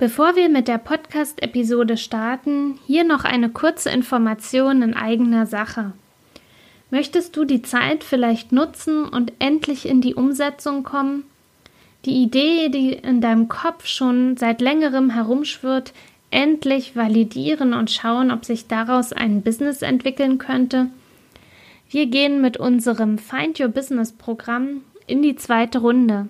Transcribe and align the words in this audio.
Bevor 0.00 0.34
wir 0.34 0.48
mit 0.48 0.66
der 0.66 0.78
Podcast-Episode 0.78 1.98
starten, 1.98 2.78
hier 2.86 3.04
noch 3.04 3.24
eine 3.24 3.50
kurze 3.50 3.90
Information 3.90 4.80
in 4.80 4.94
eigener 4.94 5.44
Sache. 5.44 5.92
Möchtest 6.90 7.36
du 7.36 7.44
die 7.44 7.60
Zeit 7.60 8.02
vielleicht 8.02 8.50
nutzen 8.50 9.04
und 9.04 9.34
endlich 9.40 9.86
in 9.86 10.00
die 10.00 10.14
Umsetzung 10.14 10.84
kommen? 10.84 11.24
Die 12.06 12.22
Idee, 12.22 12.70
die 12.70 12.94
in 12.94 13.20
deinem 13.20 13.48
Kopf 13.48 13.84
schon 13.84 14.38
seit 14.38 14.62
längerem 14.62 15.10
herumschwirrt, 15.10 15.92
endlich 16.30 16.96
validieren 16.96 17.74
und 17.74 17.90
schauen, 17.90 18.30
ob 18.30 18.46
sich 18.46 18.68
daraus 18.68 19.12
ein 19.12 19.42
Business 19.42 19.82
entwickeln 19.82 20.38
könnte? 20.38 20.86
Wir 21.90 22.06
gehen 22.06 22.40
mit 22.40 22.56
unserem 22.56 23.18
Find 23.18 23.60
Your 23.60 23.68
Business 23.68 24.12
Programm 24.12 24.80
in 25.06 25.20
die 25.20 25.36
zweite 25.36 25.80
Runde. 25.80 26.28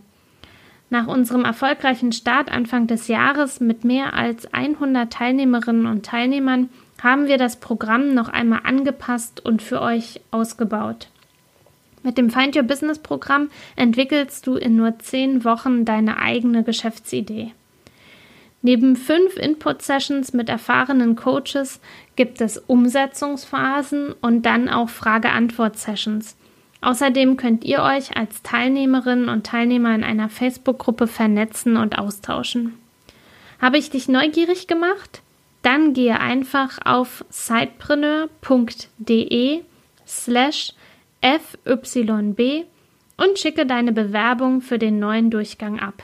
Nach 0.92 1.06
unserem 1.06 1.44
erfolgreichen 1.44 2.10
Start 2.10 2.50
Anfang 2.50 2.88
des 2.88 3.06
Jahres 3.06 3.60
mit 3.60 3.84
mehr 3.84 4.14
als 4.14 4.52
100 4.52 5.12
Teilnehmerinnen 5.12 5.86
und 5.86 6.04
Teilnehmern 6.04 6.68
haben 7.00 7.28
wir 7.28 7.38
das 7.38 7.60
Programm 7.60 8.12
noch 8.12 8.28
einmal 8.28 8.62
angepasst 8.64 9.44
und 9.44 9.62
für 9.62 9.80
euch 9.80 10.20
ausgebaut. 10.32 11.08
Mit 12.02 12.18
dem 12.18 12.30
Find 12.30 12.56
Your 12.56 12.64
Business 12.64 12.98
Programm 12.98 13.50
entwickelst 13.76 14.46
du 14.48 14.56
in 14.56 14.74
nur 14.74 14.98
zehn 14.98 15.44
Wochen 15.44 15.84
deine 15.84 16.18
eigene 16.18 16.64
Geschäftsidee. 16.64 17.52
Neben 18.62 18.96
fünf 18.96 19.36
Input-Sessions 19.36 20.32
mit 20.32 20.48
erfahrenen 20.48 21.14
Coaches 21.14 21.80
gibt 22.16 22.40
es 22.40 22.58
Umsetzungsphasen 22.58 24.12
und 24.20 24.44
dann 24.44 24.68
auch 24.68 24.88
Frage-Antwort-Sessions. 24.88 26.36
Außerdem 26.82 27.36
könnt 27.36 27.64
ihr 27.64 27.82
euch 27.82 28.16
als 28.16 28.42
Teilnehmerinnen 28.42 29.28
und 29.28 29.44
Teilnehmer 29.46 29.94
in 29.94 30.02
einer 30.02 30.30
Facebook-Gruppe 30.30 31.06
vernetzen 31.06 31.76
und 31.76 31.98
austauschen. 31.98 32.78
Habe 33.60 33.76
ich 33.76 33.90
dich 33.90 34.08
neugierig 34.08 34.66
gemacht? 34.66 35.20
Dann 35.62 35.92
gehe 35.92 36.18
einfach 36.18 36.78
auf 36.84 37.22
sidepreneur.de 37.28 39.60
slash 40.06 40.72
fyb 41.22 42.66
und 43.18 43.38
schicke 43.38 43.66
deine 43.66 43.92
Bewerbung 43.92 44.62
für 44.62 44.78
den 44.78 44.98
neuen 44.98 45.30
Durchgang 45.30 45.78
ab. 45.78 46.02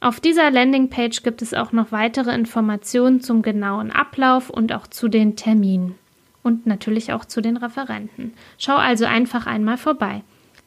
Auf 0.00 0.20
dieser 0.20 0.50
Landingpage 0.50 1.22
gibt 1.22 1.42
es 1.42 1.52
auch 1.52 1.72
noch 1.72 1.92
weitere 1.92 2.34
Informationen 2.34 3.20
zum 3.20 3.42
genauen 3.42 3.90
Ablauf 3.90 4.48
und 4.48 4.72
auch 4.72 4.86
zu 4.86 5.08
den 5.08 5.36
Terminen 5.36 5.96
und 6.42 6.66
natürlich 6.66 7.12
auch 7.12 7.24
zu 7.24 7.40
den 7.40 7.56
Referenten. 7.56 8.32
Schau 8.58 8.76
also 8.76 9.04
einfach 9.04 9.46
einmal 9.46 9.76
vorbei. 9.76 10.22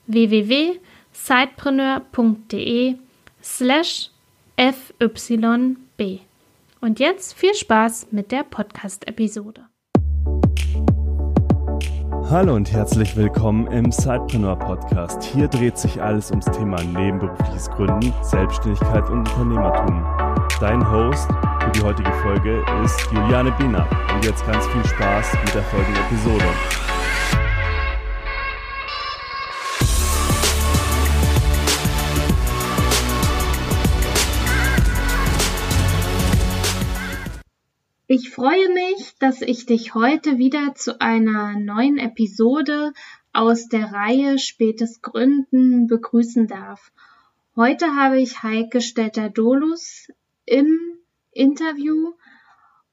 www.sidepreneur.de 0.07 2.95
slash 3.43 4.11
fyb. 4.57 6.21
Und 6.81 6.99
jetzt 6.99 7.33
viel 7.33 7.53
Spaß 7.53 8.07
mit 8.11 8.31
der 8.31 8.43
Podcast-Episode. 8.43 9.65
Hallo 12.29 12.55
und 12.55 12.71
herzlich 12.71 13.15
willkommen 13.17 13.67
im 13.67 13.91
Sidepreneur 13.91 14.57
Podcast. 14.57 15.21
Hier 15.21 15.47
dreht 15.47 15.77
sich 15.77 16.01
alles 16.01 16.31
ums 16.31 16.45
Thema 16.45 16.81
nebenberufliches 16.81 17.69
Gründen, 17.71 18.13
Selbstständigkeit 18.23 19.09
und 19.09 19.19
Unternehmertum. 19.19 20.40
Dein 20.61 20.87
Host 20.91 21.27
für 21.27 21.71
die 21.71 21.81
heutige 21.81 22.13
Folge 22.21 22.63
ist 22.85 23.11
Juliane 23.11 23.51
Biener. 23.53 23.89
Und 24.13 24.23
jetzt 24.23 24.45
ganz 24.45 24.67
viel 24.67 24.85
Spaß 24.85 25.33
mit 25.43 25.55
der 25.55 25.63
folgenden 25.63 26.03
Episode. 26.03 26.45
Ich 38.05 38.29
freue 38.29 38.71
mich, 38.71 39.15
dass 39.17 39.41
ich 39.41 39.65
dich 39.65 39.95
heute 39.95 40.37
wieder 40.37 40.75
zu 40.75 41.01
einer 41.01 41.57
neuen 41.57 41.97
Episode 41.97 42.93
aus 43.33 43.67
der 43.67 43.91
Reihe 43.91 44.37
Spätes 44.37 45.01
Gründen 45.01 45.87
begrüßen 45.87 46.45
darf. 46.45 46.91
Heute 47.55 47.95
habe 47.95 48.21
ich 48.21 48.43
Heike 48.43 48.79
Stelter-Dolus 48.79 50.07
im 50.51 50.77
Interview 51.31 52.13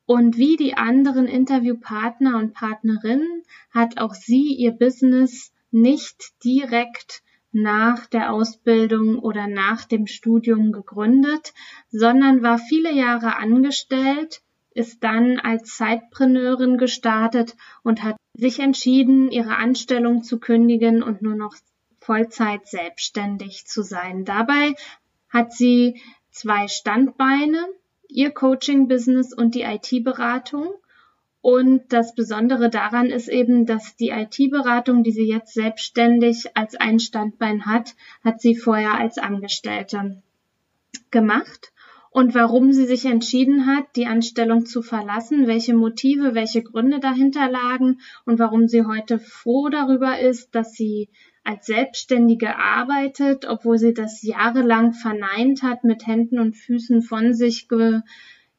und 0.06 0.38
wie 0.38 0.56
die 0.56 0.74
anderen 0.74 1.26
Interviewpartner 1.26 2.38
und 2.38 2.54
Partnerinnen 2.54 3.42
hat 3.70 3.98
auch 3.98 4.14
sie 4.14 4.54
ihr 4.54 4.72
Business 4.72 5.52
nicht 5.70 6.42
direkt 6.44 7.22
nach 7.52 8.06
der 8.06 8.32
Ausbildung 8.32 9.18
oder 9.18 9.48
nach 9.48 9.84
dem 9.84 10.06
Studium 10.06 10.72
gegründet, 10.72 11.52
sondern 11.91 12.42
war 12.42 12.58
viele 12.58 12.92
Jahre 12.92 13.36
angestellt 13.36 14.41
ist 14.78 15.02
dann 15.02 15.41
als 15.41 15.76
Zeitpreneurin 15.76 16.78
gestartet 16.78 17.56
und 17.82 18.04
hat 18.04 18.16
sich 18.34 18.60
entschieden, 18.60 19.28
ihre 19.28 19.56
Anstellung 19.56 20.22
zu 20.22 20.38
kündigen 20.38 21.02
und 21.02 21.20
nur 21.20 21.34
noch 21.34 21.56
Vollzeit 22.00 22.68
selbstständig 22.68 23.66
zu 23.66 23.82
sein. 23.82 24.24
Dabei 24.24 24.74
hat 25.30 25.52
sie 25.52 26.00
zwei 26.38 26.69
Standbeine, 26.69 27.66
ihr 28.09 28.31
Coaching-Business 28.31 29.34
und 29.34 29.54
die 29.54 29.62
IT-Beratung. 29.62 30.69
Und 31.41 31.93
das 31.93 32.15
Besondere 32.15 32.71
daran 32.71 33.06
ist 33.06 33.28
eben, 33.28 33.66
dass 33.66 33.97
die 33.97 34.10
IT-Beratung, 34.10 35.03
die 35.03 35.12
sie 35.12 35.28
jetzt 35.28 35.54
selbstständig 35.54 36.56
als 36.56 36.75
ein 36.77 37.00
Standbein 37.00 37.66
hat, 37.66 37.94
hat 38.25 38.41
sie 38.41 38.54
vorher 38.54 38.94
als 38.94 39.19
Angestellte 39.19 40.22
gemacht 41.10 41.72
und 42.10 42.34
warum 42.34 42.72
sie 42.72 42.87
sich 42.87 43.04
entschieden 43.04 43.66
hat, 43.66 43.84
die 43.94 44.06
Anstellung 44.06 44.66
zu 44.66 44.82
verlassen, 44.82 45.47
welche 45.47 45.75
Motive, 45.75 46.34
welche 46.34 46.62
Gründe 46.62 47.00
dahinter 47.00 47.48
lagen 47.48 48.00
und 48.25 48.38
warum 48.38 48.66
sie 48.66 48.84
heute 48.84 49.19
froh 49.19 49.69
darüber 49.69 50.19
ist, 50.19 50.54
dass 50.54 50.72
sie 50.72 51.09
als 51.44 51.66
Selbstständige 51.66 52.56
arbeitet, 52.56 53.47
obwohl 53.47 53.78
sie 53.78 53.94
das 53.94 54.22
jahrelang 54.22 54.93
verneint 54.93 55.62
hat, 55.62 55.84
mit 55.84 56.06
Händen 56.06 56.38
und 56.38 56.56
Füßen 56.56 57.03
von 57.03 57.34
sich 57.34 57.69
ge, 57.69 58.00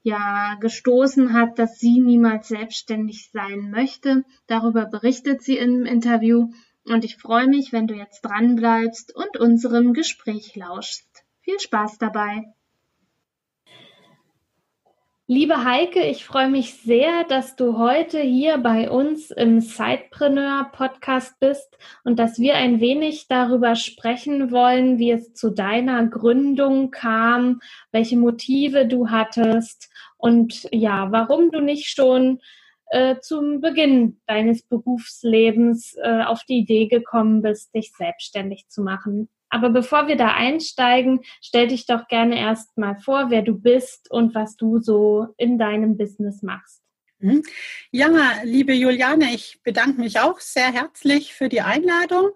ja, 0.01 0.55
gestoßen 0.59 1.33
hat, 1.33 1.59
dass 1.59 1.79
sie 1.79 1.99
niemals 1.99 2.47
selbstständig 2.47 3.29
sein 3.31 3.69
möchte. 3.71 4.23
Darüber 4.47 4.85
berichtet 4.85 5.41
sie 5.41 5.57
im 5.57 5.85
Interview 5.85 6.49
und 6.85 7.05
ich 7.05 7.17
freue 7.17 7.47
mich, 7.47 7.71
wenn 7.71 7.87
du 7.87 7.95
jetzt 7.95 8.21
dran 8.21 8.55
bleibst 8.55 9.15
und 9.15 9.37
unserem 9.37 9.93
Gespräch 9.93 10.55
lauschst. 10.55 11.07
Viel 11.41 11.59
Spaß 11.59 11.97
dabei! 11.97 12.53
Liebe 15.31 15.63
Heike, 15.63 16.07
ich 16.07 16.25
freue 16.25 16.49
mich 16.49 16.73
sehr, 16.73 17.23
dass 17.23 17.55
du 17.55 17.77
heute 17.77 18.19
hier 18.19 18.57
bei 18.57 18.89
uns 18.89 19.29
im 19.29 19.59
Sidepreneur 19.61 20.71
Podcast 20.71 21.39
bist 21.39 21.77
und 22.03 22.17
dass 22.17 22.39
wir 22.39 22.55
ein 22.55 22.79
wenig 22.79 23.27
darüber 23.27 23.75
sprechen 23.75 24.49
wollen, 24.49 24.97
wie 24.97 25.11
es 25.11 25.35
zu 25.35 25.51
deiner 25.51 26.07
Gründung 26.07 26.89
kam, 26.89 27.59
welche 27.91 28.17
Motive 28.17 28.87
du 28.87 29.11
hattest 29.11 29.91
und 30.17 30.67
ja, 30.71 31.11
warum 31.11 31.51
du 31.51 31.61
nicht 31.61 31.95
schon 31.95 32.39
äh, 32.87 33.17
zum 33.19 33.61
Beginn 33.61 34.19
deines 34.25 34.63
Berufslebens 34.63 35.95
äh, 36.01 36.23
auf 36.23 36.43
die 36.43 36.57
Idee 36.57 36.87
gekommen 36.87 37.43
bist, 37.43 37.75
dich 37.75 37.91
selbstständig 37.95 38.67
zu 38.67 38.81
machen. 38.81 39.29
Aber 39.49 39.69
bevor 39.69 40.07
wir 40.07 40.15
da 40.15 40.33
einsteigen, 40.33 41.21
stell 41.41 41.67
dich 41.67 41.85
doch 41.85 42.07
gerne 42.07 42.39
erst 42.39 42.77
mal 42.77 42.95
vor, 42.95 43.29
wer 43.29 43.41
du 43.41 43.53
bist 43.59 44.09
und 44.11 44.35
was 44.35 44.55
du 44.55 44.79
so 44.79 45.27
in 45.37 45.57
deinem 45.57 45.97
Business 45.97 46.41
machst. 46.43 46.81
Mhm. 47.19 47.43
Ja, 47.91 48.07
liebe 48.43 48.73
Juliane, 48.73 49.33
ich 49.33 49.59
bedanke 49.63 49.99
mich 49.99 50.19
auch 50.19 50.39
sehr 50.39 50.71
herzlich 50.71 51.33
für 51.33 51.49
die 51.49 51.61
Einladung. 51.61 52.29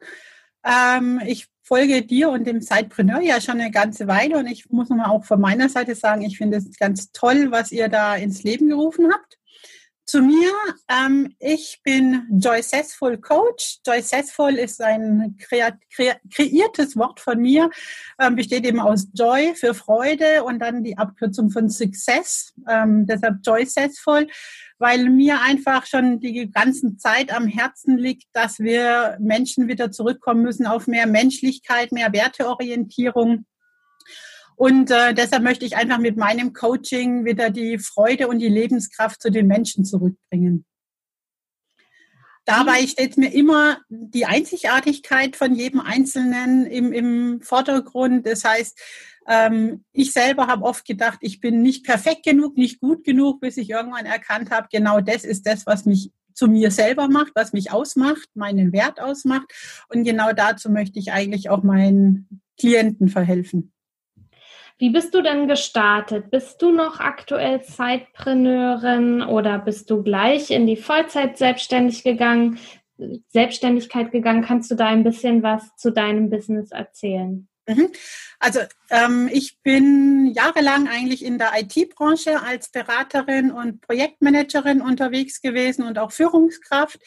Ähm, 0.65 1.21
ich 1.25 1.47
folge 1.61 2.01
dir 2.01 2.29
und 2.29 2.45
dem 2.45 2.61
Sidepreneur 2.61 3.21
ja 3.21 3.39
schon 3.39 3.61
eine 3.61 3.71
ganze 3.71 4.07
Weile 4.07 4.37
und 4.37 4.47
ich 4.47 4.69
muss 4.69 4.89
nochmal 4.89 5.09
auch 5.09 5.23
von 5.23 5.39
meiner 5.39 5.69
Seite 5.69 5.95
sagen, 5.95 6.21
ich 6.23 6.37
finde 6.37 6.57
es 6.57 6.77
ganz 6.77 7.11
toll, 7.11 7.51
was 7.51 7.71
ihr 7.71 7.87
da 7.87 8.15
ins 8.15 8.43
Leben 8.43 8.67
gerufen 8.67 9.11
habt. 9.11 9.37
Zu 10.13 10.21
mir, 10.21 10.51
ähm, 10.89 11.33
ich 11.39 11.81
bin 11.83 12.27
Joycessful 12.29 13.17
Coach. 13.17 13.79
Joycessful 13.83 14.53
ist 14.53 14.79
ein 14.79 15.35
kre 15.39 15.71
kre 15.91 16.17
kreiertes 16.31 16.95
Wort 16.95 17.19
von 17.19 17.39
mir, 17.39 17.71
ähm, 18.19 18.35
besteht 18.35 18.63
eben 18.63 18.79
aus 18.79 19.07
Joy 19.15 19.55
für 19.55 19.73
Freude 19.73 20.43
und 20.43 20.59
dann 20.59 20.83
die 20.83 20.99
Abkürzung 20.99 21.49
von 21.49 21.67
Success, 21.67 22.53
ähm, 22.69 23.07
deshalb 23.07 23.37
Joycessful, 23.43 24.27
weil 24.77 25.09
mir 25.09 25.41
einfach 25.41 25.87
schon 25.87 26.19
die 26.19 26.51
ganze 26.51 26.95
Zeit 26.97 27.35
am 27.35 27.47
Herzen 27.47 27.97
liegt, 27.97 28.25
dass 28.33 28.59
wir 28.59 29.17
Menschen 29.19 29.67
wieder 29.67 29.89
zurückkommen 29.89 30.43
müssen 30.43 30.67
auf 30.67 30.85
mehr 30.85 31.07
Menschlichkeit, 31.07 31.91
mehr 31.91 32.13
Werteorientierung 32.13 33.45
und 34.55 34.91
äh, 34.91 35.13
deshalb 35.13 35.43
möchte 35.43 35.65
ich 35.65 35.75
einfach 35.75 35.99
mit 35.99 36.17
meinem 36.17 36.53
Coaching 36.53 37.25
wieder 37.25 37.49
die 37.49 37.77
Freude 37.79 38.27
und 38.27 38.39
die 38.39 38.49
Lebenskraft 38.49 39.21
zu 39.21 39.31
den 39.31 39.47
Menschen 39.47 39.85
zurückbringen. 39.85 40.65
Dabei 42.45 42.85
steht 42.87 43.17
mir 43.17 43.33
immer 43.33 43.79
die 43.89 44.25
Einzigartigkeit 44.25 45.35
von 45.35 45.55
jedem 45.55 45.79
Einzelnen 45.79 46.65
im, 46.65 46.91
im 46.91 47.41
Vordergrund. 47.41 48.25
Das 48.25 48.43
heißt, 48.43 48.79
Ähm, 49.25 49.85
ich 49.93 50.11
selber 50.11 50.47
habe 50.47 50.65
oft 50.65 50.85
gedacht, 50.85 51.19
ich 51.21 51.39
bin 51.39 51.61
nicht 51.61 51.85
perfekt 51.85 52.25
genug, 52.25 52.57
nicht 52.57 52.81
gut 52.81 53.05
genug, 53.05 53.39
bis 53.39 53.55
ich 53.55 53.69
irgendwann 53.69 54.05
erkannt 54.05 54.51
habe, 54.51 54.67
genau 54.69 54.99
das 54.99 55.23
ist 55.23 55.47
das, 55.47 55.65
was 55.65 55.85
mich 55.85 56.11
zu 56.33 56.49
mir 56.49 56.71
selber 56.71 57.07
macht, 57.07 57.31
was 57.33 57.53
mich 57.53 57.71
ausmacht, 57.71 58.27
meinen 58.33 58.73
Wert 58.73 58.99
ausmacht. 58.99 59.47
Und 59.87 60.03
genau 60.03 60.33
dazu 60.33 60.69
möchte 60.69 60.99
ich 60.99 61.13
eigentlich 61.13 61.49
auch 61.49 61.63
meinen 61.63 62.41
Klienten 62.59 63.07
verhelfen. 63.07 63.71
Wie 64.77 64.89
bist 64.89 65.13
du 65.13 65.21
denn 65.21 65.47
gestartet? 65.47 66.31
Bist 66.31 66.61
du 66.61 66.71
noch 66.71 66.99
aktuell 66.99 67.61
Zeitpreneurin 67.61 69.21
oder 69.21 69.59
bist 69.59 69.89
du 69.89 70.03
gleich 70.03 70.51
in 70.51 70.67
die 70.67 70.77
Vollzeit 70.77 71.37
selbstständig 71.37 72.03
gegangen, 72.03 72.59
Selbstständigkeit 73.29 74.11
gegangen? 74.11 74.43
Kannst 74.43 74.71
du 74.71 74.75
da 74.75 74.87
ein 74.87 75.03
bisschen 75.03 75.43
was 75.43 75.75
zu 75.75 75.91
deinem 75.91 76.29
Business 76.29 76.71
erzählen? 76.71 77.47
Mhm. 77.67 77.89
Also 78.39 78.59
ähm, 78.89 79.29
ich 79.31 79.61
bin 79.61 80.31
jahrelang 80.35 80.89
eigentlich 80.89 81.23
in 81.23 81.37
der 81.37 81.51
IT-Branche 81.57 82.41
als 82.41 82.69
Beraterin 82.69 83.51
und 83.51 83.79
Projektmanagerin 83.81 84.81
unterwegs 84.81 85.41
gewesen 85.41 85.83
und 85.85 85.97
auch 85.97 86.11
Führungskraft. 86.11 86.99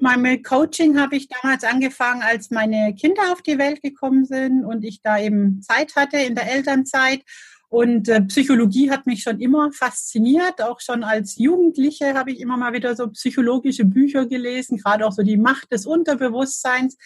Mein 0.00 0.42
Coaching 0.42 0.98
habe 1.00 1.16
ich 1.16 1.28
damals 1.28 1.64
angefangen, 1.64 2.22
als 2.22 2.50
meine 2.50 2.94
Kinder 2.94 3.32
auf 3.32 3.42
die 3.42 3.58
Welt 3.58 3.82
gekommen 3.82 4.24
sind 4.24 4.64
und 4.64 4.84
ich 4.84 5.02
da 5.02 5.18
eben 5.18 5.60
Zeit 5.62 5.96
hatte 5.96 6.18
in 6.18 6.36
der 6.36 6.50
Elternzeit. 6.52 7.22
Und 7.68 8.08
äh, 8.08 8.22
Psychologie 8.22 8.90
hat 8.90 9.06
mich 9.06 9.22
schon 9.22 9.40
immer 9.40 9.72
fasziniert. 9.72 10.62
Auch 10.62 10.80
schon 10.80 11.02
als 11.02 11.36
Jugendliche 11.36 12.14
habe 12.14 12.30
ich 12.30 12.40
immer 12.40 12.56
mal 12.56 12.72
wieder 12.72 12.96
so 12.96 13.08
psychologische 13.08 13.84
Bücher 13.84 14.26
gelesen, 14.26 14.78
gerade 14.78 15.04
auch 15.04 15.12
so 15.12 15.22
die 15.22 15.36
Macht 15.36 15.72
des 15.72 15.84
Unterbewusstseins. 15.84 16.96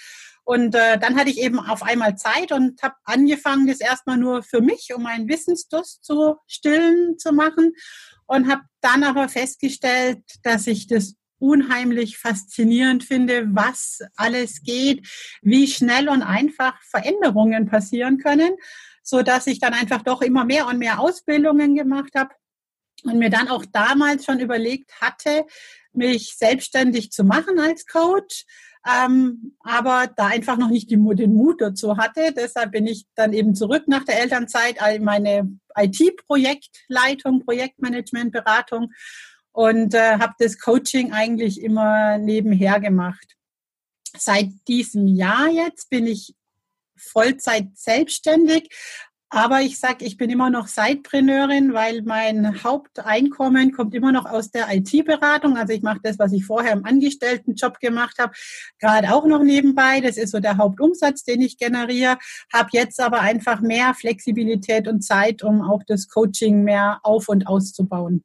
Und 0.44 0.74
äh, 0.74 0.98
dann 0.98 1.16
hatte 1.16 1.30
ich 1.30 1.38
eben 1.38 1.58
auf 1.58 1.82
einmal 1.82 2.16
Zeit 2.16 2.52
und 2.52 2.82
habe 2.82 2.94
angefangen, 3.04 3.66
das 3.66 3.80
erstmal 3.80 4.18
nur 4.18 4.42
für 4.42 4.60
mich, 4.60 4.90
um 4.94 5.02
meinen 5.02 5.28
Wissensdurst 5.28 6.04
zu 6.04 6.36
stillen 6.46 7.18
zu 7.18 7.32
machen. 7.32 7.72
Und 8.26 8.48
habe 8.50 8.62
dann 8.80 9.02
aber 9.02 9.28
festgestellt, 9.28 10.22
dass 10.42 10.66
ich 10.66 10.86
das 10.86 11.16
unheimlich 11.42 12.18
faszinierend 12.18 13.02
finde, 13.02 13.46
was 13.48 14.00
alles 14.16 14.62
geht, 14.62 15.06
wie 15.42 15.66
schnell 15.66 16.08
und 16.08 16.22
einfach 16.22 16.80
Veränderungen 16.82 17.66
passieren 17.66 18.18
können, 18.18 18.52
so 19.02 19.22
dass 19.22 19.48
ich 19.48 19.58
dann 19.58 19.74
einfach 19.74 20.02
doch 20.02 20.22
immer 20.22 20.44
mehr 20.44 20.68
und 20.68 20.78
mehr 20.78 21.00
Ausbildungen 21.00 21.74
gemacht 21.74 22.12
habe 22.14 22.30
und 23.04 23.18
mir 23.18 23.30
dann 23.30 23.48
auch 23.48 23.64
damals 23.66 24.24
schon 24.24 24.38
überlegt 24.38 25.00
hatte, 25.00 25.44
mich 25.92 26.36
selbstständig 26.36 27.10
zu 27.10 27.24
machen 27.24 27.58
als 27.58 27.86
Coach, 27.86 28.46
ähm, 28.88 29.56
aber 29.60 30.08
da 30.16 30.26
einfach 30.26 30.56
noch 30.56 30.70
nicht 30.70 30.90
die, 30.90 30.96
den 30.96 31.34
Mut 31.34 31.60
dazu 31.60 31.96
hatte. 31.96 32.32
Deshalb 32.36 32.72
bin 32.72 32.86
ich 32.86 33.06
dann 33.16 33.32
eben 33.32 33.54
zurück 33.54 33.84
nach 33.86 34.04
der 34.04 34.20
Elternzeit, 34.20 34.76
meine 35.00 35.58
IT-Projektleitung, 35.76 37.44
Projektmanagement, 37.44 38.32
Beratung 38.32 38.92
und 39.52 39.94
äh, 39.94 40.18
habe 40.18 40.34
das 40.38 40.58
Coaching 40.58 41.12
eigentlich 41.12 41.62
immer 41.62 42.18
nebenher 42.18 42.80
gemacht. 42.80 43.36
Seit 44.16 44.50
diesem 44.68 45.06
Jahr 45.06 45.48
jetzt 45.48 45.88
bin 45.90 46.06
ich 46.06 46.34
Vollzeit 46.96 47.68
selbstständig, 47.74 48.68
aber 49.34 49.62
ich 49.62 49.78
sage, 49.78 50.04
ich 50.04 50.18
bin 50.18 50.28
immer 50.28 50.50
noch 50.50 50.66
Sidepreneurin, 50.66 51.72
weil 51.72 52.02
mein 52.02 52.62
Haupteinkommen 52.62 53.72
kommt 53.72 53.94
immer 53.94 54.12
noch 54.12 54.26
aus 54.26 54.50
der 54.50 54.66
IT-Beratung. 54.70 55.56
Also 55.56 55.72
ich 55.72 55.80
mache 55.80 56.00
das, 56.02 56.18
was 56.18 56.34
ich 56.34 56.44
vorher 56.44 56.74
im 56.74 56.84
Angestelltenjob 56.84 57.80
gemacht 57.80 58.18
habe, 58.18 58.34
gerade 58.78 59.14
auch 59.14 59.24
noch 59.24 59.42
nebenbei. 59.42 60.02
Das 60.02 60.18
ist 60.18 60.32
so 60.32 60.40
der 60.40 60.58
Hauptumsatz, 60.58 61.24
den 61.24 61.40
ich 61.40 61.56
generiere. 61.56 62.18
Habe 62.52 62.68
jetzt 62.72 63.00
aber 63.00 63.20
einfach 63.20 63.62
mehr 63.62 63.94
Flexibilität 63.94 64.86
und 64.86 65.00
Zeit, 65.00 65.42
um 65.42 65.62
auch 65.62 65.82
das 65.86 66.08
Coaching 66.08 66.62
mehr 66.62 67.00
auf 67.02 67.30
und 67.30 67.46
auszubauen. 67.46 68.22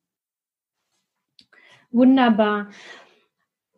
Wunderbar. 1.97 2.67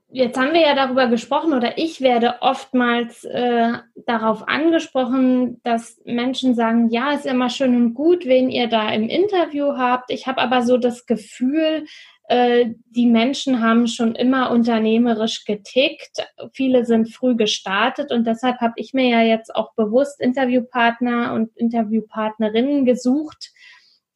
Jetzt 0.09 0.37
haben 0.37 0.51
wir 0.51 0.59
ja 0.59 0.75
darüber 0.75 1.07
gesprochen 1.07 1.53
oder 1.53 1.77
ich 1.77 2.01
werde 2.01 2.41
oftmals 2.41 3.23
äh, 3.23 3.73
darauf 4.05 4.45
angesprochen, 4.45 5.61
dass 5.63 6.01
Menschen 6.03 6.53
sagen, 6.53 6.89
ja, 6.89 7.13
ist 7.13 7.25
immer 7.25 7.49
schön 7.49 7.77
und 7.77 7.93
gut, 7.93 8.25
wen 8.25 8.49
ihr 8.49 8.67
da 8.67 8.91
im 8.91 9.07
Interview 9.07 9.77
habt. 9.77 10.11
Ich 10.11 10.27
habe 10.27 10.41
aber 10.41 10.63
so 10.63 10.77
das 10.77 11.05
Gefühl, 11.05 11.85
äh, 12.27 12.71
die 12.89 13.05
Menschen 13.05 13.61
haben 13.61 13.87
schon 13.87 14.15
immer 14.15 14.51
unternehmerisch 14.51 15.45
getickt. 15.45 16.27
Viele 16.51 16.83
sind 16.83 17.13
früh 17.13 17.37
gestartet 17.37 18.11
und 18.11 18.27
deshalb 18.27 18.59
habe 18.59 18.73
ich 18.75 18.93
mir 18.93 19.07
ja 19.07 19.21
jetzt 19.21 19.55
auch 19.55 19.73
bewusst 19.75 20.19
Interviewpartner 20.19 21.31
und 21.33 21.55
Interviewpartnerinnen 21.55 22.83
gesucht, 22.83 23.51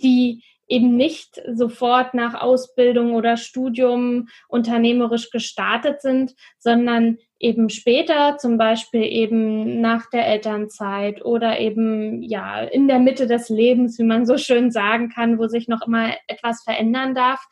die 0.02 0.44
eben 0.68 0.96
nicht 0.96 1.42
sofort 1.52 2.14
nach 2.14 2.34
Ausbildung 2.40 3.14
oder 3.14 3.38
Studium 3.38 4.30
unternehmerisch 4.48 5.30
gestartet 5.30 6.02
sind, 6.02 6.36
sondern 6.58 7.18
eben 7.40 7.70
später, 7.70 8.38
zum 8.38 8.58
Beispiel 8.58 9.04
eben 9.04 9.82
nach 9.82 10.10
der 10.10 10.28
Elternzeit 10.28 11.24
oder 11.26 11.60
eben 11.60 12.24
ja 12.24 12.62
in 12.62 12.88
der 12.88 13.00
Mitte 13.00 13.28
des 13.28 13.50
Lebens, 13.50 14.00
wie 14.00 14.04
man 14.04 14.26
so 14.26 14.38
schön 14.38 14.72
sagen 14.72 15.10
kann, 15.10 15.38
wo 15.38 15.48
sich 15.48 15.68
noch 15.68 15.86
immer 15.86 16.14
etwas 16.28 16.64
verändern 16.64 17.14
darf. 17.14 17.46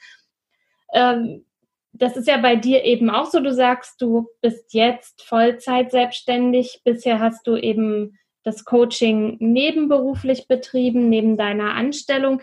Ähm, 0.94 1.46
das 1.94 2.16
ist 2.16 2.28
ja 2.28 2.38
bei 2.38 2.56
dir 2.56 2.84
eben 2.84 3.10
auch 3.10 3.26
so. 3.26 3.42
Du 3.42 3.54
sagst, 3.54 4.02
du 4.02 4.30
bist 4.42 4.74
jetzt 4.74 5.22
Vollzeit 5.24 5.92
selbstständig. 5.92 6.82
Bisher 6.84 7.20
hast 7.20 7.46
du 7.46 7.58
eben 7.58 8.18
das 8.44 8.66
Coaching 8.66 9.38
nebenberuflich 9.40 10.48
betrieben, 10.48 11.10
neben 11.10 11.38
deiner 11.38 11.76
Anstellung. 11.76 12.42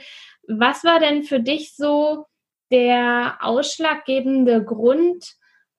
Was 0.49 0.83
war 0.85 0.99
denn 0.99 1.23
für 1.23 1.41
dich 1.41 1.75
so 1.77 2.27
der 2.71 3.39
ausschlaggebende 3.41 4.65
Grund, 4.65 5.35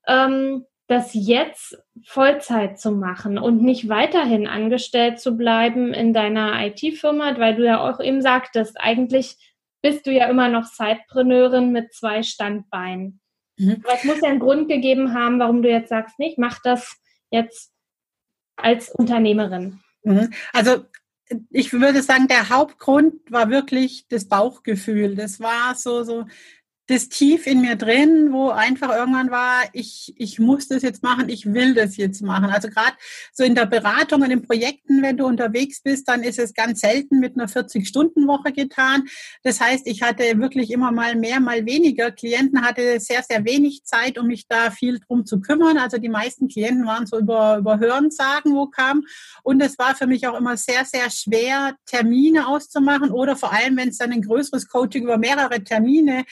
ähm, 0.08 0.66
das 0.88 1.12
jetzt 1.14 1.78
Vollzeit 2.08 2.80
zu 2.80 2.92
machen 2.92 3.38
und 3.38 3.62
nicht 3.62 3.90
weiterhin 3.90 4.48
angestellt 4.48 5.20
zu 5.20 5.38
bleiben 5.38 5.94
in 5.94 6.14
deiner 6.14 6.66
IT-Firma, 6.66 7.38
weil 7.38 7.56
du 7.56 7.64
ja 7.64 7.88
auch 7.88 8.00
eben 8.00 8.24
sagtest, 8.24 8.80
eigentlich 8.80 9.36
bist 9.84 10.08
du 10.08 10.12
ja 10.12 10.28
immer 10.28 10.50
noch 10.50 10.66
Zeitpreneurin 10.72 11.72
mit 11.72 11.94
zwei 11.94 12.24
Standbeinen. 12.24 13.22
Mhm. 13.58 13.84
Aber 13.84 13.94
es 13.94 14.04
muss 14.04 14.22
ja 14.22 14.30
einen 14.30 14.40
Grund 14.40 14.68
gegeben 14.68 15.14
haben, 15.14 15.40
warum 15.40 15.62
du 15.62 15.70
jetzt 15.70 15.90
sagst, 15.90 16.18
nicht, 16.18 16.40
mach 16.40 16.60
das 16.64 16.98
jetzt 17.30 17.72
als 18.56 18.90
Unternehmerin. 18.90 19.80
Mhm. 20.04 20.34
Also 20.54 20.86
ich 21.50 21.74
würde 21.74 22.02
sagen, 22.02 22.28
der 22.28 22.50
Hauptgrund 22.50 23.14
war 23.30 23.50
wirklich 23.50 24.08
das 24.10 24.26
Bauchgefühl. 24.26 25.16
Das 25.16 25.40
war 25.40 25.76
so, 25.76 26.04
so, 26.04 26.26
das 26.90 27.08
tief 27.08 27.46
in 27.46 27.62
mir 27.62 27.76
drin, 27.76 28.30
wo 28.32 28.50
einfach 28.50 28.90
irgendwann 28.90 29.30
war, 29.30 29.64
ich, 29.74 30.14
ich 30.18 30.40
muss 30.40 30.68
das 30.68 30.82
jetzt 30.82 31.04
machen, 31.04 31.30
ich 31.30 31.54
will 31.54 31.76
das 31.76 31.98
jetzt 31.98 32.22
machen. 32.24 32.46
Also 32.46 32.68
gerade 32.68 32.94
so 33.32 33.44
in 33.44 33.54
der 33.54 33.68
Beratung 33.68 34.24
und 34.24 34.32
in 34.32 34.42
Projekten, 34.42 35.04
wenn 35.04 35.16
du 35.16 35.28
unterwegs 35.28 35.82
bist, 35.84 36.08
dann 36.08 36.24
ist 36.24 36.40
es 36.40 36.56
ganz 36.56 36.80
selten 36.80 37.20
mit 37.20 37.36
einer 37.38 37.48
40-Stunden-Woche 37.48 38.54
getan. 38.54 39.04
Das 39.44 39.62
heißt, 39.62 39.86
ich 39.86 40.02
hatte 40.02 40.24
wirklich 40.40 40.72
immer 40.72 40.92
mal 40.92 41.16
mehr, 41.16 41.40
mal 41.40 41.64
weniger 41.68 42.10
Klienten, 42.10 42.64
hatte 42.64 43.00
sehr, 43.00 43.22
sehr 43.22 43.46
wenig 43.46 43.84
Zeit, 43.84 44.18
um 44.18 44.26
mich 44.26 44.48
da 44.48 44.72
viel 44.72 45.00
drum 45.00 45.28
zu 45.28 45.42
kümmern. 45.42 45.78
Also 45.78 46.00
die 46.00 46.10
meisten 46.10 46.48
Klienten 46.48 46.88
waren 46.88 47.06
so 47.06 47.20
über, 47.20 47.58
über 47.58 47.78
Hörensagen, 47.78 48.56
wo 48.56 48.66
kam. 48.66 49.04
Und 49.44 49.62
es 49.62 49.78
war 49.78 49.94
für 49.94 50.08
mich 50.08 50.26
auch 50.28 50.38
immer 50.38 50.58
sehr, 50.58 50.86
sehr 50.86 51.12
schwer, 51.12 51.76
Termine 51.86 52.48
auszumachen 52.48 53.12
oder 53.12 53.36
vor 53.36 53.54
allem, 53.54 53.78
wenn 53.78 53.90
es 53.90 54.00
dann 54.00 54.12
ein 54.12 54.24
größeres 54.24 54.68
Coaching 54.68 55.04
über 55.04 55.20
mehrere 55.20 55.64
Termine 55.64 56.26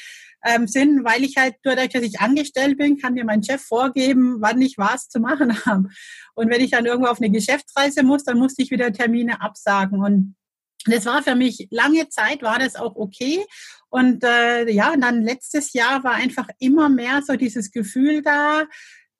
ähm, 0.46 0.68
sind, 0.68 1.04
weil 1.04 1.24
ich 1.24 1.38
halt 1.38 1.56
dadurch, 1.64 1.90
dass 1.90 2.04
ich 2.04 2.20
angestellt 2.20 2.78
bin, 2.78 2.98
kann 2.98 3.14
mir 3.14 3.26
mein 3.26 3.44
Chef 3.44 3.62
vorgeben, 3.62 4.38
wann 4.40 4.62
ich 4.62 4.78
was 4.78 5.10
zu 5.10 5.20
machen 5.20 5.54
habe. 5.66 5.90
Und 6.36 6.50
wenn 6.50 6.62
ich 6.62 6.72
dann 6.72 6.86
irgendwo 6.86 7.10
auf 7.10 7.20
eine 7.20 7.32
Geschäftsreise 7.32 8.04
muss, 8.04 8.24
dann 8.24 8.38
musste 8.38 8.62
ich 8.62 8.72
wieder 8.72 8.92
Termine 8.92 9.42
absagen. 9.42 10.04
Und 10.04 10.36
das 10.86 11.06
war 11.06 11.24
für 11.24 11.36
mich 11.36 11.68
lange 11.72 12.08
Zeit, 12.10 12.42
war 12.42 12.60
das 12.60 12.76
auch 12.76 12.96
okay. 12.96 13.44
Und 13.90 14.24
äh, 14.24 14.70
ja, 14.72 14.94
und 14.94 15.02
dann 15.02 15.22
letztes 15.22 15.74
Jahr 15.74 16.04
war 16.04 16.14
einfach 16.14 16.48
immer 16.60 16.90
mehr 16.90 17.22
so 17.26 17.36
dieses 17.36 17.72
Gefühl 17.72 18.22
da, 18.22 18.66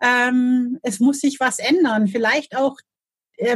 ähm, 0.02 0.78
es 0.84 1.00
muss 1.00 1.20
sich 1.20 1.40
was 1.40 1.60
ändern. 1.60 2.08
Vielleicht 2.08 2.56
auch 2.56 2.78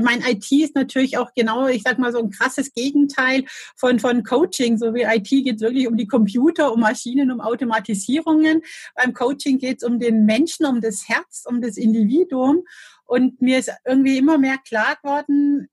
mein 0.01 0.21
IT 0.21 0.51
ist 0.51 0.75
natürlich 0.75 1.17
auch 1.17 1.33
genau, 1.35 1.67
ich 1.67 1.83
sag 1.83 1.97
mal 1.97 2.11
so 2.11 2.19
ein 2.19 2.29
krasses 2.29 2.73
Gegenteil 2.73 3.45
von, 3.75 4.00
von 4.00 4.23
Coaching. 4.23 4.77
So 4.77 4.93
wie 4.93 5.03
IT 5.03 5.29
geht 5.29 5.55
es 5.55 5.61
wirklich 5.61 5.88
um 5.88 5.97
die 5.97 6.07
Computer, 6.07 6.73
um 6.73 6.81
Maschinen, 6.81 7.31
um 7.31 7.41
Automatisierungen. 7.41 8.61
Beim 8.95 9.13
Coaching 9.13 9.57
geht 9.57 9.77
es 9.77 9.83
um 9.83 10.00
den 10.00 10.25
Menschen, 10.25 10.65
um 10.65 10.81
das 10.81 11.07
Herz, 11.07 11.45
um 11.47 11.61
das 11.61 11.77
Individuum. 11.77 12.63
Und 13.05 13.41
mir 13.41 13.59
ist 13.59 13.71
irgendwie 13.85 14.17
immer 14.17 14.38
mehr 14.38 14.57
klar 14.57 14.97
geworden, 15.01 15.67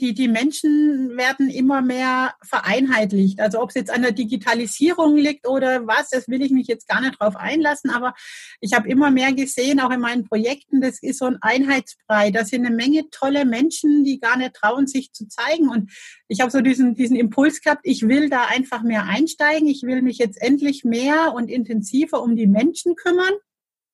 die, 0.00 0.12
die 0.12 0.28
Menschen 0.28 1.16
werden 1.16 1.48
immer 1.48 1.80
mehr 1.80 2.34
vereinheitlicht. 2.42 3.40
Also 3.40 3.60
ob 3.60 3.70
es 3.70 3.76
jetzt 3.76 3.90
an 3.90 4.02
der 4.02 4.12
Digitalisierung 4.12 5.16
liegt 5.16 5.48
oder 5.48 5.86
was, 5.86 6.10
das 6.10 6.28
will 6.28 6.42
ich 6.42 6.50
mich 6.50 6.66
jetzt 6.66 6.86
gar 6.86 7.00
nicht 7.00 7.20
drauf 7.20 7.36
einlassen. 7.36 7.90
Aber 7.90 8.14
ich 8.60 8.74
habe 8.74 8.88
immer 8.88 9.10
mehr 9.10 9.32
gesehen, 9.32 9.80
auch 9.80 9.90
in 9.90 10.00
meinen 10.00 10.24
Projekten, 10.24 10.80
das 10.80 11.02
ist 11.02 11.18
so 11.18 11.26
ein 11.26 11.38
Einheitsbrei. 11.40 12.30
Da 12.30 12.44
sind 12.44 12.66
eine 12.66 12.74
Menge 12.74 13.08
tolle 13.10 13.46
Menschen, 13.46 14.04
die 14.04 14.20
gar 14.20 14.36
nicht 14.36 14.54
trauen, 14.54 14.86
sich 14.86 15.12
zu 15.12 15.26
zeigen. 15.28 15.68
Und 15.68 15.90
ich 16.28 16.40
habe 16.40 16.50
so 16.50 16.60
diesen, 16.60 16.94
diesen 16.94 17.16
Impuls 17.16 17.62
gehabt, 17.62 17.82
ich 17.84 18.02
will 18.06 18.28
da 18.28 18.44
einfach 18.44 18.82
mehr 18.82 19.04
einsteigen. 19.04 19.66
Ich 19.66 19.82
will 19.82 20.02
mich 20.02 20.18
jetzt 20.18 20.40
endlich 20.40 20.84
mehr 20.84 21.32
und 21.34 21.48
intensiver 21.48 22.22
um 22.22 22.36
die 22.36 22.46
Menschen 22.46 22.96
kümmern. 22.96 23.34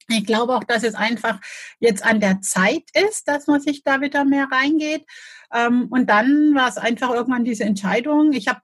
Ich 0.09 0.27
glaube 0.27 0.55
auch, 0.55 0.65
dass 0.65 0.83
es 0.83 0.95
einfach 0.95 1.41
jetzt 1.79 2.05
an 2.05 2.21
der 2.21 2.41
Zeit 2.41 2.85
ist, 3.09 3.29
dass 3.29 3.47
man 3.47 3.61
sich 3.61 3.83
da 3.83 4.01
wieder 4.01 4.25
mehr 4.25 4.49
reingeht. 4.51 5.05
Ähm, 5.53 5.89
und 5.91 6.09
dann 6.09 6.55
war 6.55 6.69
es 6.69 6.79
einfach 6.79 7.13
irgendwann 7.13 7.45
diese 7.45 7.65
Entscheidung. 7.65 8.33
Ich 8.33 8.49
habe 8.49 8.61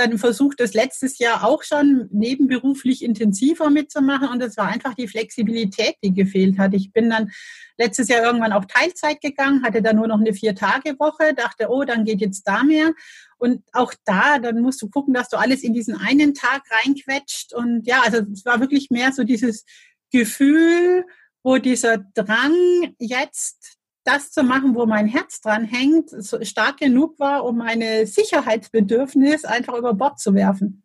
dann 0.00 0.18
versucht, 0.18 0.60
das 0.60 0.74
letztes 0.74 1.18
Jahr 1.18 1.44
auch 1.44 1.62
schon 1.62 2.08
nebenberuflich 2.10 3.04
intensiver 3.04 3.70
mitzumachen. 3.70 4.28
Und 4.28 4.42
es 4.42 4.56
war 4.56 4.68
einfach 4.68 4.94
die 4.94 5.08
Flexibilität, 5.08 5.96
die 6.02 6.14
gefehlt 6.14 6.58
hat. 6.58 6.74
Ich 6.74 6.92
bin 6.92 7.10
dann 7.10 7.30
letztes 7.76 8.08
Jahr 8.08 8.22
irgendwann 8.22 8.52
auf 8.52 8.66
Teilzeit 8.66 9.20
gegangen, 9.20 9.62
hatte 9.62 9.82
dann 9.82 9.96
nur 9.96 10.06
noch 10.06 10.20
eine 10.20 10.32
Vier-Tage-Woche, 10.32 11.34
dachte, 11.34 11.68
oh, 11.68 11.84
dann 11.84 12.04
geht 12.04 12.20
jetzt 12.20 12.44
da 12.44 12.62
mehr. 12.62 12.92
Und 13.38 13.62
auch 13.72 13.92
da, 14.04 14.38
dann 14.38 14.60
musst 14.60 14.80
du 14.82 14.88
gucken, 14.88 15.14
dass 15.14 15.28
du 15.28 15.36
alles 15.36 15.62
in 15.62 15.74
diesen 15.74 15.96
einen 15.96 16.34
Tag 16.34 16.62
reinquetscht. 16.70 17.54
Und 17.54 17.86
ja, 17.86 18.02
also 18.02 18.18
es 18.32 18.44
war 18.44 18.60
wirklich 18.60 18.90
mehr 18.90 19.12
so 19.12 19.24
dieses 19.24 19.64
Gefühl, 20.10 21.04
wo 21.42 21.58
dieser 21.58 21.98
Drang 22.14 22.94
jetzt 22.98 23.79
das 24.12 24.30
zu 24.30 24.42
machen, 24.42 24.74
wo 24.74 24.86
mein 24.86 25.06
Herz 25.06 25.40
dran 25.40 25.64
hängt, 25.64 26.10
so 26.10 26.42
stark 26.44 26.78
genug 26.78 27.18
war, 27.18 27.44
um 27.44 27.58
meine 27.58 28.06
Sicherheitsbedürfnis 28.06 29.44
einfach 29.44 29.74
über 29.74 29.94
Bord 29.94 30.18
zu 30.18 30.34
werfen. 30.34 30.82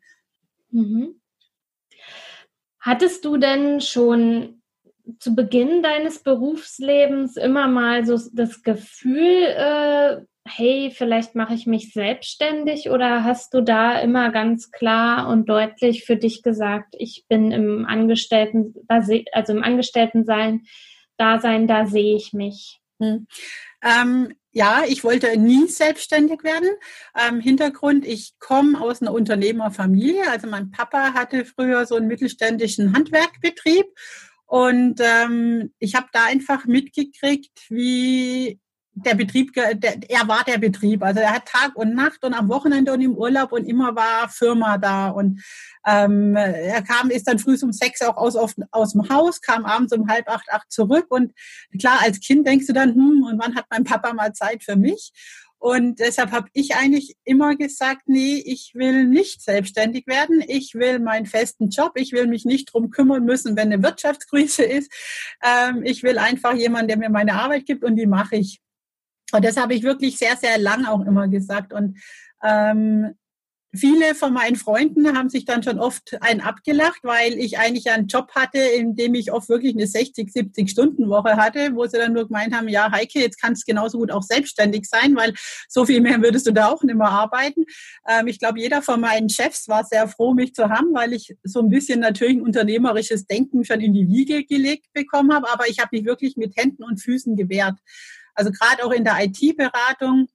Mhm. 0.71 1.21
Hattest 2.79 3.25
du 3.25 3.37
denn 3.37 3.81
schon 3.81 4.61
zu 5.19 5.35
Beginn 5.35 5.81
deines 5.83 6.23
Berufslebens 6.23 7.37
immer 7.37 7.67
mal 7.67 8.05
so 8.05 8.19
das 8.33 8.63
Gefühl, 8.63 9.43
äh, 9.43 10.21
hey, 10.47 10.91
vielleicht 10.93 11.35
mache 11.35 11.55
ich 11.55 11.65
mich 11.65 11.93
selbstständig 11.93 12.89
oder 12.89 13.23
hast 13.23 13.53
du 13.53 13.61
da 13.61 13.99
immer 13.99 14.31
ganz 14.31 14.71
klar 14.71 15.27
und 15.29 15.49
deutlich 15.49 16.05
für 16.05 16.17
dich 16.17 16.43
gesagt, 16.43 16.95
ich 16.97 17.25
bin 17.27 17.51
im 17.51 17.85
Angestellten, 17.85 18.75
also 18.87 19.53
im 19.53 19.63
Angestelltensein, 19.63 20.61
Dasein, 21.17 21.67
da 21.67 21.85
sehe 21.85 22.15
ich 22.15 22.33
mich? 22.33 22.79
Hm. 22.99 23.27
Ähm, 23.83 24.33
ja, 24.51 24.83
ich 24.87 25.03
wollte 25.03 25.37
nie 25.37 25.67
selbstständig 25.67 26.43
werden. 26.43 26.69
Ähm, 27.17 27.41
Hintergrund, 27.41 28.05
ich 28.05 28.35
komme 28.39 28.79
aus 28.79 29.01
einer 29.01 29.13
Unternehmerfamilie. 29.13 30.29
Also 30.29 30.47
mein 30.47 30.71
Papa 30.71 31.13
hatte 31.13 31.43
früher 31.45 31.85
so 31.85 31.95
einen 31.95 32.07
mittelständischen 32.07 32.93
Handwerkbetrieb 32.93 33.85
und 34.45 35.01
ähm, 35.01 35.73
ich 35.79 35.95
habe 35.95 36.07
da 36.13 36.25
einfach 36.25 36.65
mitgekriegt, 36.65 37.69
wie 37.69 38.59
der 38.95 39.15
Betrieb, 39.15 39.53
der, 39.53 39.97
er 40.09 40.27
war 40.27 40.43
der 40.45 40.57
Betrieb. 40.57 41.03
Also 41.03 41.19
er 41.19 41.33
hat 41.33 41.45
Tag 41.45 41.75
und 41.75 41.93
Nacht 41.93 42.23
und 42.23 42.33
am 42.33 42.47
Wochenende 42.47 42.93
und 42.93 43.01
im 43.01 43.15
Urlaub 43.15 43.51
und 43.51 43.65
immer 43.65 43.95
war 43.95 44.29
Firma 44.29 44.77
da. 44.77 45.09
Und 45.09 45.43
ähm, 45.85 46.35
er 46.35 46.81
kam, 46.81 47.09
ist 47.09 47.27
dann 47.27 47.37
früh 47.37 47.57
um 47.61 47.73
sechs 47.73 48.01
auch 48.01 48.17
aus, 48.17 48.35
aus, 48.35 48.55
aus 48.71 48.93
dem 48.93 49.07
Haus, 49.09 49.41
kam 49.41 49.65
abends 49.65 49.93
um 49.93 50.07
halb 50.07 50.29
acht, 50.29 50.49
acht 50.49 50.71
zurück. 50.71 51.07
Und 51.09 51.33
klar, 51.79 51.99
als 52.01 52.19
Kind 52.21 52.47
denkst 52.47 52.67
du 52.67 52.73
dann, 52.73 52.95
hm, 52.95 53.23
und 53.29 53.39
wann 53.39 53.55
hat 53.55 53.65
mein 53.69 53.83
Papa 53.83 54.13
mal 54.13 54.33
Zeit 54.33 54.63
für 54.63 54.77
mich? 54.77 55.11
Und 55.57 55.99
deshalb 55.99 56.31
habe 56.31 56.47
ich 56.53 56.75
eigentlich 56.75 57.15
immer 57.23 57.55
gesagt, 57.55 58.03
nee, 58.05 58.41
ich 58.45 58.73
will 58.75 59.07
nicht 59.07 59.41
selbstständig 59.41 60.05
werden. 60.05 60.43
Ich 60.47 60.75
will 60.75 60.99
meinen 60.99 61.25
festen 61.25 61.69
Job. 61.69 61.93
Ich 61.95 62.11
will 62.11 62.27
mich 62.27 62.45
nicht 62.45 62.71
drum 62.71 62.91
kümmern 62.91 63.25
müssen, 63.25 63.55
wenn 63.55 63.73
eine 63.73 63.81
Wirtschaftskrise 63.81 64.63
ist. 64.63 64.91
Ähm, 65.43 65.81
ich 65.83 66.03
will 66.03 66.19
einfach 66.19 66.53
jemanden, 66.53 66.89
der 66.89 66.97
mir 66.97 67.09
meine 67.09 67.33
Arbeit 67.33 67.65
gibt 67.65 67.83
und 67.83 67.95
die 67.95 68.05
mache 68.05 68.35
ich. 68.35 68.61
Und 69.31 69.43
das 69.43 69.57
habe 69.57 69.73
ich 69.73 69.83
wirklich 69.83 70.17
sehr, 70.17 70.37
sehr 70.37 70.57
lang 70.57 70.85
auch 70.85 71.05
immer 71.05 71.27
gesagt. 71.27 71.73
Und 71.73 71.97
ähm, 72.43 73.15
viele 73.75 74.15
von 74.15 74.33
meinen 74.33 74.55
Freunden 74.55 75.17
haben 75.17 75.29
sich 75.29 75.45
dann 75.45 75.63
schon 75.63 75.79
oft 75.79 76.17
einen 76.21 76.41
abgelacht, 76.41 76.99
weil 77.03 77.33
ich 77.33 77.57
eigentlich 77.57 77.89
einen 77.89 78.07
Job 78.07 78.31
hatte, 78.35 78.59
in 78.59 78.95
dem 78.95 79.13
ich 79.15 79.31
oft 79.31 79.49
wirklich 79.49 79.73
eine 79.73 79.87
60, 79.87 80.31
70 80.31 80.69
Stunden 80.69 81.09
Woche 81.09 81.37
hatte, 81.37 81.75
wo 81.75 81.85
sie 81.85 81.97
dann 81.97 82.13
nur 82.13 82.27
gemeint 82.27 82.53
haben, 82.53 82.67
ja, 82.67 82.91
Heike, 82.91 83.19
jetzt 83.19 83.41
kannst 83.41 83.63
du 83.63 83.71
genauso 83.71 83.97
gut 83.99 84.11
auch 84.11 84.23
selbstständig 84.23 84.87
sein, 84.87 85.15
weil 85.15 85.33
so 85.67 85.85
viel 85.85 86.01
mehr 86.01 86.21
würdest 86.21 86.47
du 86.47 86.51
da 86.51 86.69
auch 86.69 86.83
nicht 86.83 86.95
mehr 86.95 87.09
arbeiten. 87.09 87.65
Ähm, 88.07 88.27
ich 88.27 88.39
glaube, 88.39 88.59
jeder 88.59 88.81
von 88.81 88.99
meinen 88.99 89.29
Chefs 89.29 89.67
war 89.67 89.83
sehr 89.83 90.07
froh, 90.07 90.33
mich 90.33 90.53
zu 90.53 90.69
haben, 90.69 90.93
weil 90.93 91.13
ich 91.13 91.35
so 91.43 91.59
ein 91.59 91.69
bisschen 91.69 91.99
natürlich 91.99 92.37
ein 92.37 92.41
unternehmerisches 92.41 93.27
Denken 93.27 93.65
schon 93.65 93.81
in 93.81 93.93
die 93.93 94.07
Wiege 94.07 94.43
gelegt 94.45 94.87
bekommen 94.93 95.33
habe, 95.33 95.51
aber 95.51 95.67
ich 95.67 95.79
habe 95.79 95.89
mich 95.91 96.05
wirklich 96.05 96.37
mit 96.37 96.55
Händen 96.55 96.83
und 96.83 97.01
Füßen 97.01 97.35
gewehrt. 97.35 97.75
Also 98.35 98.51
gerade 98.51 98.85
auch 98.85 98.91
in 98.91 99.03
der 99.03 99.23
IT-Beratung, 99.23 100.27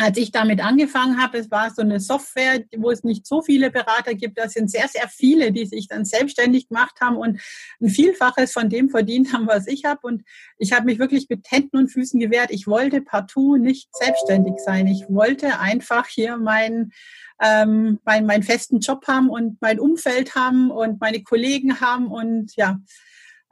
als 0.00 0.16
ich 0.16 0.30
damit 0.30 0.60
angefangen 0.60 1.20
habe, 1.20 1.38
es 1.38 1.50
war 1.50 1.70
so 1.70 1.82
eine 1.82 2.00
Software, 2.00 2.64
wo 2.76 2.90
es 2.90 3.04
nicht 3.04 3.26
so 3.26 3.42
viele 3.42 3.70
Berater 3.70 4.14
gibt. 4.14 4.38
Da 4.38 4.48
sind 4.48 4.70
sehr, 4.70 4.88
sehr 4.88 5.08
viele, 5.08 5.52
die 5.52 5.66
sich 5.66 5.88
dann 5.88 6.04
selbstständig 6.04 6.68
gemacht 6.68 7.00
haben 7.00 7.16
und 7.16 7.40
ein 7.80 7.88
Vielfaches 7.88 8.52
von 8.52 8.68
dem 8.68 8.90
verdient 8.90 9.32
haben, 9.32 9.46
was 9.46 9.66
ich 9.66 9.84
habe. 9.84 10.00
Und 10.02 10.22
ich 10.58 10.72
habe 10.72 10.86
mich 10.86 10.98
wirklich 10.98 11.28
mit 11.28 11.50
Händen 11.50 11.76
und 11.76 11.88
Füßen 11.88 12.20
gewehrt. 12.20 12.50
Ich 12.50 12.66
wollte 12.66 13.00
partout 13.00 13.56
nicht 13.56 13.88
selbstständig 13.96 14.54
sein. 14.64 14.86
Ich 14.86 15.04
wollte 15.08 15.58
einfach 15.58 16.06
hier 16.06 16.36
mein, 16.36 16.92
ähm, 17.42 17.98
mein, 18.04 18.26
meinen 18.26 18.42
festen 18.42 18.80
Job 18.80 19.06
haben 19.08 19.28
und 19.28 19.60
mein 19.60 19.80
Umfeld 19.80 20.34
haben 20.34 20.70
und 20.70 21.00
meine 21.00 21.22
Kollegen 21.22 21.80
haben 21.80 22.08
und 22.08 22.54
ja, 22.56 22.78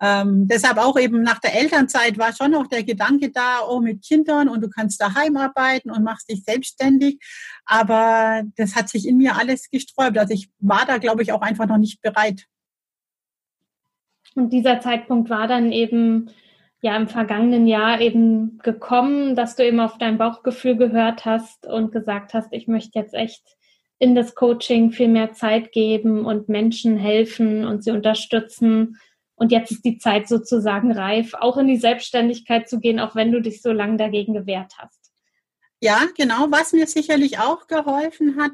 ähm, 0.00 0.46
deshalb 0.46 0.76
auch 0.76 0.98
eben 0.98 1.22
nach 1.22 1.38
der 1.38 1.54
Elternzeit 1.54 2.18
war 2.18 2.34
schon 2.34 2.50
noch 2.50 2.66
der 2.66 2.84
Gedanke 2.84 3.30
da, 3.30 3.60
oh, 3.66 3.80
mit 3.80 4.04
Kindern 4.04 4.48
und 4.48 4.62
du 4.62 4.68
kannst 4.68 5.00
daheim 5.00 5.36
arbeiten 5.36 5.90
und 5.90 6.04
machst 6.04 6.30
dich 6.30 6.44
selbstständig. 6.44 7.18
Aber 7.64 8.42
das 8.56 8.76
hat 8.76 8.88
sich 8.88 9.08
in 9.08 9.16
mir 9.16 9.36
alles 9.36 9.70
gesträubt. 9.70 10.18
Also 10.18 10.34
ich 10.34 10.50
war 10.58 10.84
da, 10.86 10.98
glaube 10.98 11.22
ich, 11.22 11.32
auch 11.32 11.40
einfach 11.40 11.66
noch 11.66 11.78
nicht 11.78 12.02
bereit. 12.02 12.44
Und 14.34 14.52
dieser 14.52 14.80
Zeitpunkt 14.80 15.30
war 15.30 15.48
dann 15.48 15.72
eben 15.72 16.30
ja 16.82 16.94
im 16.94 17.08
vergangenen 17.08 17.66
Jahr 17.66 18.00
eben 18.02 18.58
gekommen, 18.58 19.34
dass 19.34 19.56
du 19.56 19.66
eben 19.66 19.80
auf 19.80 19.96
dein 19.96 20.18
Bauchgefühl 20.18 20.76
gehört 20.76 21.24
hast 21.24 21.66
und 21.66 21.90
gesagt 21.90 22.34
hast, 22.34 22.52
ich 22.52 22.68
möchte 22.68 22.98
jetzt 22.98 23.14
echt 23.14 23.42
in 23.98 24.14
das 24.14 24.34
Coaching 24.34 24.92
viel 24.92 25.08
mehr 25.08 25.32
Zeit 25.32 25.72
geben 25.72 26.26
und 26.26 26.50
Menschen 26.50 26.98
helfen 26.98 27.64
und 27.64 27.82
sie 27.82 27.92
unterstützen 27.92 28.98
und 29.36 29.52
jetzt 29.52 29.70
ist 29.70 29.84
die 29.84 29.98
Zeit 29.98 30.28
sozusagen 30.28 30.92
reif, 30.92 31.34
auch 31.34 31.58
in 31.58 31.68
die 31.68 31.76
Selbstständigkeit 31.76 32.68
zu 32.68 32.80
gehen, 32.80 32.98
auch 32.98 33.14
wenn 33.14 33.30
du 33.30 33.40
dich 33.40 33.62
so 33.62 33.70
lange 33.70 33.98
dagegen 33.98 34.34
gewehrt 34.34 34.72
hast. 34.78 35.12
Ja, 35.80 36.00
genau. 36.16 36.46
Was 36.50 36.72
mir 36.72 36.86
sicherlich 36.86 37.38
auch 37.38 37.66
geholfen 37.66 38.40
hat, 38.40 38.52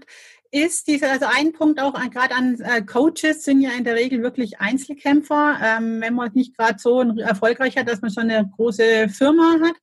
ist 0.51 0.87
dieser, 0.89 1.11
also 1.11 1.27
ein 1.27 1.53
Punkt 1.53 1.81
auch 1.81 1.95
gerade 2.11 2.35
an 2.35 2.61
äh, 2.61 2.83
Coaches 2.83 3.45
sind 3.45 3.63
ja 3.63 3.71
in 3.71 3.85
der 3.85 3.95
Regel 3.95 4.23
wirklich 4.23 4.61
Einzelkämpfer. 4.61 5.57
Ähm, 5.63 6.01
wenn 6.01 6.15
man 6.15 6.31
nicht 6.35 6.57
gerade 6.57 6.79
so 6.79 7.01
erfolgreich 7.01 7.77
hat, 7.77 7.89
dass 7.89 8.03
man 8.03 8.13
schon 8.13 8.31
eine 8.31 8.51
große 8.57 9.09
Firma 9.09 9.57
hat. 9.63 9.77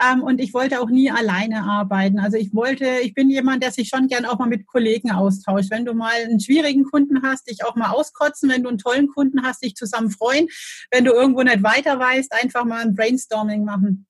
Ähm, 0.00 0.22
und 0.22 0.40
ich 0.40 0.54
wollte 0.54 0.80
auch 0.80 0.90
nie 0.90 1.10
alleine 1.10 1.62
arbeiten. 1.64 2.18
Also 2.18 2.36
ich 2.36 2.54
wollte, 2.54 2.86
ich 3.02 3.14
bin 3.14 3.30
jemand, 3.30 3.62
der 3.62 3.70
sich 3.70 3.88
schon 3.88 4.08
gern 4.08 4.24
auch 4.24 4.38
mal 4.38 4.48
mit 4.48 4.66
Kollegen 4.66 5.12
austauscht. 5.12 5.70
Wenn 5.70 5.84
du 5.84 5.94
mal 5.94 6.12
einen 6.24 6.40
schwierigen 6.40 6.84
Kunden 6.84 7.22
hast, 7.22 7.48
dich 7.48 7.64
auch 7.64 7.76
mal 7.76 7.90
auskotzen. 7.90 8.50
Wenn 8.50 8.62
du 8.62 8.68
einen 8.68 8.78
tollen 8.78 9.08
Kunden 9.08 9.42
hast, 9.42 9.62
dich 9.62 9.74
zusammen 9.74 10.10
freuen. 10.10 10.48
Wenn 10.90 11.04
du 11.04 11.12
irgendwo 11.12 11.42
nicht 11.42 11.62
weiter 11.62 11.98
weißt, 11.98 12.32
einfach 12.32 12.64
mal 12.64 12.80
ein 12.80 12.94
Brainstorming 12.94 13.64
machen. 13.64 14.06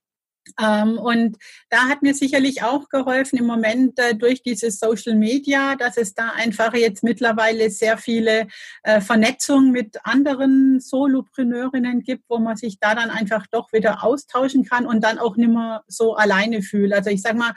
Ähm, 0.61 0.99
und 0.99 1.37
da 1.71 1.89
hat 1.89 2.03
mir 2.03 2.15
sicherlich 2.15 2.63
auch 2.63 2.89
geholfen 2.89 3.39
im 3.39 3.47
Moment 3.47 3.99
äh, 3.99 4.15
durch 4.15 4.43
dieses 4.43 4.79
Social 4.79 5.15
Media, 5.15 5.75
dass 5.77 5.97
es 5.97 6.15
da 6.15 6.31
einfach 6.31 6.75
jetzt 6.75 7.03
mittlerweile 7.03 7.71
sehr 7.71 7.99
viele 7.99 8.47
äh, 8.83 9.01
Vernetzungen 9.01 9.73
mit 9.73 10.05
anderen 10.05 10.81
Solopreneurinnen 10.81 12.03
gibt, 12.03 12.25
wo 12.29 12.39
man 12.39 12.57
sich 12.57 12.79
da 12.79 12.95
dann 12.95 13.11
einfach 13.11 13.47
doch 13.51 13.73
wieder 13.73 14.05
austauschen 14.05 14.65
kann 14.65 14.87
und 14.87 15.03
dann 15.03 15.19
auch 15.19 15.37
nicht 15.37 15.51
mehr 15.51 15.83
so 15.89 16.15
alleine 16.15 16.63
fühlt. 16.63 16.93
Also 16.93 17.11
ich 17.11 17.23
sag 17.23 17.37
mal, 17.37 17.55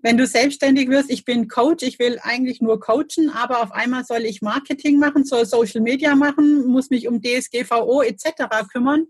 wenn 0.00 0.16
du 0.16 0.26
selbstständig 0.26 0.88
wirst, 0.88 1.10
ich 1.10 1.24
bin 1.24 1.48
Coach, 1.48 1.82
ich 1.82 1.98
will 1.98 2.18
eigentlich 2.22 2.60
nur 2.60 2.78
coachen, 2.78 3.30
aber 3.34 3.62
auf 3.62 3.72
einmal 3.72 4.04
soll 4.04 4.24
ich 4.24 4.42
Marketing 4.42 4.98
machen, 4.98 5.24
soll 5.24 5.44
Social 5.44 5.80
Media 5.80 6.14
machen, 6.14 6.66
muss 6.66 6.90
mich 6.90 7.08
um 7.08 7.20
DSGVO 7.20 8.02
etc. 8.02 8.68
kümmern 8.72 9.08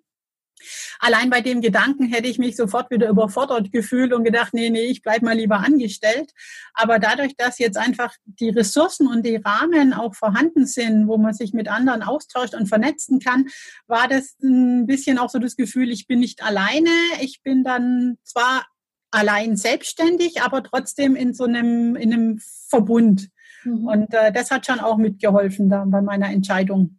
Allein 0.99 1.31
bei 1.31 1.41
dem 1.41 1.61
Gedanken 1.61 2.07
hätte 2.07 2.29
ich 2.29 2.39
mich 2.39 2.57
sofort 2.57 2.91
wieder 2.91 3.09
überfordert 3.09 3.73
gefühlt 3.73 4.13
und 4.13 4.25
gedacht, 4.25 4.55
nee, 4.55 4.71
nee, 4.71 4.87
ich 4.87 5.03
bleibe 5.03 5.25
mal 5.25 5.37
lieber 5.37 5.61
angestellt. 5.61 6.33
Aber 6.75 6.99
dadurch, 6.99 7.37
dass 7.37 7.59
jetzt 7.59 7.77
einfach 7.77 8.15
die 8.25 8.51
Ressourcen 8.51 9.07
und 9.07 9.25
die 9.25 9.37
Rahmen 9.37 9.93
auch 9.93 10.15
vorhanden 10.15 10.67
sind, 10.67 11.09
wo 11.09 11.17
man 11.17 11.35
sich 11.35 11.53
mit 11.53 11.69
anderen 11.69 12.03
austauscht 12.03 12.55
und 12.55 12.67
vernetzen 12.67 13.21
kann, 13.21 13.47
war 13.87 14.09
das 14.09 14.37
ein 14.43 14.87
bisschen 14.87 15.19
auch 15.19 15.31
so 15.31 15.39
das 15.39 15.57
Gefühl, 15.57 15.91
ich 15.91 16.07
bin 16.07 16.21
nicht 16.21 16.43
alleine. 16.43 16.91
Ich 17.21 17.43
bin 17.43 17.65
dann 17.65 18.19
zwar 18.23 18.67
allein 19.11 19.57
selbstständig, 19.57 20.43
aber 20.43 20.63
trotzdem 20.63 21.17
in 21.17 21.35
so 21.35 21.45
einem, 21.45 21.97
in 21.97 22.13
einem 22.13 22.41
Verbund. 22.69 23.29
Mhm. 23.65 23.87
Und 23.87 24.15
äh, 24.15 24.33
das 24.33 24.51
hat 24.51 24.67
schon 24.67 24.81
auch 24.81 24.97
mitgeholfen 24.97 25.69
da 25.69 25.85
bei 25.87 26.03
meiner 26.03 26.31
Entscheidung. 26.31 26.99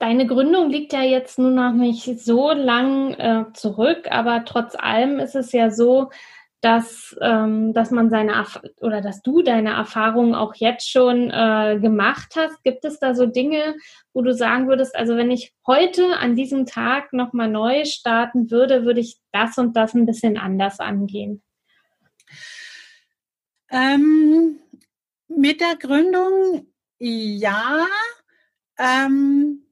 Deine 0.00 0.26
Gründung 0.26 0.70
liegt 0.70 0.94
ja 0.94 1.02
jetzt 1.02 1.38
nur 1.38 1.50
noch 1.50 1.72
nicht 1.72 2.20
so 2.20 2.52
lang 2.52 3.12
äh, 3.12 3.44
zurück, 3.52 4.08
aber 4.10 4.46
trotz 4.46 4.74
allem 4.74 5.18
ist 5.18 5.36
es 5.36 5.52
ja 5.52 5.70
so, 5.70 6.08
dass, 6.62 7.14
ähm, 7.20 7.74
dass 7.74 7.90
man 7.90 8.08
seine 8.08 8.46
oder 8.80 9.02
dass 9.02 9.20
du 9.20 9.42
deine 9.42 9.70
Erfahrungen 9.70 10.34
auch 10.34 10.54
jetzt 10.54 10.90
schon 10.90 11.30
äh, 11.30 11.78
gemacht 11.80 12.32
hast. 12.34 12.62
Gibt 12.64 12.86
es 12.86 12.98
da 12.98 13.14
so 13.14 13.26
Dinge, 13.26 13.76
wo 14.14 14.22
du 14.22 14.32
sagen 14.32 14.68
würdest, 14.68 14.96
also 14.96 15.18
wenn 15.18 15.30
ich 15.30 15.52
heute 15.66 16.16
an 16.18 16.34
diesem 16.34 16.64
Tag 16.64 17.12
nochmal 17.12 17.50
neu 17.50 17.84
starten 17.84 18.50
würde, 18.50 18.86
würde 18.86 19.00
ich 19.00 19.18
das 19.32 19.58
und 19.58 19.76
das 19.76 19.92
ein 19.92 20.06
bisschen 20.06 20.38
anders 20.38 20.80
angehen? 20.80 21.42
Ähm, 23.70 24.58
mit 25.28 25.60
der 25.60 25.76
Gründung 25.76 26.66
ja. 26.98 27.86
Ähm, 28.78 29.62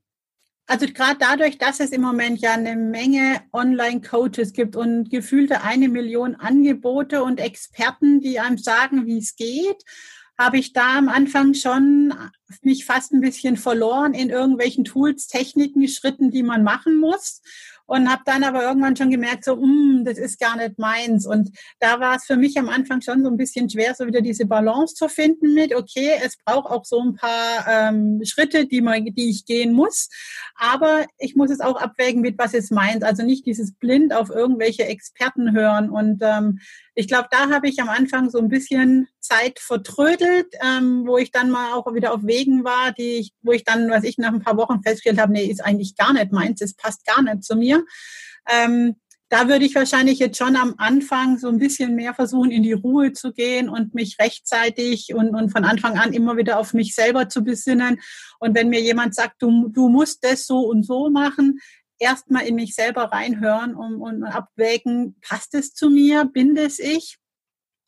also 0.68 0.86
gerade 0.86 1.16
dadurch, 1.18 1.56
dass 1.56 1.80
es 1.80 1.92
im 1.92 2.02
Moment 2.02 2.40
ja 2.40 2.52
eine 2.52 2.76
Menge 2.76 3.40
Online-Coaches 3.52 4.52
gibt 4.52 4.76
und 4.76 5.10
gefühlte 5.10 5.62
eine 5.62 5.88
Million 5.88 6.34
Angebote 6.34 7.22
und 7.24 7.40
Experten, 7.40 8.20
die 8.20 8.38
einem 8.38 8.58
sagen, 8.58 9.06
wie 9.06 9.16
es 9.16 9.34
geht, 9.34 9.82
habe 10.38 10.58
ich 10.58 10.74
da 10.74 10.98
am 10.98 11.08
Anfang 11.08 11.54
schon 11.54 12.12
mich 12.60 12.84
fast 12.84 13.12
ein 13.12 13.22
bisschen 13.22 13.56
verloren 13.56 14.12
in 14.12 14.28
irgendwelchen 14.28 14.84
Tools, 14.84 15.26
Techniken, 15.26 15.88
Schritten, 15.88 16.30
die 16.30 16.42
man 16.42 16.62
machen 16.62 16.96
muss 16.96 17.40
und 17.88 18.10
habe 18.10 18.22
dann 18.26 18.44
aber 18.44 18.62
irgendwann 18.62 18.96
schon 18.96 19.10
gemerkt, 19.10 19.44
so, 19.44 19.56
mm, 19.56 20.04
das 20.04 20.18
ist 20.18 20.38
gar 20.38 20.58
nicht 20.58 20.78
meins. 20.78 21.26
Und 21.26 21.50
da 21.80 21.98
war 21.98 22.16
es 22.16 22.26
für 22.26 22.36
mich 22.36 22.58
am 22.58 22.68
Anfang 22.68 23.00
schon 23.00 23.24
so 23.24 23.30
ein 23.30 23.38
bisschen 23.38 23.68
schwer, 23.70 23.94
so 23.94 24.06
wieder 24.06 24.20
diese 24.20 24.44
Balance 24.44 24.94
zu 24.94 25.08
finden 25.08 25.54
mit, 25.54 25.74
okay, 25.74 26.10
es 26.22 26.36
braucht 26.36 26.70
auch 26.70 26.84
so 26.84 27.00
ein 27.00 27.14
paar 27.14 27.66
ähm, 27.66 28.20
Schritte, 28.24 28.66
die, 28.66 28.82
man, 28.82 29.06
die 29.06 29.30
ich 29.30 29.46
gehen 29.46 29.72
muss, 29.72 30.10
aber 30.54 31.06
ich 31.16 31.34
muss 31.34 31.50
es 31.50 31.60
auch 31.60 31.80
abwägen 31.80 32.20
mit, 32.20 32.36
was 32.36 32.52
ist 32.52 32.70
meins. 32.70 33.02
Also 33.02 33.22
nicht 33.22 33.46
dieses 33.46 33.72
blind 33.72 34.12
auf 34.12 34.28
irgendwelche 34.28 34.84
Experten 34.84 35.52
hören 35.52 35.88
und 35.88 36.22
ähm, 36.22 36.58
ich 36.98 37.06
glaube, 37.06 37.28
da 37.30 37.48
habe 37.48 37.68
ich 37.68 37.80
am 37.80 37.88
Anfang 37.88 38.28
so 38.28 38.38
ein 38.38 38.48
bisschen 38.48 39.06
Zeit 39.20 39.60
vertrödelt, 39.60 40.48
ähm, 40.60 41.06
wo 41.06 41.16
ich 41.16 41.30
dann 41.30 41.48
mal 41.48 41.74
auch 41.74 41.94
wieder 41.94 42.12
auf 42.12 42.22
Wegen 42.24 42.64
war, 42.64 42.90
die 42.90 43.18
ich, 43.18 43.32
wo 43.40 43.52
ich 43.52 43.62
dann, 43.62 43.88
was 43.88 44.02
ich 44.02 44.18
nach 44.18 44.32
ein 44.32 44.42
paar 44.42 44.56
Wochen 44.56 44.82
festgestellt 44.82 45.20
habe, 45.20 45.32
nee, 45.32 45.44
ist 45.44 45.64
eigentlich 45.64 45.94
gar 45.94 46.12
nicht 46.12 46.32
meins, 46.32 46.60
es 46.60 46.74
passt 46.74 47.06
gar 47.06 47.22
nicht 47.22 47.44
zu 47.44 47.54
mir. 47.54 47.84
Ähm, 48.50 48.96
da 49.28 49.46
würde 49.46 49.64
ich 49.64 49.76
wahrscheinlich 49.76 50.18
jetzt 50.18 50.38
schon 50.38 50.56
am 50.56 50.74
Anfang 50.78 51.38
so 51.38 51.46
ein 51.46 51.60
bisschen 51.60 51.94
mehr 51.94 52.14
versuchen, 52.14 52.50
in 52.50 52.64
die 52.64 52.72
Ruhe 52.72 53.12
zu 53.12 53.32
gehen 53.32 53.68
und 53.68 53.94
mich 53.94 54.16
rechtzeitig 54.18 55.14
und, 55.14 55.36
und 55.36 55.50
von 55.50 55.62
Anfang 55.62 55.98
an 55.98 56.12
immer 56.12 56.36
wieder 56.36 56.58
auf 56.58 56.74
mich 56.74 56.96
selber 56.96 57.28
zu 57.28 57.44
besinnen. 57.44 58.00
Und 58.40 58.56
wenn 58.56 58.70
mir 58.70 58.80
jemand 58.80 59.14
sagt, 59.14 59.40
du, 59.40 59.68
du 59.68 59.88
musst 59.88 60.24
das 60.24 60.46
so 60.46 60.62
und 60.62 60.84
so 60.84 61.10
machen, 61.10 61.60
erstmal 61.98 62.46
in 62.46 62.54
mich 62.54 62.74
selber 62.74 63.04
reinhören 63.04 63.74
und, 63.74 64.00
und 64.00 64.24
abwägen, 64.24 65.16
passt 65.20 65.54
es 65.54 65.74
zu 65.74 65.90
mir, 65.90 66.24
bin 66.24 66.54
das 66.54 66.78
ich? 66.78 67.18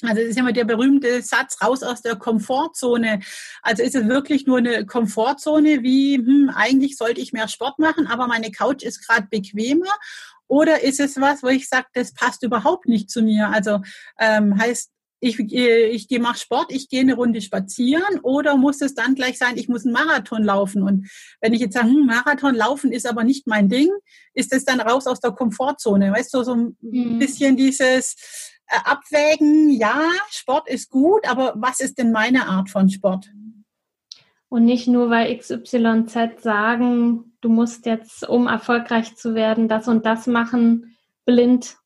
Also 0.03 0.17
das 0.17 0.31
ist 0.31 0.39
immer 0.39 0.53
der 0.53 0.65
berühmte 0.65 1.21
Satz, 1.21 1.59
raus 1.63 1.83
aus 1.83 2.01
der 2.01 2.17
Komfortzone. 2.17 3.21
Also 3.63 3.83
ist 3.83 3.95
es 3.95 4.09
wirklich 4.09 4.47
nur 4.47 4.59
eine 4.59 4.87
Komfortzone, 4.87 5.83
wie 5.83 6.17
hm, 6.17 6.51
eigentlich 6.55 6.97
sollte 6.97 7.21
ich 7.21 7.33
mehr 7.33 7.49
Sport 7.49 7.79
machen, 7.79 8.07
aber 8.07 8.27
meine 8.27 8.51
Couch 8.51 8.83
ist 8.83 9.07
gerade 9.07 9.27
bequemer. 9.31 9.93
Oder 10.49 10.83
ist 10.83 11.01
es 11.01 11.21
was, 11.21 11.43
wo 11.43 11.49
ich 11.49 11.69
sage, 11.69 11.87
das 11.93 12.13
passt 12.13 12.43
überhaupt 12.43 12.87
nicht 12.87 13.11
zu 13.11 13.23
mir? 13.23 13.51
Also 13.51 13.81
ähm, 14.19 14.59
heißt, 14.59 14.91
ich, 15.21 15.39
ich 15.39 16.09
gehe 16.09 16.21
mach 16.21 16.37
Sport, 16.37 16.73
ich 16.73 16.89
gehe 16.89 17.01
eine 17.01 17.15
Runde 17.15 17.43
spazieren 17.43 18.21
oder 18.23 18.57
muss 18.57 18.81
es 18.81 18.95
dann 18.95 19.15
gleich 19.15 19.39
sein, 19.39 19.57
ich 19.57 19.69
muss 19.69 19.85
einen 19.85 19.93
Marathon 19.93 20.43
laufen? 20.43 20.83
Und 20.83 21.09
wenn 21.41 21.53
ich 21.53 21.61
jetzt 21.61 21.75
sage, 21.75 21.89
hm, 21.89 22.07
Marathon 22.07 22.55
laufen 22.55 22.91
ist 22.91 23.07
aber 23.07 23.23
nicht 23.23 23.47
mein 23.47 23.69
Ding, 23.69 23.91
ist 24.33 24.53
es 24.53 24.65
dann 24.65 24.81
raus 24.81 25.07
aus 25.07 25.21
der 25.21 25.33
Komfortzone? 25.33 26.13
Weißt 26.13 26.33
du, 26.33 26.43
so 26.43 26.55
ein 26.55 26.77
mhm. 26.81 27.19
bisschen 27.19 27.57
dieses 27.57 28.17
äh, 28.67 28.77
Abwägen, 28.85 29.71
ja, 29.71 30.03
Sport 30.31 30.69
ist 30.69 30.91
gut, 30.91 31.29
aber 31.29 31.55
was 31.57 31.81
ist 31.81 31.99
denn 31.99 32.13
meine 32.13 32.49
Art 32.49 32.71
von 32.71 32.89
Sport? 32.89 33.31
Und 34.49 34.65
nicht 34.65 34.89
nur, 34.89 35.11
weil 35.11 35.37
XYZ 35.37 36.43
sagen, 36.43 37.37
du 37.41 37.51
musst 37.51 37.87
jetzt, 37.87 38.29
um 38.29 38.49
erfolgreich 38.49 39.15
zu 39.17 39.35
werden, 39.35 39.69
das 39.69 39.87
und 39.87 40.07
das 40.07 40.27
machen, 40.27 40.97
blind 41.25 41.77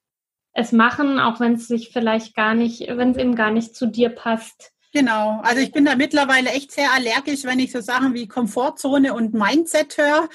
es 0.55 0.73
machen, 0.73 1.19
auch 1.19 1.41
wenn 1.41 1.55
es 1.55 1.67
sich 1.67 1.91
vielleicht 1.93 2.35
gar 2.35 2.55
nicht, 2.55 2.87
wenn 2.89 3.11
es 3.11 3.19
eben 3.19 3.35
gar 3.35 3.51
nicht 3.51 3.75
zu 3.75 3.87
dir 3.87 4.09
passt. 4.09 4.71
Genau, 4.93 5.41
also 5.43 5.61
ich 5.61 5.73
bin 5.73 5.85
da 5.85 5.97
mittlerweile 5.97 6.51
echt 6.51 6.71
sehr 6.71 6.93
allergisch, 6.93 7.43
wenn 7.43 7.59
ich 7.59 7.73
so 7.73 7.81
Sachen 7.81 8.15
wie 8.15 8.29
Komfortzone 8.29 9.13
und 9.13 9.35
Mindset 9.35 9.99
höre, 9.99 10.29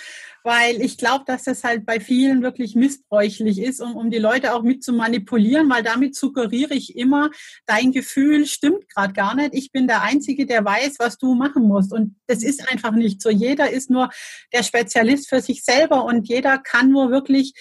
weil 0.43 0.81
ich 0.81 0.97
glaube, 0.97 1.23
dass 1.25 1.45
das 1.45 1.63
halt 1.63 1.85
bei 1.85 2.01
vielen 2.01 2.43
wirklich 2.43 2.75
missbräuchlich 2.75 3.59
ist, 3.59 3.79
um, 3.79 3.95
um 3.95 4.11
die 4.11 4.17
Leute 4.17 4.53
auch 4.53 4.61
mit 4.61 4.83
zu 4.83 4.91
manipulieren, 4.91 5.69
weil 5.69 5.81
damit 5.81 6.17
suggeriere 6.17 6.73
ich 6.73 6.97
immer, 6.97 7.29
dein 7.67 7.93
Gefühl 7.93 8.45
stimmt 8.45 8.89
gerade 8.93 9.13
gar 9.13 9.33
nicht. 9.33 9.53
Ich 9.53 9.71
bin 9.71 9.87
der 9.87 10.01
Einzige, 10.01 10.45
der 10.45 10.65
weiß, 10.65 10.95
was 10.99 11.17
du 11.17 11.35
machen 11.35 11.63
musst. 11.63 11.93
Und 11.93 12.17
das 12.27 12.43
ist 12.43 12.69
einfach 12.69 12.91
nicht 12.91 13.21
so. 13.21 13.29
Jeder 13.29 13.69
ist 13.69 13.89
nur 13.89 14.09
der 14.51 14.63
Spezialist 14.63 15.29
für 15.29 15.39
sich 15.39 15.63
selber 15.63 16.03
und 16.03 16.27
jeder 16.27 16.57
kann 16.57 16.91
nur 16.91 17.11
wirklich 17.11 17.53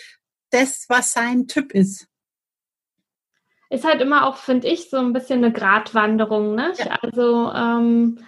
das, 0.50 0.86
was 0.88 1.12
sein 1.12 1.46
Typ 1.46 1.72
ist 1.72 2.08
ist 3.70 3.84
halt 3.84 4.00
immer 4.00 4.26
auch, 4.26 4.36
finde 4.36 4.68
ich, 4.68 4.90
so 4.90 4.96
ein 4.98 5.12
bisschen 5.12 5.44
eine 5.44 5.52
Gratwanderung. 5.52 6.54
Ne? 6.54 6.72
Ja. 6.78 6.98
Also 7.02 7.52
ähm, 7.52 8.18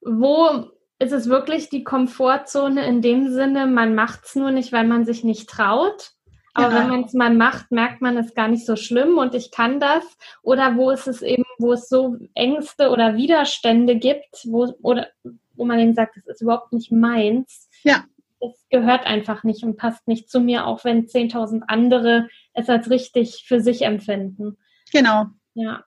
wo 0.00 0.70
ist 0.98 1.12
es 1.12 1.28
wirklich 1.28 1.68
die 1.68 1.84
Komfortzone 1.84 2.86
in 2.86 3.02
dem 3.02 3.30
Sinne, 3.30 3.66
man 3.66 3.94
macht 3.94 4.24
es 4.24 4.34
nur 4.34 4.50
nicht, 4.50 4.72
weil 4.72 4.86
man 4.86 5.04
sich 5.04 5.24
nicht 5.24 5.48
traut. 5.48 6.12
Aber 6.54 6.70
genau. 6.70 6.80
wenn 6.80 6.88
man 6.88 7.04
es 7.04 7.12
mal 7.12 7.34
macht, 7.34 7.70
merkt 7.70 8.00
man 8.00 8.16
es 8.16 8.34
gar 8.34 8.48
nicht 8.48 8.64
so 8.64 8.76
schlimm 8.76 9.18
und 9.18 9.34
ich 9.34 9.50
kann 9.50 9.78
das. 9.78 10.04
Oder 10.42 10.76
wo 10.76 10.90
ist 10.90 11.06
es 11.06 11.20
eben, 11.20 11.44
wo 11.58 11.74
es 11.74 11.90
so 11.90 12.16
Ängste 12.34 12.88
oder 12.88 13.14
Widerstände 13.14 13.96
gibt, 13.96 14.42
wo, 14.44 14.72
oder, 14.80 15.08
wo 15.54 15.66
man 15.66 15.78
eben 15.78 15.92
sagt, 15.92 16.16
das 16.16 16.26
ist 16.26 16.40
überhaupt 16.40 16.72
nicht 16.72 16.90
meins. 16.90 17.68
Ja. 17.82 18.04
Das 18.40 18.52
gehört 18.70 19.04
einfach 19.04 19.44
nicht 19.44 19.64
und 19.64 19.76
passt 19.76 20.08
nicht 20.08 20.30
zu 20.30 20.40
mir, 20.40 20.66
auch 20.66 20.82
wenn 20.84 21.06
10.000 21.06 21.60
andere 21.68 22.28
es 22.54 22.70
als 22.70 22.88
richtig 22.88 23.44
für 23.46 23.60
sich 23.60 23.82
empfinden. 23.82 24.56
Genau. 24.92 25.26
Ja. 25.54 25.84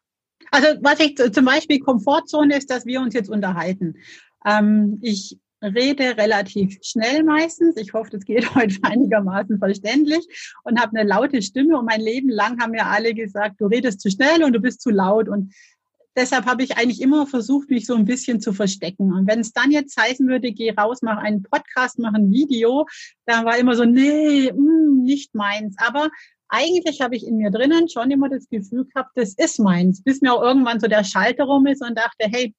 Also 0.51 0.67
was 0.81 0.99
ich 0.99 1.15
zum 1.15 1.45
Beispiel 1.45 1.79
Komfortzone 1.79 2.57
ist, 2.57 2.69
dass 2.69 2.85
wir 2.85 3.01
uns 3.01 3.13
jetzt 3.13 3.29
unterhalten. 3.29 3.95
Ähm, 4.45 4.99
ich 5.01 5.38
rede 5.62 6.17
relativ 6.17 6.77
schnell 6.81 7.23
meistens. 7.23 7.77
Ich 7.77 7.93
hoffe, 7.93 8.12
das 8.12 8.25
geht 8.25 8.55
heute 8.55 8.77
einigermaßen 8.81 9.59
verständlich 9.59 10.53
und 10.63 10.79
habe 10.79 10.97
eine 10.97 11.07
laute 11.07 11.41
Stimme. 11.41 11.77
Und 11.77 11.85
mein 11.85 12.01
Leben 12.01 12.29
lang 12.29 12.59
haben 12.62 12.71
mir 12.71 12.85
alle 12.85 13.13
gesagt, 13.13 13.59
du 13.59 13.65
redest 13.65 14.01
zu 14.01 14.09
schnell 14.09 14.43
und 14.43 14.53
du 14.53 14.59
bist 14.59 14.81
zu 14.81 14.89
laut. 14.89 15.27
Und 15.27 15.53
deshalb 16.15 16.45
habe 16.45 16.63
ich 16.63 16.77
eigentlich 16.77 17.01
immer 17.01 17.27
versucht, 17.27 17.69
mich 17.69 17.85
so 17.85 17.95
ein 17.95 18.05
bisschen 18.05 18.39
zu 18.39 18.53
verstecken. 18.53 19.13
Und 19.13 19.27
wenn 19.27 19.39
es 19.39 19.51
dann 19.51 19.71
jetzt 19.71 19.99
heißen 19.99 20.27
würde, 20.27 20.51
geh 20.51 20.71
raus, 20.71 20.99
mach 21.01 21.17
einen 21.17 21.43
Podcast, 21.43 21.99
mach 21.99 22.13
ein 22.13 22.31
Video, 22.31 22.88
dann 23.25 23.45
war 23.45 23.57
immer 23.57 23.75
so, 23.75 23.85
nee, 23.85 24.51
mh, 24.51 24.59
mm, 24.59 25.03
nicht 25.03 25.35
meins. 25.35 25.75
Aber 25.77 26.09
eigentlich 26.49 27.01
habe 27.01 27.15
ich 27.15 27.25
in 27.25 27.38
mir 27.38 27.51
drinnen 27.51 27.88
schon 27.89 28.12
immer 28.12 28.29
das 28.29 28.49
Gefühl 28.49 28.85
gehabt, 28.85 29.12
das 29.15 29.33
ist 29.35 29.59
meins, 29.59 30.03
bis 30.03 30.21
mir 30.21 30.33
auch 30.33 30.41
irgendwann 30.41 30.79
so 30.79 30.88
der 30.88 31.03
Schalter 31.03 31.45
rum 31.45 31.67
ist 31.67 31.81
und 31.81 31.97
dachte, 31.97 32.27
hey, 32.31 32.53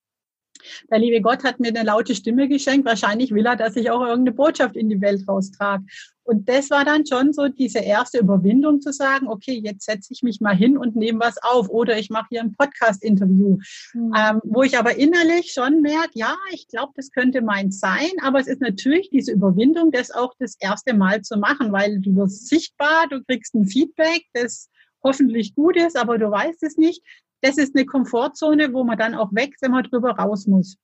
der 0.90 0.98
liebe 0.98 1.20
Gott 1.20 1.44
hat 1.44 1.60
mir 1.60 1.68
eine 1.68 1.82
laute 1.82 2.14
Stimme 2.14 2.48
geschenkt. 2.48 2.86
Wahrscheinlich 2.86 3.32
will 3.32 3.46
er, 3.46 3.56
dass 3.56 3.76
ich 3.76 3.90
auch 3.90 4.00
irgendeine 4.00 4.32
Botschaft 4.32 4.76
in 4.76 4.88
die 4.88 5.00
Welt 5.00 5.26
raustrage. 5.28 5.84
Und 6.30 6.48
das 6.48 6.70
war 6.70 6.84
dann 6.84 7.04
schon 7.06 7.32
so 7.32 7.48
diese 7.48 7.80
erste 7.80 8.18
Überwindung 8.18 8.80
zu 8.80 8.92
sagen, 8.92 9.26
okay, 9.26 9.60
jetzt 9.64 9.84
setze 9.84 10.12
ich 10.12 10.22
mich 10.22 10.40
mal 10.40 10.54
hin 10.54 10.78
und 10.78 10.94
nehme 10.94 11.18
was 11.18 11.42
auf 11.42 11.68
oder 11.68 11.98
ich 11.98 12.08
mache 12.08 12.26
hier 12.30 12.40
ein 12.40 12.54
Podcast-Interview, 12.54 13.58
mhm. 13.94 14.12
ähm, 14.16 14.40
wo 14.44 14.62
ich 14.62 14.78
aber 14.78 14.94
innerlich 14.94 15.52
schon 15.52 15.80
merke, 15.80 16.12
ja, 16.14 16.36
ich 16.52 16.68
glaube, 16.68 16.92
das 16.94 17.10
könnte 17.10 17.42
meins 17.42 17.80
sein, 17.80 18.10
aber 18.22 18.38
es 18.38 18.46
ist 18.46 18.60
natürlich 18.60 19.10
diese 19.10 19.32
Überwindung, 19.32 19.90
das 19.90 20.12
auch 20.12 20.32
das 20.38 20.54
erste 20.60 20.94
Mal 20.94 21.22
zu 21.22 21.36
machen, 21.36 21.72
weil 21.72 22.00
du 22.00 22.14
wirst 22.14 22.46
sichtbar, 22.46 23.08
du 23.10 23.24
kriegst 23.24 23.54
ein 23.56 23.66
Feedback, 23.66 24.24
das 24.32 24.68
hoffentlich 25.02 25.56
gut 25.56 25.76
ist, 25.76 25.96
aber 25.96 26.16
du 26.18 26.30
weißt 26.30 26.62
es 26.62 26.76
nicht 26.76 27.02
das 27.42 27.58
ist 27.58 27.74
eine 27.74 27.86
Komfortzone, 27.86 28.72
wo 28.72 28.84
man 28.84 28.98
dann 28.98 29.14
auch 29.14 29.32
wächst, 29.32 29.62
wenn 29.62 29.72
man 29.72 29.84
drüber 29.84 30.10
raus 30.12 30.46
muss. 30.46 30.76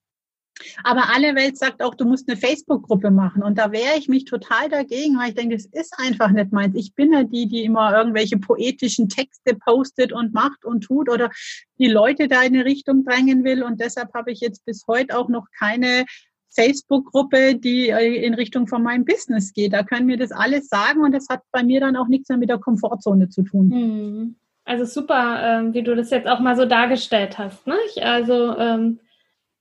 Aber 0.84 1.14
alle 1.14 1.34
Welt 1.34 1.58
sagt 1.58 1.82
auch, 1.82 1.94
du 1.94 2.04
musst 2.04 2.28
eine 2.28 2.36
Facebook-Gruppe 2.38 3.10
machen. 3.10 3.42
Und 3.42 3.58
da 3.58 3.72
wehre 3.72 3.98
ich 3.98 4.08
mich 4.08 4.24
total 4.24 4.68
dagegen, 4.68 5.18
weil 5.18 5.30
ich 5.30 5.34
denke, 5.34 5.56
das 5.56 5.66
ist 5.66 5.94
einfach 5.98 6.30
nicht 6.30 6.52
meins. 6.52 6.74
Ich 6.74 6.94
bin 6.94 7.12
ja 7.12 7.24
die, 7.24 7.46
die 7.46 7.64
immer 7.64 7.96
irgendwelche 7.96 8.38
poetischen 8.38 9.08
Texte 9.08 9.54
postet 9.54 10.12
und 10.12 10.32
macht 10.32 10.64
und 10.64 10.82
tut 10.82 11.10
oder 11.10 11.30
die 11.78 11.88
Leute 11.88 12.28
da 12.28 12.42
in 12.42 12.54
eine 12.54 12.64
Richtung 12.64 13.04
drängen 13.04 13.44
will. 13.44 13.62
Und 13.62 13.80
deshalb 13.80 14.14
habe 14.14 14.32
ich 14.32 14.40
jetzt 14.40 14.64
bis 14.64 14.86
heute 14.86 15.18
auch 15.18 15.28
noch 15.28 15.46
keine 15.58 16.06
Facebook-Gruppe, 16.54 17.56
die 17.56 17.90
äh, 17.90 18.24
in 18.24 18.32
Richtung 18.32 18.66
von 18.66 18.82
meinem 18.82 19.04
Business 19.04 19.52
geht. 19.52 19.74
Da 19.74 19.82
können 19.82 20.06
mir 20.06 20.16
das 20.16 20.32
alles 20.32 20.68
sagen 20.68 21.02
und 21.02 21.12
das 21.12 21.28
hat 21.28 21.42
bei 21.52 21.62
mir 21.62 21.80
dann 21.80 21.96
auch 21.96 22.08
nichts 22.08 22.30
mehr 22.30 22.38
mit 22.38 22.48
der 22.48 22.58
Komfortzone 22.58 23.28
zu 23.28 23.42
tun. 23.42 23.70
Hm. 23.70 24.36
Also 24.66 24.84
super, 24.84 25.40
ähm, 25.42 25.74
wie 25.74 25.82
du 25.82 25.94
das 25.94 26.10
jetzt 26.10 26.26
auch 26.26 26.40
mal 26.40 26.56
so 26.56 26.66
dargestellt 26.66 27.38
hast. 27.38 27.66
Ne? 27.68 27.76
Also 28.02 28.58
ähm, 28.58 28.98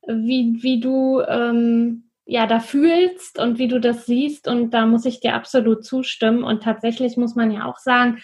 wie, 0.08 0.58
wie 0.62 0.80
du 0.80 1.22
ähm, 1.22 2.10
ja 2.26 2.48
da 2.48 2.60
fühlst 2.60 3.40
und 3.40 3.60
wie 3.60 3.68
du 3.68 3.80
das 3.80 4.08
siehst. 4.08 4.48
Und 4.48 4.72
da 4.72 4.88
muss 4.88 5.06
ich 5.06 5.20
dir 5.20 5.36
absolut 5.36 5.86
zustimmen. 5.86 6.44
Und 6.44 6.64
tatsächlich 6.64 7.18
muss 7.18 7.36
man 7.36 7.52
ja 7.52 7.66
auch 7.66 7.78
sagen, 7.78 8.24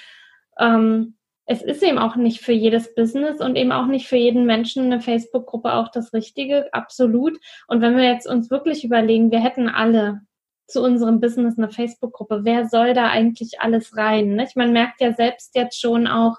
ähm, 0.60 1.18
es 1.46 1.62
ist 1.62 1.84
eben 1.84 2.00
auch 2.00 2.16
nicht 2.16 2.42
für 2.42 2.54
jedes 2.54 2.96
Business 2.96 3.42
und 3.42 3.58
eben 3.58 3.72
auch 3.72 3.86
nicht 3.86 4.08
für 4.08 4.18
jeden 4.18 4.46
Menschen 4.46 4.86
eine 4.86 5.02
Facebook-Gruppe 5.02 5.74
auch 5.74 5.92
das 5.92 6.14
Richtige, 6.14 6.74
absolut. 6.74 7.38
Und 7.68 7.82
wenn 7.82 7.96
wir 7.96 8.06
jetzt 8.06 8.28
uns 8.28 8.50
wirklich 8.50 8.84
überlegen, 8.84 9.32
wir 9.32 9.40
hätten 9.40 9.70
alle 9.70 10.22
zu 10.68 10.82
unserem 10.82 11.20
Business 11.20 11.58
eine 11.58 11.70
Facebook-Gruppe, 11.70 12.42
wer 12.44 12.68
soll 12.70 12.94
da 12.94 13.10
eigentlich 13.10 13.60
alles 13.60 13.98
rein? 13.98 14.36
Nicht? 14.36 14.56
Man 14.56 14.72
merkt 14.72 15.02
ja 15.02 15.14
selbst 15.14 15.56
jetzt 15.56 15.80
schon 15.80 16.08
auch, 16.08 16.38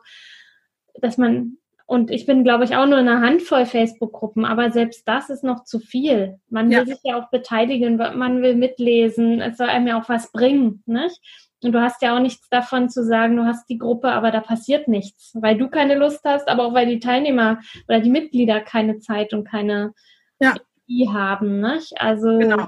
dass 1.00 1.18
man, 1.18 1.58
und 1.86 2.10
ich 2.10 2.26
bin, 2.26 2.44
glaube 2.44 2.64
ich, 2.64 2.76
auch 2.76 2.86
nur 2.86 2.98
in 2.98 3.08
einer 3.08 3.20
Handvoll 3.20 3.66
Facebook-Gruppen, 3.66 4.44
aber 4.44 4.70
selbst 4.70 5.06
das 5.06 5.30
ist 5.30 5.44
noch 5.44 5.64
zu 5.64 5.78
viel. 5.78 6.38
Man 6.48 6.68
will 6.70 6.78
ja. 6.78 6.86
sich 6.86 7.00
ja 7.02 7.20
auch 7.20 7.30
beteiligen, 7.30 7.96
man 7.96 8.42
will 8.42 8.54
mitlesen, 8.54 9.40
es 9.40 9.56
soll 9.56 9.68
einem 9.68 9.86
ja 9.86 10.00
auch 10.00 10.08
was 10.08 10.32
bringen, 10.32 10.82
nicht? 10.86 11.20
Und 11.62 11.72
du 11.72 11.80
hast 11.80 12.02
ja 12.02 12.16
auch 12.16 12.20
nichts 12.20 12.48
davon 12.48 12.88
zu 12.88 13.04
sagen, 13.04 13.36
du 13.36 13.44
hast 13.44 13.68
die 13.68 13.78
Gruppe, 13.78 14.10
aber 14.10 14.32
da 14.32 14.40
passiert 14.40 14.88
nichts, 14.88 15.32
weil 15.34 15.56
du 15.56 15.68
keine 15.68 15.94
Lust 15.94 16.20
hast, 16.24 16.48
aber 16.48 16.64
auch 16.64 16.74
weil 16.74 16.86
die 16.86 16.98
Teilnehmer 16.98 17.60
oder 17.88 18.00
die 18.00 18.10
Mitglieder 18.10 18.60
keine 18.60 18.98
Zeit 18.98 19.32
und 19.32 19.44
keine 19.44 19.92
ja. 20.40 20.54
Energie 20.88 21.08
haben, 21.08 21.60
nicht? 21.60 22.00
Also 22.00 22.38
genau. 22.38 22.66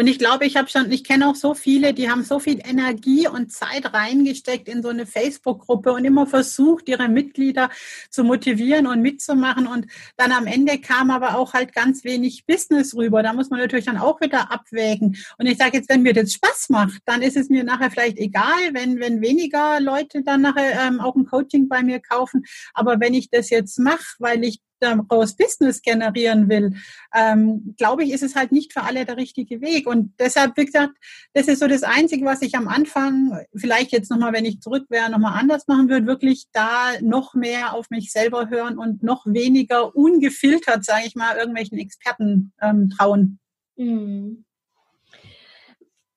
Und 0.00 0.06
ich 0.06 0.18
glaube, 0.18 0.46
ich 0.46 0.56
habe 0.56 0.66
schon, 0.70 0.90
ich 0.90 1.04
kenne 1.04 1.28
auch 1.28 1.34
so 1.34 1.52
viele, 1.52 1.92
die 1.92 2.08
haben 2.08 2.24
so 2.24 2.38
viel 2.38 2.58
Energie 2.66 3.28
und 3.28 3.52
Zeit 3.52 3.92
reingesteckt 3.92 4.66
in 4.66 4.82
so 4.82 4.88
eine 4.88 5.04
Facebook-Gruppe 5.04 5.92
und 5.92 6.06
immer 6.06 6.26
versucht, 6.26 6.88
ihre 6.88 7.10
Mitglieder 7.10 7.68
zu 8.08 8.24
motivieren 8.24 8.86
und 8.86 9.02
mitzumachen. 9.02 9.66
Und 9.66 9.88
dann 10.16 10.32
am 10.32 10.46
Ende 10.46 10.78
kam 10.78 11.10
aber 11.10 11.36
auch 11.36 11.52
halt 11.52 11.74
ganz 11.74 12.02
wenig 12.02 12.46
Business 12.46 12.96
rüber. 12.96 13.22
Da 13.22 13.34
muss 13.34 13.50
man 13.50 13.60
natürlich 13.60 13.84
dann 13.84 13.98
auch 13.98 14.22
wieder 14.22 14.50
abwägen. 14.50 15.18
Und 15.36 15.44
ich 15.44 15.58
sage 15.58 15.76
jetzt, 15.76 15.90
wenn 15.90 16.00
mir 16.00 16.14
das 16.14 16.32
Spaß 16.32 16.70
macht, 16.70 17.02
dann 17.04 17.20
ist 17.20 17.36
es 17.36 17.50
mir 17.50 17.62
nachher 17.62 17.90
vielleicht 17.90 18.16
egal, 18.16 18.72
wenn, 18.72 19.00
wenn 19.00 19.20
weniger 19.20 19.80
Leute 19.80 20.22
dann 20.22 20.40
nachher 20.40 20.80
ähm, 20.80 21.00
auch 21.00 21.14
ein 21.14 21.26
Coaching 21.26 21.68
bei 21.68 21.82
mir 21.82 22.00
kaufen. 22.00 22.46
Aber 22.72 23.00
wenn 23.00 23.12
ich 23.12 23.28
das 23.28 23.50
jetzt 23.50 23.78
mache, 23.78 24.14
weil 24.18 24.44
ich 24.44 24.60
daraus 24.80 25.36
Business 25.36 25.82
generieren 25.82 26.48
will, 26.48 26.74
ähm, 27.14 27.74
glaube 27.78 28.04
ich, 28.04 28.12
ist 28.12 28.22
es 28.22 28.34
halt 28.34 28.52
nicht 28.52 28.72
für 28.72 28.82
alle 28.82 29.04
der 29.04 29.16
richtige 29.16 29.60
Weg. 29.60 29.86
Und 29.86 30.14
deshalb, 30.18 30.56
wie 30.56 30.66
gesagt, 30.66 30.96
das 31.34 31.48
ist 31.48 31.60
so 31.60 31.68
das 31.68 31.82
Einzige, 31.82 32.24
was 32.24 32.42
ich 32.42 32.56
am 32.56 32.68
Anfang, 32.68 33.44
vielleicht 33.54 33.92
jetzt 33.92 34.10
nochmal, 34.10 34.32
wenn 34.32 34.44
ich 34.44 34.60
zurück 34.60 34.86
wäre, 34.88 35.10
nochmal 35.10 35.38
anders 35.38 35.66
machen 35.68 35.88
würde, 35.88 36.06
wirklich 36.06 36.46
da 36.52 36.92
noch 37.00 37.34
mehr 37.34 37.74
auf 37.74 37.90
mich 37.90 38.12
selber 38.12 38.48
hören 38.50 38.78
und 38.78 39.02
noch 39.02 39.26
weniger 39.26 39.94
ungefiltert, 39.94 40.84
sage 40.84 41.04
ich 41.06 41.14
mal, 41.14 41.36
irgendwelchen 41.36 41.78
Experten 41.78 42.52
ähm, 42.60 42.90
trauen. 42.90 43.38
Mhm. 43.76 44.44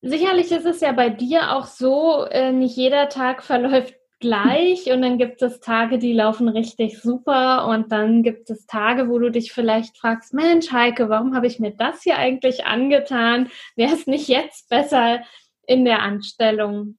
Sicherlich 0.05 0.51
ist 0.51 0.65
es 0.65 0.81
ja 0.81 0.91
bei 0.91 1.09
dir 1.09 1.55
auch 1.55 1.65
so, 1.65 2.25
äh, 2.25 2.51
nicht 2.51 2.75
jeder 2.75 3.07
Tag 3.07 3.41
verläuft 3.43 3.95
gleich 4.23 4.89
und 4.89 5.01
dann 5.01 5.17
gibt 5.17 5.41
es 5.41 5.59
Tage, 5.59 5.99
die 5.99 6.13
laufen 6.13 6.47
richtig 6.47 7.01
super 7.01 7.67
und 7.67 7.91
dann 7.91 8.23
gibt 8.23 8.49
es 8.49 8.65
Tage, 8.65 9.09
wo 9.09 9.19
du 9.19 9.29
dich 9.29 9.51
vielleicht 9.51 9.97
fragst, 9.97 10.33
Mensch, 10.33 10.71
Heike, 10.71 11.09
warum 11.09 11.35
habe 11.35 11.45
ich 11.45 11.59
mir 11.59 11.71
das 11.71 12.03
hier 12.03 12.17
eigentlich 12.17 12.65
angetan? 12.65 13.49
Wäre 13.75 13.93
es 13.93 14.07
nicht 14.07 14.29
jetzt 14.29 14.69
besser 14.69 15.19
in 15.67 15.83
der 15.83 16.01
Anstellung? 16.01 16.97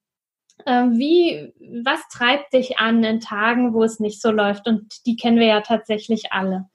Ähm, 0.66 0.98
wie, 0.98 1.54
was 1.82 2.06
treibt 2.12 2.52
dich 2.52 2.78
an 2.78 3.02
in 3.02 3.20
Tagen, 3.20 3.72
wo 3.72 3.82
es 3.82 4.00
nicht 4.00 4.20
so 4.20 4.30
läuft? 4.30 4.68
Und 4.68 5.06
die 5.06 5.16
kennen 5.16 5.38
wir 5.38 5.46
ja 5.46 5.62
tatsächlich 5.62 6.30
alle. 6.30 6.66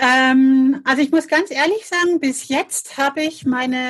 Ähm, 0.00 0.80
also 0.84 1.02
ich 1.02 1.10
muss 1.10 1.26
ganz 1.26 1.50
ehrlich 1.50 1.84
sagen, 1.84 2.20
bis 2.20 2.46
jetzt 2.46 2.98
habe 2.98 3.20
ich 3.22 3.44
meine, 3.44 3.80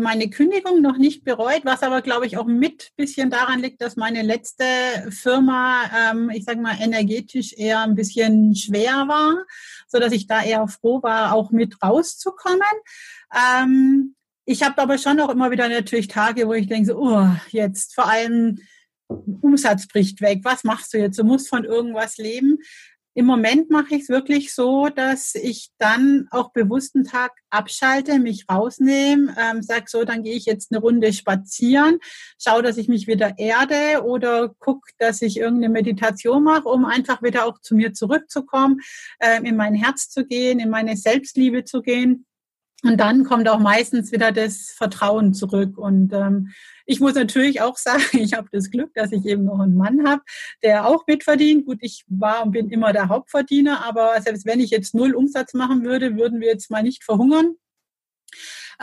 meine 0.00 0.28
Kündigung 0.28 0.82
noch 0.82 0.98
nicht 0.98 1.22
bereut, 1.22 1.60
was 1.62 1.84
aber, 1.84 2.02
glaube 2.02 2.26
ich, 2.26 2.36
auch 2.36 2.46
mit 2.46 2.90
bisschen 2.96 3.30
daran 3.30 3.60
liegt, 3.60 3.80
dass 3.80 3.94
meine 3.94 4.22
letzte 4.22 4.64
Firma, 5.10 5.84
ähm, 5.96 6.30
ich 6.30 6.44
sage 6.44 6.60
mal, 6.60 6.76
energetisch 6.80 7.52
eher 7.52 7.82
ein 7.82 7.94
bisschen 7.94 8.56
schwer 8.56 9.06
war, 9.06 9.46
so 9.86 10.00
dass 10.00 10.12
ich 10.12 10.26
da 10.26 10.42
eher 10.42 10.66
froh 10.66 11.00
war, 11.00 11.32
auch 11.32 11.52
mit 11.52 11.80
rauszukommen. 11.80 12.58
Ähm, 13.32 14.16
ich 14.46 14.64
habe 14.64 14.82
aber 14.82 14.98
schon 14.98 15.20
auch 15.20 15.28
immer 15.28 15.52
wieder 15.52 15.68
natürlich 15.68 16.08
Tage, 16.08 16.48
wo 16.48 16.54
ich 16.54 16.66
denke, 16.66 16.88
so, 16.88 16.98
oh, 16.98 17.28
jetzt 17.50 17.94
vor 17.94 18.08
allem 18.08 18.58
Umsatz 19.06 19.86
bricht 19.86 20.20
weg. 20.20 20.40
Was 20.42 20.64
machst 20.64 20.92
du 20.92 20.98
jetzt? 20.98 21.18
Du 21.18 21.24
musst 21.24 21.48
von 21.48 21.64
irgendwas 21.64 22.16
leben. 22.16 22.58
Im 23.18 23.26
Moment 23.26 23.68
mache 23.68 23.96
ich 23.96 24.02
es 24.02 24.08
wirklich 24.10 24.54
so, 24.54 24.90
dass 24.90 25.34
ich 25.34 25.70
dann 25.78 26.28
auch 26.30 26.52
bewussten 26.52 27.02
Tag 27.02 27.32
abschalte, 27.50 28.20
mich 28.20 28.44
rausnehme, 28.48 29.34
ähm, 29.36 29.60
sage 29.60 29.86
so, 29.88 30.04
dann 30.04 30.22
gehe 30.22 30.36
ich 30.36 30.46
jetzt 30.46 30.70
eine 30.70 30.80
Runde 30.80 31.12
spazieren, 31.12 31.98
schaue, 32.40 32.62
dass 32.62 32.76
ich 32.76 32.86
mich 32.86 33.08
wieder 33.08 33.36
erde 33.36 34.04
oder 34.04 34.50
gucke, 34.60 34.92
dass 34.98 35.20
ich 35.20 35.36
irgendeine 35.36 35.72
Meditation 35.72 36.44
mache, 36.44 36.68
um 36.68 36.84
einfach 36.84 37.20
wieder 37.20 37.46
auch 37.46 37.60
zu 37.60 37.74
mir 37.74 37.92
zurückzukommen, 37.92 38.78
äh, 39.18 39.42
in 39.42 39.56
mein 39.56 39.74
Herz 39.74 40.08
zu 40.10 40.24
gehen, 40.24 40.60
in 40.60 40.70
meine 40.70 40.96
Selbstliebe 40.96 41.64
zu 41.64 41.82
gehen. 41.82 42.24
Und 42.84 42.98
dann 42.98 43.24
kommt 43.24 43.48
auch 43.48 43.58
meistens 43.58 44.12
wieder 44.12 44.30
das 44.30 44.70
Vertrauen 44.76 45.34
zurück. 45.34 45.76
Und 45.76 46.12
ähm, 46.12 46.52
ich 46.90 47.00
muss 47.00 47.14
natürlich 47.14 47.60
auch 47.60 47.76
sagen, 47.76 48.02
ich 48.12 48.32
habe 48.32 48.48
das 48.50 48.70
Glück, 48.70 48.92
dass 48.94 49.12
ich 49.12 49.24
eben 49.26 49.44
noch 49.44 49.60
einen 49.60 49.76
Mann 49.76 50.08
habe, 50.08 50.22
der 50.62 50.86
auch 50.86 51.06
mitverdient. 51.06 51.66
Gut, 51.66 51.78
ich 51.82 52.04
war 52.08 52.42
und 52.42 52.52
bin 52.52 52.70
immer 52.70 52.92
der 52.92 53.08
Hauptverdiener, 53.08 53.84
aber 53.84 54.20
selbst 54.22 54.46
wenn 54.46 54.58
ich 54.58 54.70
jetzt 54.70 54.94
null 54.94 55.14
Umsatz 55.14 55.52
machen 55.52 55.84
würde, 55.84 56.16
würden 56.16 56.40
wir 56.40 56.48
jetzt 56.48 56.70
mal 56.70 56.82
nicht 56.82 57.04
verhungern. 57.04 57.56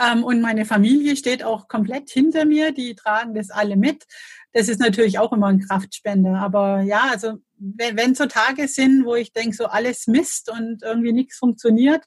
Ähm, 0.00 0.22
und 0.22 0.40
meine 0.40 0.66
Familie 0.66 1.16
steht 1.16 1.42
auch 1.42 1.66
komplett 1.66 2.10
hinter 2.10 2.44
mir, 2.44 2.72
die 2.72 2.94
tragen 2.94 3.34
das 3.34 3.50
alle 3.50 3.76
mit. 3.76 4.04
Das 4.52 4.68
ist 4.68 4.78
natürlich 4.78 5.18
auch 5.18 5.32
immer 5.32 5.48
ein 5.48 5.60
Kraftspender. 5.60 6.38
Aber 6.38 6.82
ja, 6.82 7.08
also 7.10 7.38
wenn, 7.58 7.96
wenn 7.96 8.14
so 8.14 8.26
Tage 8.26 8.68
sind, 8.68 9.04
wo 9.04 9.16
ich 9.16 9.32
denke, 9.32 9.56
so 9.56 9.66
alles 9.66 10.06
Mist 10.06 10.48
und 10.50 10.82
irgendwie 10.82 11.12
nichts 11.12 11.38
funktioniert, 11.38 12.04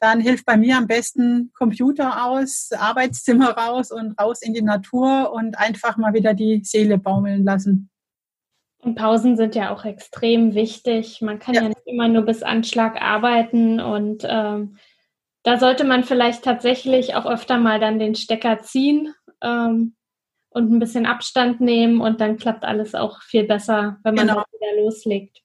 dann 0.00 0.20
hilft 0.20 0.46
bei 0.46 0.56
mir 0.56 0.76
am 0.76 0.86
besten 0.86 1.50
Computer 1.54 2.26
aus, 2.26 2.70
Arbeitszimmer 2.72 3.50
raus 3.50 3.90
und 3.90 4.18
raus 4.20 4.42
in 4.42 4.54
die 4.54 4.62
Natur 4.62 5.32
und 5.32 5.58
einfach 5.58 5.96
mal 5.96 6.14
wieder 6.14 6.34
die 6.34 6.62
Seele 6.64 6.98
baumeln 6.98 7.44
lassen. 7.44 7.90
Und 8.80 8.94
Pausen 8.94 9.36
sind 9.36 9.54
ja 9.56 9.74
auch 9.74 9.84
extrem 9.84 10.54
wichtig. 10.54 11.20
Man 11.20 11.40
kann 11.40 11.54
ja, 11.54 11.62
ja 11.62 11.68
nicht 11.68 11.86
immer 11.86 12.08
nur 12.08 12.22
bis 12.22 12.42
Anschlag 12.42 13.00
arbeiten 13.00 13.80
und 13.80 14.24
ähm, 14.28 14.76
da 15.42 15.58
sollte 15.58 15.84
man 15.84 16.04
vielleicht 16.04 16.44
tatsächlich 16.44 17.14
auch 17.14 17.26
öfter 17.26 17.58
mal 17.58 17.80
dann 17.80 17.98
den 17.98 18.14
Stecker 18.14 18.60
ziehen 18.60 19.14
ähm, 19.40 19.96
und 20.50 20.70
ein 20.70 20.78
bisschen 20.78 21.06
Abstand 21.06 21.60
nehmen 21.60 22.00
und 22.00 22.20
dann 22.20 22.36
klappt 22.36 22.64
alles 22.64 22.94
auch 22.94 23.22
viel 23.22 23.44
besser, 23.44 23.98
wenn 24.04 24.14
man 24.14 24.28
genau. 24.28 24.44
wieder 24.52 24.82
loslegt. 24.82 25.42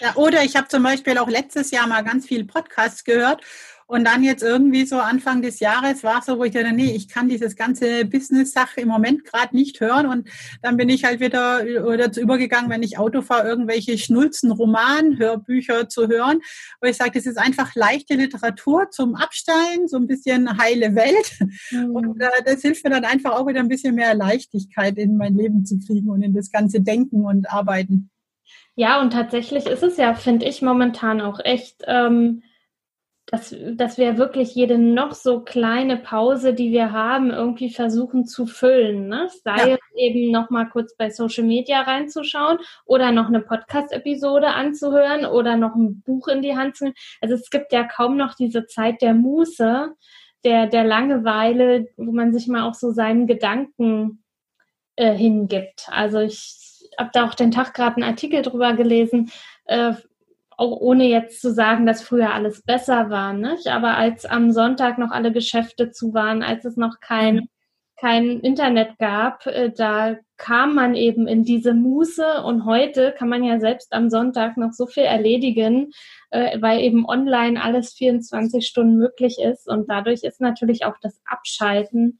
Ja, 0.00 0.14
oder 0.16 0.44
ich 0.44 0.56
habe 0.56 0.68
zum 0.68 0.82
Beispiel 0.82 1.18
auch 1.18 1.28
letztes 1.28 1.70
Jahr 1.70 1.86
mal 1.86 2.02
ganz 2.02 2.26
viel 2.26 2.44
Podcasts 2.44 3.04
gehört 3.04 3.42
und 3.90 4.04
dann 4.04 4.22
jetzt 4.22 4.42
irgendwie 4.42 4.84
so 4.84 4.98
Anfang 4.98 5.40
des 5.40 5.60
Jahres 5.60 6.02
war 6.02 6.18
es 6.18 6.26
so, 6.26 6.38
wo 6.38 6.44
ich 6.44 6.52
dachte, 6.52 6.72
nee, 6.72 6.92
ich 6.94 7.08
kann 7.08 7.30
dieses 7.30 7.56
ganze 7.56 8.04
Business-Sache 8.04 8.82
im 8.82 8.88
Moment 8.88 9.24
gerade 9.24 9.56
nicht 9.56 9.80
hören. 9.80 10.04
Und 10.04 10.28
dann 10.60 10.76
bin 10.76 10.90
ich 10.90 11.04
halt 11.04 11.20
wieder 11.20 11.64
dazu 11.96 12.20
übergegangen, 12.20 12.68
wenn 12.68 12.82
ich 12.82 12.98
Auto 12.98 13.22
fahre, 13.22 13.48
irgendwelche 13.48 13.96
Schnulzen, 13.96 14.50
Roman, 14.50 15.18
Hörbücher 15.18 15.88
zu 15.88 16.06
hören. 16.06 16.40
Wo 16.82 16.88
ich 16.88 16.98
sage, 16.98 17.12
das 17.14 17.24
ist 17.24 17.38
einfach 17.38 17.74
leichte 17.74 18.14
Literatur 18.14 18.90
zum 18.90 19.14
Absteigen, 19.14 19.88
so 19.88 19.96
ein 19.96 20.06
bisschen 20.06 20.58
heile 20.58 20.94
Welt. 20.94 21.38
Mhm. 21.70 21.90
Und 21.90 22.20
äh, 22.20 22.28
das 22.44 22.60
hilft 22.60 22.84
mir 22.84 22.90
dann 22.90 23.06
einfach 23.06 23.32
auch 23.32 23.46
wieder 23.46 23.60
ein 23.60 23.68
bisschen 23.68 23.94
mehr 23.94 24.14
Leichtigkeit 24.14 24.98
in 24.98 25.16
mein 25.16 25.34
Leben 25.34 25.64
zu 25.64 25.78
kriegen 25.78 26.10
und 26.10 26.20
in 26.20 26.34
das 26.34 26.50
ganze 26.50 26.82
Denken 26.82 27.24
und 27.24 27.50
Arbeiten. 27.50 28.10
Ja, 28.78 29.00
und 29.00 29.12
tatsächlich 29.12 29.66
ist 29.66 29.82
es 29.82 29.96
ja, 29.96 30.14
finde 30.14 30.46
ich, 30.46 30.62
momentan 30.62 31.20
auch 31.20 31.40
echt, 31.42 31.82
ähm, 31.88 32.44
dass, 33.26 33.52
dass 33.72 33.98
wir 33.98 34.18
wirklich 34.18 34.54
jede 34.54 34.78
noch 34.78 35.14
so 35.14 35.40
kleine 35.40 35.96
Pause, 35.96 36.54
die 36.54 36.70
wir 36.70 36.92
haben, 36.92 37.30
irgendwie 37.30 37.70
versuchen 37.70 38.24
zu 38.24 38.46
füllen. 38.46 39.08
Ne? 39.08 39.28
Sei 39.42 39.70
ja. 39.70 39.74
es 39.74 39.80
eben 39.96 40.30
noch 40.30 40.50
mal 40.50 40.66
kurz 40.66 40.96
bei 40.96 41.10
Social 41.10 41.42
Media 41.42 41.80
reinzuschauen 41.80 42.58
oder 42.86 43.10
noch 43.10 43.26
eine 43.26 43.40
Podcast-Episode 43.40 44.46
anzuhören 44.46 45.26
oder 45.26 45.56
noch 45.56 45.74
ein 45.74 46.00
Buch 46.02 46.28
in 46.28 46.40
die 46.40 46.56
Hand 46.56 46.76
zu 46.76 46.84
nehmen. 46.84 46.96
Also 47.20 47.34
es 47.34 47.50
gibt 47.50 47.72
ja 47.72 47.82
kaum 47.82 48.16
noch 48.16 48.34
diese 48.34 48.66
Zeit 48.66 49.02
der 49.02 49.14
Muße, 49.14 49.92
der, 50.44 50.68
der 50.68 50.84
Langeweile, 50.84 51.88
wo 51.96 52.12
man 52.12 52.32
sich 52.32 52.46
mal 52.46 52.62
auch 52.62 52.74
so 52.74 52.92
seinen 52.92 53.26
Gedanken 53.26 54.22
äh, 54.94 55.14
hingibt. 55.14 55.88
Also 55.90 56.20
ich 56.20 56.67
habe 56.98 57.10
da 57.12 57.26
auch 57.26 57.34
den 57.34 57.50
Tag 57.50 57.74
gerade 57.74 57.96
einen 57.96 58.10
Artikel 58.10 58.42
drüber 58.42 58.74
gelesen, 58.74 59.30
äh, 59.66 59.92
auch 60.58 60.80
ohne 60.80 61.06
jetzt 61.06 61.40
zu 61.40 61.52
sagen, 61.52 61.86
dass 61.86 62.02
früher 62.02 62.34
alles 62.34 62.62
besser 62.62 63.10
war, 63.10 63.32
nicht? 63.32 63.68
aber 63.68 63.96
als 63.96 64.26
am 64.26 64.50
Sonntag 64.50 64.98
noch 64.98 65.12
alle 65.12 65.32
Geschäfte 65.32 65.92
zu 65.92 66.12
waren, 66.12 66.42
als 66.42 66.64
es 66.64 66.76
noch 66.76 66.98
kein, 67.00 67.48
kein 67.96 68.40
Internet 68.40 68.98
gab, 68.98 69.46
äh, 69.46 69.70
da 69.70 70.16
kam 70.36 70.74
man 70.74 70.96
eben 70.96 71.28
in 71.28 71.44
diese 71.44 71.74
Muße 71.74 72.42
und 72.42 72.64
heute 72.64 73.14
kann 73.16 73.28
man 73.28 73.44
ja 73.44 73.60
selbst 73.60 73.92
am 73.92 74.10
Sonntag 74.10 74.56
noch 74.56 74.72
so 74.72 74.86
viel 74.86 75.04
erledigen, 75.04 75.92
äh, 76.30 76.60
weil 76.60 76.80
eben 76.80 77.06
online 77.06 77.62
alles 77.62 77.92
24 77.92 78.66
Stunden 78.66 78.96
möglich 78.98 79.38
ist 79.38 79.68
und 79.68 79.88
dadurch 79.88 80.24
ist 80.24 80.40
natürlich 80.40 80.84
auch 80.84 80.96
das 81.00 81.20
Abschalten 81.24 82.18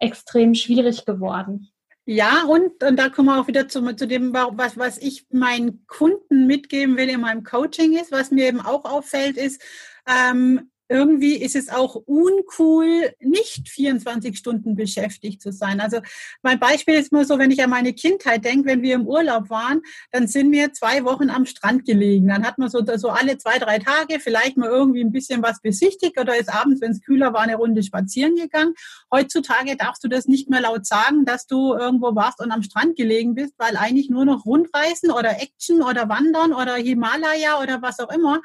extrem 0.00 0.54
schwierig 0.54 1.06
geworden. 1.06 1.68
Ja, 2.08 2.44
und, 2.44 2.84
und 2.84 2.96
da 2.96 3.08
kommen 3.08 3.28
wir 3.28 3.40
auch 3.40 3.48
wieder 3.48 3.66
zu, 3.66 3.82
zu 3.96 4.06
dem, 4.06 4.32
was, 4.32 4.78
was 4.78 4.96
ich 4.98 5.26
meinen 5.30 5.84
Kunden 5.88 6.46
mitgeben 6.46 6.96
will 6.96 7.08
in 7.08 7.20
meinem 7.20 7.42
Coaching 7.42 7.94
ist, 7.98 8.12
was 8.12 8.30
mir 8.30 8.46
eben 8.46 8.60
auch 8.60 8.84
auffällt, 8.84 9.36
ist, 9.36 9.60
ähm, 10.06 10.70
irgendwie 10.88 11.36
ist 11.36 11.56
es 11.56 11.68
auch 11.68 11.94
uncool, 11.94 13.12
nicht 13.20 13.68
24 13.68 14.36
Stunden 14.36 14.76
beschäftigt 14.76 15.42
zu 15.42 15.52
sein. 15.52 15.80
Also 15.80 15.98
mein 16.42 16.58
Beispiel 16.58 16.94
ist 16.94 17.12
mal 17.12 17.24
so, 17.24 17.38
wenn 17.38 17.50
ich 17.50 17.62
an 17.62 17.70
meine 17.70 17.92
Kindheit 17.92 18.44
denke, 18.44 18.68
wenn 18.68 18.82
wir 18.82 18.94
im 18.94 19.06
Urlaub 19.06 19.50
waren, 19.50 19.82
dann 20.12 20.26
sind 20.28 20.52
wir 20.52 20.72
zwei 20.72 21.04
Wochen 21.04 21.30
am 21.30 21.46
Strand 21.46 21.84
gelegen. 21.84 22.28
Dann 22.28 22.46
hat 22.46 22.58
man 22.58 22.68
so, 22.68 22.84
so 22.96 23.08
alle 23.08 23.38
zwei, 23.38 23.58
drei 23.58 23.78
Tage 23.78 24.20
vielleicht 24.20 24.56
mal 24.56 24.68
irgendwie 24.68 25.02
ein 25.02 25.12
bisschen 25.12 25.42
was 25.42 25.60
besichtigt 25.60 26.18
oder 26.20 26.36
ist 26.36 26.52
abends, 26.52 26.80
wenn 26.80 26.92
es 26.92 27.00
kühler 27.00 27.32
war, 27.32 27.40
eine 27.40 27.56
Runde 27.56 27.82
spazieren 27.82 28.36
gegangen. 28.36 28.74
Heutzutage 29.12 29.76
darfst 29.76 30.04
du 30.04 30.08
das 30.08 30.26
nicht 30.26 30.50
mehr 30.50 30.60
laut 30.60 30.86
sagen, 30.86 31.24
dass 31.24 31.46
du 31.46 31.74
irgendwo 31.74 32.14
warst 32.14 32.40
und 32.40 32.52
am 32.52 32.62
Strand 32.62 32.96
gelegen 32.96 33.34
bist, 33.34 33.54
weil 33.58 33.76
eigentlich 33.76 34.10
nur 34.10 34.24
noch 34.24 34.44
Rundreisen 34.44 35.10
oder 35.10 35.40
Action 35.40 35.82
oder 35.82 36.08
Wandern 36.08 36.52
oder 36.52 36.74
Himalaya 36.74 37.60
oder 37.62 37.82
was 37.82 37.98
auch 38.00 38.12
immer 38.12 38.40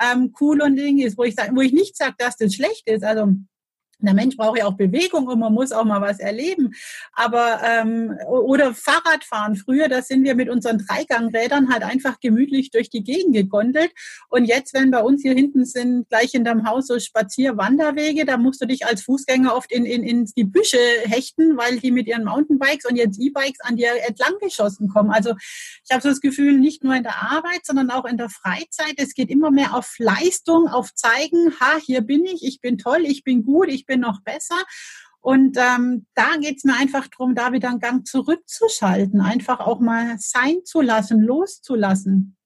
ähm, 0.00 0.34
cool 0.40 0.60
und 0.62 0.76
Ding 0.76 0.98
ist, 0.98 1.18
wo 1.18 1.24
ich, 1.24 1.36
wo 1.52 1.60
ich 1.60 1.72
nicht 1.72 1.83
nicht 1.84 1.96
sagt, 1.96 2.20
dass 2.20 2.36
das 2.36 2.54
schlecht 2.54 2.88
ist. 2.88 3.04
Also 3.04 3.28
der 4.04 4.14
Mensch 4.14 4.36
braucht 4.36 4.58
ja 4.58 4.66
auch 4.66 4.76
Bewegung 4.76 5.26
und 5.26 5.38
man 5.38 5.52
muss 5.52 5.72
auch 5.72 5.84
mal 5.84 6.00
was 6.00 6.20
erleben. 6.20 6.72
Aber 7.12 7.60
ähm, 7.64 8.16
oder 8.28 8.74
Fahrradfahren. 8.74 9.56
Früher, 9.56 9.88
da 9.88 10.02
sind 10.02 10.24
wir 10.24 10.34
mit 10.34 10.48
unseren 10.48 10.78
Dreigangrädern 10.78 11.72
halt 11.72 11.82
einfach 11.82 12.20
gemütlich 12.20 12.70
durch 12.70 12.90
die 12.90 13.02
Gegend 13.02 13.34
gegondelt. 13.34 13.92
Und 14.28 14.44
jetzt, 14.44 14.74
wenn 14.74 14.90
bei 14.90 15.00
uns 15.00 15.22
hier 15.22 15.34
hinten 15.34 15.64
sind, 15.64 16.08
gleich 16.08 16.34
in 16.34 16.44
deinem 16.44 16.68
Haus 16.68 16.86
so 16.86 16.98
Spazierwanderwege, 16.98 18.24
da 18.24 18.36
musst 18.36 18.60
du 18.60 18.66
dich 18.66 18.86
als 18.86 19.02
Fußgänger 19.02 19.54
oft 19.54 19.72
in, 19.72 19.84
in, 19.84 20.02
in 20.02 20.24
die 20.36 20.44
Büsche 20.44 20.78
hechten, 21.04 21.56
weil 21.56 21.78
die 21.78 21.90
mit 21.90 22.06
ihren 22.06 22.24
Mountainbikes 22.24 22.84
und 22.86 22.96
jetzt 22.96 23.20
E-Bikes 23.20 23.60
an 23.60 23.76
dir 23.76 23.90
entlang 24.06 24.34
geschossen 24.40 24.88
kommen. 24.88 25.10
Also 25.10 25.34
ich 25.84 25.90
habe 25.92 26.02
so 26.02 26.08
das 26.08 26.20
Gefühl, 26.20 26.58
nicht 26.58 26.84
nur 26.84 26.94
in 26.94 27.02
der 27.02 27.22
Arbeit, 27.22 27.64
sondern 27.64 27.90
auch 27.90 28.04
in 28.04 28.16
der 28.16 28.28
Freizeit. 28.28 28.94
Es 28.96 29.14
geht 29.14 29.30
immer 29.30 29.50
mehr 29.50 29.74
auf 29.74 29.94
Leistung, 29.98 30.68
auf 30.68 30.94
Zeigen, 30.94 31.52
ha, 31.60 31.78
hier 31.84 32.00
bin 32.00 32.24
ich, 32.24 32.44
ich 32.44 32.60
bin 32.60 32.78
toll, 32.78 33.04
ich 33.04 33.24
bin 33.24 33.44
gut, 33.44 33.68
ich 33.68 33.86
bin 33.86 33.93
bin 33.94 34.00
noch 34.00 34.20
besser. 34.22 34.56
Und 35.20 35.56
ähm, 35.56 36.06
da 36.14 36.36
geht 36.38 36.58
es 36.58 36.64
mir 36.64 36.76
einfach 36.76 37.08
darum, 37.08 37.34
da 37.34 37.52
wieder 37.52 37.70
einen 37.70 37.80
Gang 37.80 38.06
zurückzuschalten, 38.06 39.22
einfach 39.22 39.60
auch 39.60 39.80
mal 39.80 40.16
sein 40.18 40.64
zu 40.64 40.82
lassen, 40.82 41.22
loszulassen. 41.22 42.36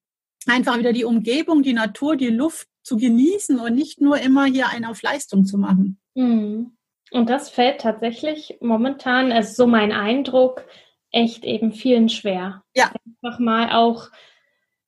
Einfach 0.46 0.78
wieder 0.78 0.92
die 0.92 1.04
Umgebung, 1.04 1.62
die 1.62 1.72
Natur, 1.72 2.14
die 2.14 2.28
Luft 2.28 2.68
zu 2.84 2.96
genießen 2.96 3.58
und 3.58 3.74
nicht 3.74 4.00
nur 4.00 4.18
immer 4.20 4.44
hier 4.44 4.68
einen 4.68 4.84
auf 4.84 5.02
Leistung 5.02 5.44
zu 5.44 5.58
machen. 5.58 5.98
Mhm. 6.14 6.76
Und 7.11 7.30
das 7.30 7.50
fällt 7.50 7.80
tatsächlich 7.80 8.58
momentan, 8.61 9.32
ist 9.32 9.56
so 9.56 9.66
mein 9.66 9.92
Eindruck, 9.92 10.64
echt 11.11 11.44
eben 11.44 11.72
vielen 11.72 12.08
schwer. 12.08 12.62
Ja. 12.76 12.92
Einfach 13.22 13.40
mal 13.40 13.72
auch 13.72 14.11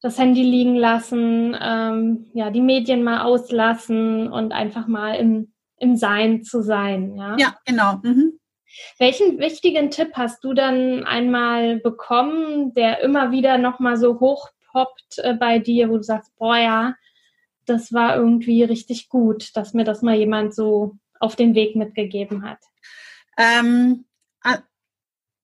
das 0.00 0.18
Handy 0.18 0.42
liegen 0.42 0.76
lassen, 0.76 1.56
ähm, 1.60 2.30
ja, 2.34 2.50
die 2.50 2.60
Medien 2.60 3.02
mal 3.02 3.22
auslassen 3.22 4.30
und 4.30 4.52
einfach 4.52 4.86
mal 4.86 5.14
im 5.14 5.52
im 5.80 5.96
Sein 5.96 6.42
zu 6.42 6.62
sein. 6.62 7.16
Ja, 7.16 7.36
ja 7.38 7.56
genau. 7.64 7.98
Mhm. 8.02 8.38
Welchen 8.98 9.38
wichtigen 9.38 9.90
Tipp 9.90 10.10
hast 10.14 10.44
du 10.44 10.54
dann 10.54 11.04
einmal 11.04 11.80
bekommen, 11.80 12.72
der 12.74 13.00
immer 13.00 13.32
wieder 13.32 13.58
nochmal 13.58 13.96
so 13.96 14.20
hochpoppt 14.20 15.18
äh, 15.18 15.34
bei 15.34 15.58
dir, 15.58 15.90
wo 15.90 15.96
du 15.96 16.02
sagst, 16.02 16.36
boah 16.36 16.56
ja, 16.56 16.94
das 17.66 17.92
war 17.92 18.16
irgendwie 18.16 18.62
richtig 18.62 19.08
gut, 19.08 19.56
dass 19.56 19.74
mir 19.74 19.84
das 19.84 20.02
mal 20.02 20.14
jemand 20.14 20.54
so 20.54 20.96
auf 21.18 21.36
den 21.36 21.54
Weg 21.54 21.76
mitgegeben 21.76 22.44
hat? 22.44 22.58
Ähm, 23.36 24.04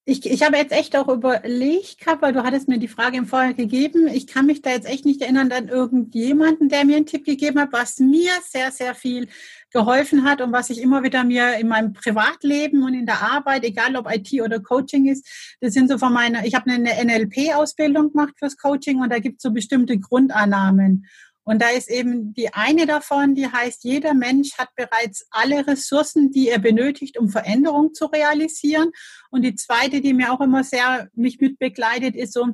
ich, 0.08 0.24
ich 0.24 0.44
habe 0.44 0.56
jetzt 0.56 0.70
echt 0.70 0.96
auch 0.96 1.08
überlegt 1.08 1.98
gehabt, 1.98 2.22
weil 2.22 2.32
du 2.32 2.44
hattest 2.44 2.68
mir 2.68 2.78
die 2.78 2.86
Frage 2.86 3.16
im 3.16 3.26
Vorher 3.26 3.54
gegeben. 3.54 4.06
Ich 4.06 4.28
kann 4.28 4.46
mich 4.46 4.62
da 4.62 4.70
jetzt 4.70 4.88
echt 4.88 5.04
nicht 5.04 5.20
erinnern 5.20 5.50
an 5.50 5.66
irgendjemanden, 5.66 6.68
der 6.68 6.84
mir 6.84 6.96
einen 6.96 7.06
Tipp 7.06 7.24
gegeben 7.24 7.58
hat, 7.58 7.72
was 7.72 7.98
mir 7.98 8.30
sehr, 8.48 8.70
sehr 8.70 8.94
viel 8.94 9.26
geholfen 9.72 10.22
hat 10.22 10.40
und 10.40 10.52
was 10.52 10.70
ich 10.70 10.80
immer 10.80 11.02
wieder 11.02 11.24
mir 11.24 11.58
in 11.58 11.66
meinem 11.66 11.92
Privatleben 11.92 12.84
und 12.84 12.94
in 12.94 13.04
der 13.04 13.20
Arbeit, 13.20 13.64
egal 13.64 13.96
ob 13.96 14.08
IT 14.08 14.32
oder 14.40 14.60
Coaching 14.60 15.06
ist, 15.08 15.56
das 15.60 15.74
sind 15.74 15.90
so 15.90 15.98
von 15.98 16.12
meiner, 16.12 16.46
ich 16.46 16.54
habe 16.54 16.70
eine 16.70 17.04
NLP-Ausbildung 17.04 18.12
gemacht 18.12 18.34
fürs 18.38 18.56
Coaching 18.56 19.00
und 19.00 19.10
da 19.10 19.18
gibt 19.18 19.38
es 19.38 19.42
so 19.42 19.50
bestimmte 19.50 19.98
Grundannahmen. 19.98 21.06
Und 21.48 21.62
da 21.62 21.68
ist 21.68 21.88
eben 21.88 22.34
die 22.34 22.52
eine 22.52 22.86
davon, 22.86 23.36
die 23.36 23.46
heißt, 23.46 23.84
jeder 23.84 24.14
Mensch 24.14 24.58
hat 24.58 24.74
bereits 24.74 25.26
alle 25.30 25.64
Ressourcen, 25.64 26.32
die 26.32 26.48
er 26.48 26.58
benötigt, 26.58 27.16
um 27.18 27.28
Veränderung 27.28 27.94
zu 27.94 28.06
realisieren. 28.06 28.90
Und 29.30 29.42
die 29.42 29.54
zweite, 29.54 30.00
die 30.00 30.12
mir 30.12 30.32
auch 30.32 30.40
immer 30.40 30.64
sehr 30.64 31.08
mich 31.14 31.40
mit 31.40 31.60
begleitet, 31.60 32.16
ist 32.16 32.32
so, 32.32 32.48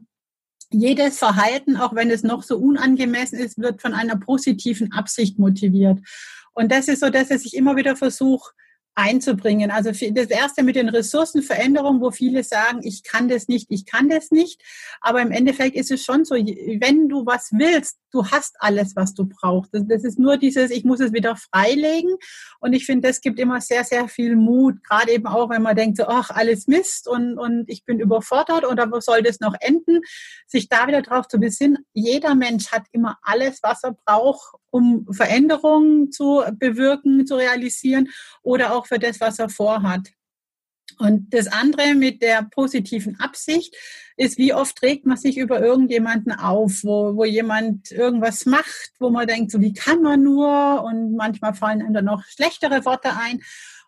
jedes 0.71 1.19
Verhalten, 1.19 1.77
auch 1.77 1.95
wenn 1.95 2.11
es 2.11 2.23
noch 2.23 2.43
so 2.43 2.59
unangemessen 2.59 3.39
ist, 3.39 3.59
wird 3.59 3.81
von 3.81 3.95
einer 3.95 4.17
positiven 4.17 4.93
Absicht 4.93 5.39
motiviert. 5.39 5.99
Und 6.53 6.71
das 6.71 6.89
ist 6.89 7.01
so, 7.01 7.09
dass 7.09 7.31
ich 7.31 7.55
immer 7.55 7.77
wieder 7.77 7.97
versuche, 7.97 8.53
einzubringen. 8.95 9.71
Also 9.71 9.91
das 9.91 10.29
erste 10.29 10.63
mit 10.63 10.77
den 10.77 10.91
Ressourcenveränderungen, 10.91 12.03
wo 12.03 12.11
viele 12.11 12.45
sagen, 12.45 12.81
ich 12.83 13.05
kann 13.05 13.29
das 13.29 13.49
nicht, 13.49 13.71
ich 13.71 13.87
kann 13.87 14.11
das 14.11 14.31
nicht. 14.31 14.63
Aber 15.01 15.23
im 15.23 15.31
Endeffekt 15.31 15.77
ist 15.77 15.91
es 15.91 16.05
schon 16.05 16.27
so, 16.27 16.35
wenn 16.35 17.09
du 17.09 17.25
was 17.25 17.53
willst, 17.53 17.97
du 18.13 18.27
hast 18.27 18.57
alles, 18.59 18.95
was 18.95 19.15
du 19.15 19.27
brauchst. 19.27 19.71
Das 19.73 20.05
ist 20.05 20.19
nur 20.19 20.37
dieses, 20.37 20.71
ich 20.71 20.85
muss 20.85 21.01
es 21.01 21.13
wieder 21.13 21.37
freilegen. 21.37 22.15
Und 22.61 22.73
ich 22.75 22.87
finde, 22.87 23.09
das 23.09 23.21
gibt 23.21 23.41
immer 23.41 23.61
sehr, 23.61 23.85
sehr 23.85 24.09
viel 24.09 24.37
Mut. 24.37 24.83
Gerade 24.85 25.13
eben 25.13 25.27
auch, 25.27 25.51
wenn 25.51 25.63
man 25.63 25.77
denkt, 25.77 25.97
so, 25.97 26.07
ach, 26.07 26.31
alles 26.31 26.67
Mist 26.67 27.09
und, 27.09 27.39
und 27.39 27.69
ich 27.69 27.85
bin 27.85 27.99
überfordert 27.99 28.65
oder 28.65 28.91
wo 28.91 29.01
soll 29.01 29.23
das 29.23 29.41
noch 29.41 29.55
enden? 29.61 30.01
Sich 30.47 30.69
da 30.69 30.87
wieder 30.87 31.03
drauf 31.03 31.27
zu 31.29 31.39
besinnen, 31.39 31.79
jeder 31.93 32.35
Mensch 32.35 32.71
hat 32.71 32.85
immer 32.93 33.19
alles, 33.23 33.61
was 33.63 33.83
er 33.83 33.97
braucht, 34.05 34.55
um 34.71 35.07
Veränderungen 35.11 36.13
zu 36.13 36.43
bewirken, 36.53 37.27
zu 37.27 37.37
realisieren 37.37 38.09
oder 38.43 38.75
auch 38.75 38.87
für 38.87 38.99
das, 38.99 39.21
was 39.21 39.39
er 39.39 39.49
vorhat. 39.49 40.09
Und 40.99 41.33
das 41.33 41.47
andere 41.49 41.95
mit 41.95 42.23
der 42.23 42.43
positiven 42.43 43.19
Absicht 43.19 43.75
ist, 44.17 44.39
wie 44.39 44.55
oft 44.55 44.81
regt 44.83 45.07
man 45.07 45.17
sich 45.17 45.39
über 45.39 45.61
irgendjemanden 45.61 46.33
auf, 46.33 46.85
wo, 46.85 47.17
wo 47.17 47.25
jemand 47.25 47.91
irgendwas 47.91 48.47
macht, 48.47 48.93
wo 48.99 49.11
man 49.11 49.27
denkt, 49.27 49.51
so 49.51 49.61
wie 49.61 49.73
kann 49.73 50.03
man 50.03 50.23
nur? 50.23 50.85
Und 50.85 51.17
manchmal 51.17 51.55
fallen 51.55 51.83
einem 51.83 51.95
dann 51.95 52.05
noch 52.05 52.25
schlechtere 52.25 52.85
Worte 52.85 53.17
ein. 53.17 53.41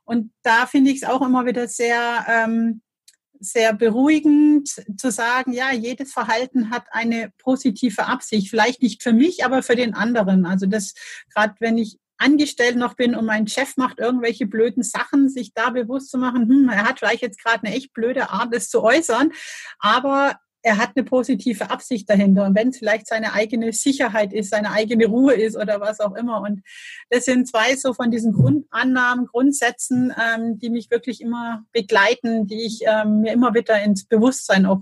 Und 0.04 0.33
da 0.42 0.66
finde 0.66 0.90
ich 0.90 1.02
es 1.02 1.09
auch 1.09 1.22
immer 1.22 1.46
wieder 1.46 1.68
sehr 1.68 2.26
ähm, 2.28 2.83
sehr 3.44 3.74
beruhigend 3.74 4.68
zu 4.96 5.11
sagen, 5.11 5.52
ja, 5.52 5.72
jedes 5.72 6.12
Verhalten 6.12 6.70
hat 6.70 6.87
eine 6.90 7.33
positive 7.38 8.07
Absicht. 8.07 8.48
Vielleicht 8.48 8.83
nicht 8.83 9.02
für 9.02 9.12
mich, 9.12 9.44
aber 9.44 9.62
für 9.62 9.76
den 9.76 9.94
anderen. 9.94 10.46
Also 10.46 10.66
das, 10.66 10.94
gerade 11.33 11.54
wenn 11.61 11.78
ich 11.78 11.98
angestellt 12.18 12.77
noch 12.77 12.94
bin 12.94 13.14
und 13.14 13.27
mein 13.27 13.46
Chef 13.46 13.77
macht 13.77 13.98
irgendwelche 13.98 14.46
blöden 14.46 14.83
Sachen, 14.83 15.29
sich 15.29 15.53
da 15.55 15.70
bewusst 15.70 16.11
zu 16.11 16.18
machen, 16.18 16.48
hm, 16.48 16.68
er 16.68 16.85
hat 16.85 16.98
vielleicht 16.98 17.22
jetzt 17.22 17.42
gerade 17.42 17.66
eine 17.66 17.74
echt 17.74 17.92
blöde 17.92 18.31
Art, 18.31 18.55
das 18.55 18.68
zu 18.68 18.83
äußern, 18.83 19.33
aber 19.79 20.38
er 20.64 20.79
hat 20.79 20.92
eine 20.96 21.05
positive 21.05 21.70
Absicht 21.70 22.09
dahinter. 22.09 22.46
Und 22.46 22.57
wenn 22.57 22.70
es 22.70 22.79
vielleicht 22.79 23.07
seine 23.07 23.35
eigene 23.35 23.72
Sicherheit 23.72 24.33
ist, 24.33 24.50
seine 24.50 24.70
eigene 24.70 25.07
Ruhe 25.07 25.35
ist 25.35 25.57
oder 25.57 25.79
was 25.81 26.00
auch 26.00 26.14
immer. 26.14 26.40
Und 26.40 26.62
das 27.11 27.27
sind 27.27 27.46
zwei 27.46 27.77
so 27.77 27.92
von 27.92 28.11
diesen 28.11 28.33
Grundannahmen, 28.33 29.27
Grundsätzen, 29.27 30.12
ähm, 30.18 30.59
die 30.59 30.70
mich 30.70 30.90
wirklich 30.90 31.20
immer 31.20 31.64
begleiten, 31.72 32.46
die 32.46 32.64
ich 32.64 32.81
ähm, 32.87 33.20
mir 33.20 33.35
immer 33.35 33.53
wieder 33.53 33.81
ins 33.83 34.07
Bewusstsein 34.07 34.64
auch. 34.64 34.81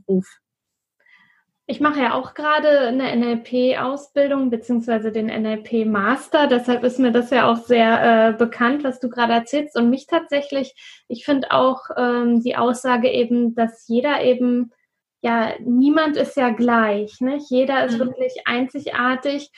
Ich 1.72 1.80
mache 1.80 2.00
ja 2.00 2.12
auch 2.12 2.34
gerade 2.34 2.80
eine 2.80 3.16
NLP-Ausbildung 3.16 4.50
beziehungsweise 4.50 5.10
den 5.10 5.28
NLP-Master. 5.28 6.46
Deshalb 6.46 6.84
ist 6.84 6.98
mir 6.98 7.12
das 7.12 7.30
ja 7.30 7.50
auch 7.50 7.64
sehr 7.64 8.28
äh, 8.28 8.32
bekannt, 8.34 8.84
was 8.84 9.00
du 9.00 9.08
gerade 9.08 9.32
erzählst. 9.32 9.74
Und 9.78 9.88
mich 9.88 10.06
tatsächlich, 10.06 10.74
ich 11.08 11.24
finde 11.24 11.50
auch 11.50 11.80
ähm, 11.96 12.42
die 12.42 12.56
Aussage 12.56 13.10
eben, 13.10 13.54
dass 13.54 13.88
jeder 13.88 14.22
eben 14.22 14.70
ja, 15.22 15.54
niemand 15.60 16.18
ist 16.18 16.36
ja 16.36 16.50
gleich. 16.50 17.22
Nicht? 17.22 17.48
Jeder 17.48 17.86
ist 17.86 17.94
mhm. 17.94 18.00
wirklich 18.00 18.34
einzigartig 18.44 19.50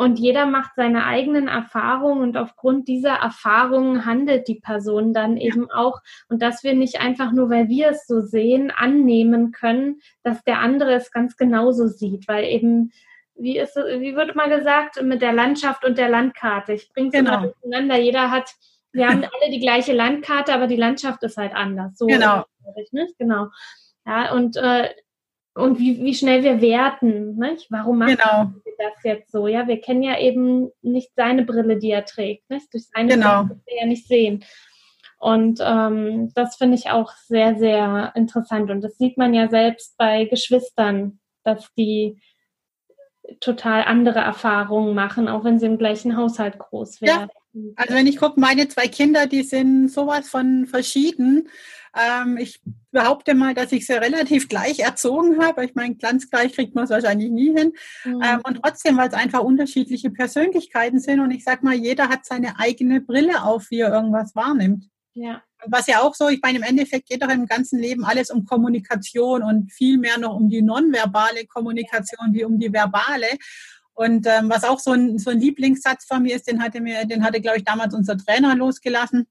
und 0.00 0.18
jeder 0.18 0.46
macht 0.46 0.76
seine 0.76 1.04
eigenen 1.04 1.46
Erfahrungen 1.46 2.22
und 2.22 2.38
aufgrund 2.38 2.88
dieser 2.88 3.16
Erfahrungen 3.16 4.06
handelt 4.06 4.48
die 4.48 4.58
Person 4.58 5.12
dann 5.12 5.36
eben 5.36 5.70
auch. 5.70 6.00
Und 6.30 6.40
dass 6.40 6.64
wir 6.64 6.72
nicht 6.72 7.02
einfach 7.02 7.32
nur, 7.32 7.50
weil 7.50 7.68
wir 7.68 7.90
es 7.90 8.06
so 8.06 8.22
sehen, 8.22 8.70
annehmen 8.70 9.52
können, 9.52 10.00
dass 10.22 10.42
der 10.42 10.60
andere 10.60 10.94
es 10.94 11.12
ganz 11.12 11.36
genauso 11.36 11.86
sieht, 11.86 12.28
weil 12.28 12.44
eben 12.44 12.92
wie 13.36 13.58
ist 13.58 13.76
wie 13.76 14.16
wird 14.16 14.34
mal 14.34 14.48
gesagt 14.48 15.02
mit 15.02 15.20
der 15.20 15.34
Landschaft 15.34 15.84
und 15.84 15.98
der 15.98 16.08
Landkarte. 16.08 16.72
Ich 16.72 16.90
bringe 16.94 17.08
es 17.08 17.12
genau. 17.12 17.34
immer 17.34 17.42
durcheinander. 17.48 17.98
Jeder 17.98 18.30
hat 18.30 18.54
Wir 18.92 19.06
haben 19.06 19.22
alle 19.42 19.50
die 19.50 19.60
gleiche 19.60 19.92
Landkarte, 19.92 20.54
aber 20.54 20.66
die 20.66 20.76
Landschaft 20.76 21.22
ist 21.24 21.36
halt 21.36 21.54
anders. 21.54 21.98
So 21.98 22.06
genau. 22.06 22.46
Nicht? 22.90 23.18
Genau. 23.18 23.48
Ja, 24.06 24.32
und, 24.32 24.56
äh, 24.56 24.88
und 25.60 25.78
wie, 25.78 26.02
wie 26.02 26.14
schnell 26.14 26.42
wir 26.42 26.60
werten. 26.60 27.36
Nicht? 27.36 27.70
Warum 27.70 27.98
machen 27.98 28.16
genau. 28.16 28.52
wir 28.64 28.74
das 28.78 29.02
jetzt 29.04 29.32
so? 29.32 29.46
Ja, 29.46 29.68
wir 29.68 29.80
kennen 29.80 30.02
ja 30.02 30.18
eben 30.18 30.70
nicht 30.82 31.10
seine 31.16 31.44
Brille, 31.44 31.78
die 31.78 31.90
er 31.90 32.04
trägt. 32.04 32.48
Nicht? 32.50 32.72
Durch 32.72 32.84
seine 32.94 33.08
genau. 33.08 33.44
Brille 33.44 33.60
wir 33.66 33.80
ja 33.80 33.86
nicht 33.86 34.06
sehen. 34.06 34.44
Und 35.18 35.60
ähm, 35.62 36.32
das 36.34 36.56
finde 36.56 36.76
ich 36.76 36.90
auch 36.90 37.12
sehr, 37.12 37.56
sehr 37.56 38.12
interessant. 38.14 38.70
Und 38.70 38.80
das 38.80 38.96
sieht 38.96 39.18
man 39.18 39.34
ja 39.34 39.48
selbst 39.48 39.96
bei 39.98 40.24
Geschwistern, 40.24 41.20
dass 41.44 41.72
die 41.74 42.20
total 43.40 43.84
andere 43.84 44.20
Erfahrungen 44.20 44.94
machen, 44.94 45.28
auch 45.28 45.44
wenn 45.44 45.58
sie 45.58 45.66
im 45.66 45.78
gleichen 45.78 46.16
Haushalt 46.16 46.58
groß 46.58 47.02
werden. 47.02 47.30
Also 47.76 47.94
wenn 47.94 48.06
ich 48.06 48.16
gucke, 48.16 48.38
meine 48.38 48.68
zwei 48.68 48.86
Kinder, 48.86 49.26
die 49.26 49.42
sind 49.42 49.88
sowas 49.88 50.28
von 50.28 50.66
verschieden. 50.66 51.48
Ähm, 51.98 52.36
ich 52.36 52.60
behaupte 52.92 53.34
mal, 53.34 53.54
dass 53.54 53.72
ich 53.72 53.86
sie 53.86 53.94
relativ 53.94 54.48
gleich 54.48 54.78
erzogen 54.78 55.42
habe. 55.42 55.64
Ich 55.64 55.74
meine, 55.74 55.96
ganz 55.96 56.30
gleich 56.30 56.52
kriegt 56.52 56.74
man 56.74 56.84
es 56.84 56.90
wahrscheinlich 56.90 57.30
nie 57.30 57.52
hin. 57.52 57.72
Mhm. 58.04 58.22
Ähm, 58.24 58.40
und 58.44 58.62
trotzdem, 58.62 58.96
weil 58.96 59.08
es 59.08 59.14
einfach 59.14 59.40
unterschiedliche 59.40 60.10
Persönlichkeiten 60.10 61.00
sind. 61.00 61.20
Und 61.20 61.32
ich 61.32 61.42
sag 61.42 61.62
mal, 61.62 61.74
jeder 61.74 62.08
hat 62.08 62.24
seine 62.24 62.58
eigene 62.58 63.00
Brille 63.00 63.42
auf, 63.42 63.70
wie 63.70 63.80
er 63.80 63.92
irgendwas 63.92 64.34
wahrnimmt. 64.36 64.84
Ja. 65.14 65.42
Was 65.66 65.88
ja 65.88 66.00
auch 66.00 66.14
so, 66.14 66.28
ich 66.28 66.40
meine, 66.42 66.58
im 66.58 66.64
Endeffekt 66.64 67.08
geht 67.08 67.22
doch 67.22 67.28
im 67.28 67.46
ganzen 67.46 67.80
Leben 67.80 68.04
alles 68.04 68.30
um 68.30 68.46
Kommunikation 68.46 69.42
und 69.42 69.72
viel 69.72 69.98
mehr 69.98 70.18
noch 70.18 70.36
um 70.36 70.48
die 70.48 70.62
nonverbale 70.62 71.46
Kommunikation 71.46 72.32
wie 72.32 72.44
um 72.44 72.58
die 72.58 72.72
verbale. 72.72 73.26
Und 74.00 74.26
ähm, 74.26 74.48
was 74.48 74.64
auch 74.64 74.80
so 74.80 74.92
ein, 74.92 75.18
so 75.18 75.28
ein 75.28 75.40
Lieblingssatz 75.40 76.06
von 76.06 76.22
mir 76.22 76.34
ist, 76.34 76.48
den 76.48 76.62
hatte 76.62 76.80
mir, 76.80 77.04
den 77.04 77.22
hatte, 77.22 77.42
glaube 77.42 77.58
ich, 77.58 77.64
damals 77.64 77.92
unser 77.92 78.16
Trainer 78.16 78.56
losgelassen 78.56 79.26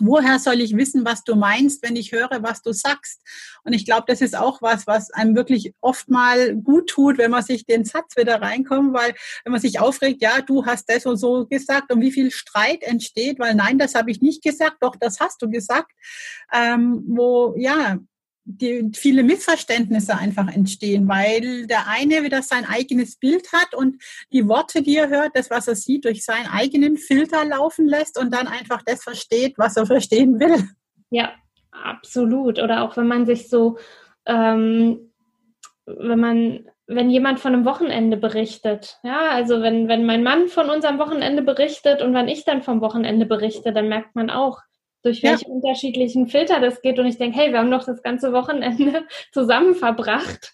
woher 0.00 0.38
soll 0.38 0.60
ich 0.60 0.76
wissen, 0.76 1.04
was 1.04 1.24
du 1.24 1.34
meinst, 1.34 1.82
wenn 1.82 1.96
ich 1.96 2.12
höre, 2.12 2.42
was 2.42 2.62
du 2.62 2.72
sagst? 2.72 3.22
Und 3.64 3.72
ich 3.72 3.86
glaube, 3.86 4.04
das 4.06 4.20
ist 4.20 4.36
auch 4.36 4.60
was, 4.60 4.86
was 4.86 5.10
einem 5.10 5.34
wirklich 5.34 5.74
oft 5.80 6.10
mal 6.10 6.54
gut 6.56 6.90
tut, 6.90 7.18
wenn 7.18 7.30
man 7.30 7.42
sich 7.42 7.64
den 7.64 7.86
Satz 7.86 8.14
wieder 8.16 8.40
reinkommt, 8.40 8.92
weil 8.94 9.14
wenn 9.44 9.52
man 9.52 9.62
sich 9.62 9.80
aufregt, 9.80 10.22
ja, 10.22 10.42
du 10.42 10.66
hast 10.66 10.90
das 10.90 11.06
und 11.06 11.16
so 11.16 11.46
gesagt 11.46 11.90
und 11.90 12.02
wie 12.02 12.12
viel 12.12 12.30
Streit 12.30 12.82
entsteht, 12.82 13.38
weil 13.38 13.54
nein, 13.54 13.78
das 13.78 13.94
habe 13.94 14.10
ich 14.10 14.20
nicht 14.20 14.42
gesagt, 14.42 14.76
doch, 14.80 14.94
das 14.94 15.20
hast 15.20 15.40
du 15.40 15.48
gesagt, 15.48 15.90
ähm, 16.52 17.02
wo, 17.08 17.54
ja, 17.56 17.98
die 18.50 18.90
viele 18.94 19.22
Missverständnisse 19.22 20.16
einfach 20.16 20.48
entstehen, 20.48 21.06
weil 21.06 21.66
der 21.66 21.86
eine 21.86 22.22
wieder 22.22 22.42
sein 22.42 22.64
eigenes 22.64 23.16
Bild 23.16 23.52
hat 23.52 23.74
und 23.74 24.02
die 24.32 24.48
Worte, 24.48 24.82
die 24.82 24.96
er 24.96 25.10
hört, 25.10 25.32
das, 25.34 25.50
was 25.50 25.68
er 25.68 25.76
sieht, 25.76 26.06
durch 26.06 26.24
seinen 26.24 26.46
eigenen 26.46 26.96
Filter 26.96 27.44
laufen 27.44 27.86
lässt 27.86 28.18
und 28.18 28.32
dann 28.32 28.46
einfach 28.46 28.82
das 28.86 29.02
versteht, 29.02 29.58
was 29.58 29.76
er 29.76 29.84
verstehen 29.84 30.40
will. 30.40 30.66
Ja, 31.10 31.32
absolut. 31.70 32.58
Oder 32.58 32.82
auch 32.82 32.96
wenn 32.96 33.06
man 33.06 33.26
sich 33.26 33.50
so, 33.50 33.76
ähm, 34.24 35.12
wenn 35.84 36.18
man, 36.18 36.70
wenn 36.86 37.10
jemand 37.10 37.40
von 37.40 37.52
einem 37.52 37.66
Wochenende 37.66 38.16
berichtet, 38.16 38.98
ja, 39.02 39.28
also 39.30 39.60
wenn, 39.60 39.88
wenn 39.88 40.06
mein 40.06 40.22
Mann 40.22 40.48
von 40.48 40.70
unserem 40.70 40.98
Wochenende 40.98 41.42
berichtet 41.42 42.00
und 42.00 42.14
wenn 42.14 42.28
ich 42.28 42.44
dann 42.46 42.62
vom 42.62 42.80
Wochenende 42.80 43.26
berichte, 43.26 43.74
dann 43.74 43.88
merkt 43.88 44.14
man 44.14 44.30
auch, 44.30 44.60
durch 45.02 45.22
welche 45.22 45.46
ja. 45.46 45.52
unterschiedlichen 45.52 46.26
Filter 46.26 46.60
das 46.60 46.82
geht. 46.82 46.98
Und 46.98 47.06
ich 47.06 47.18
denke, 47.18 47.38
hey, 47.38 47.52
wir 47.52 47.60
haben 47.60 47.70
doch 47.70 47.84
das 47.84 48.02
ganze 48.02 48.32
Wochenende 48.32 49.04
zusammen 49.32 49.74
verbracht. 49.74 50.52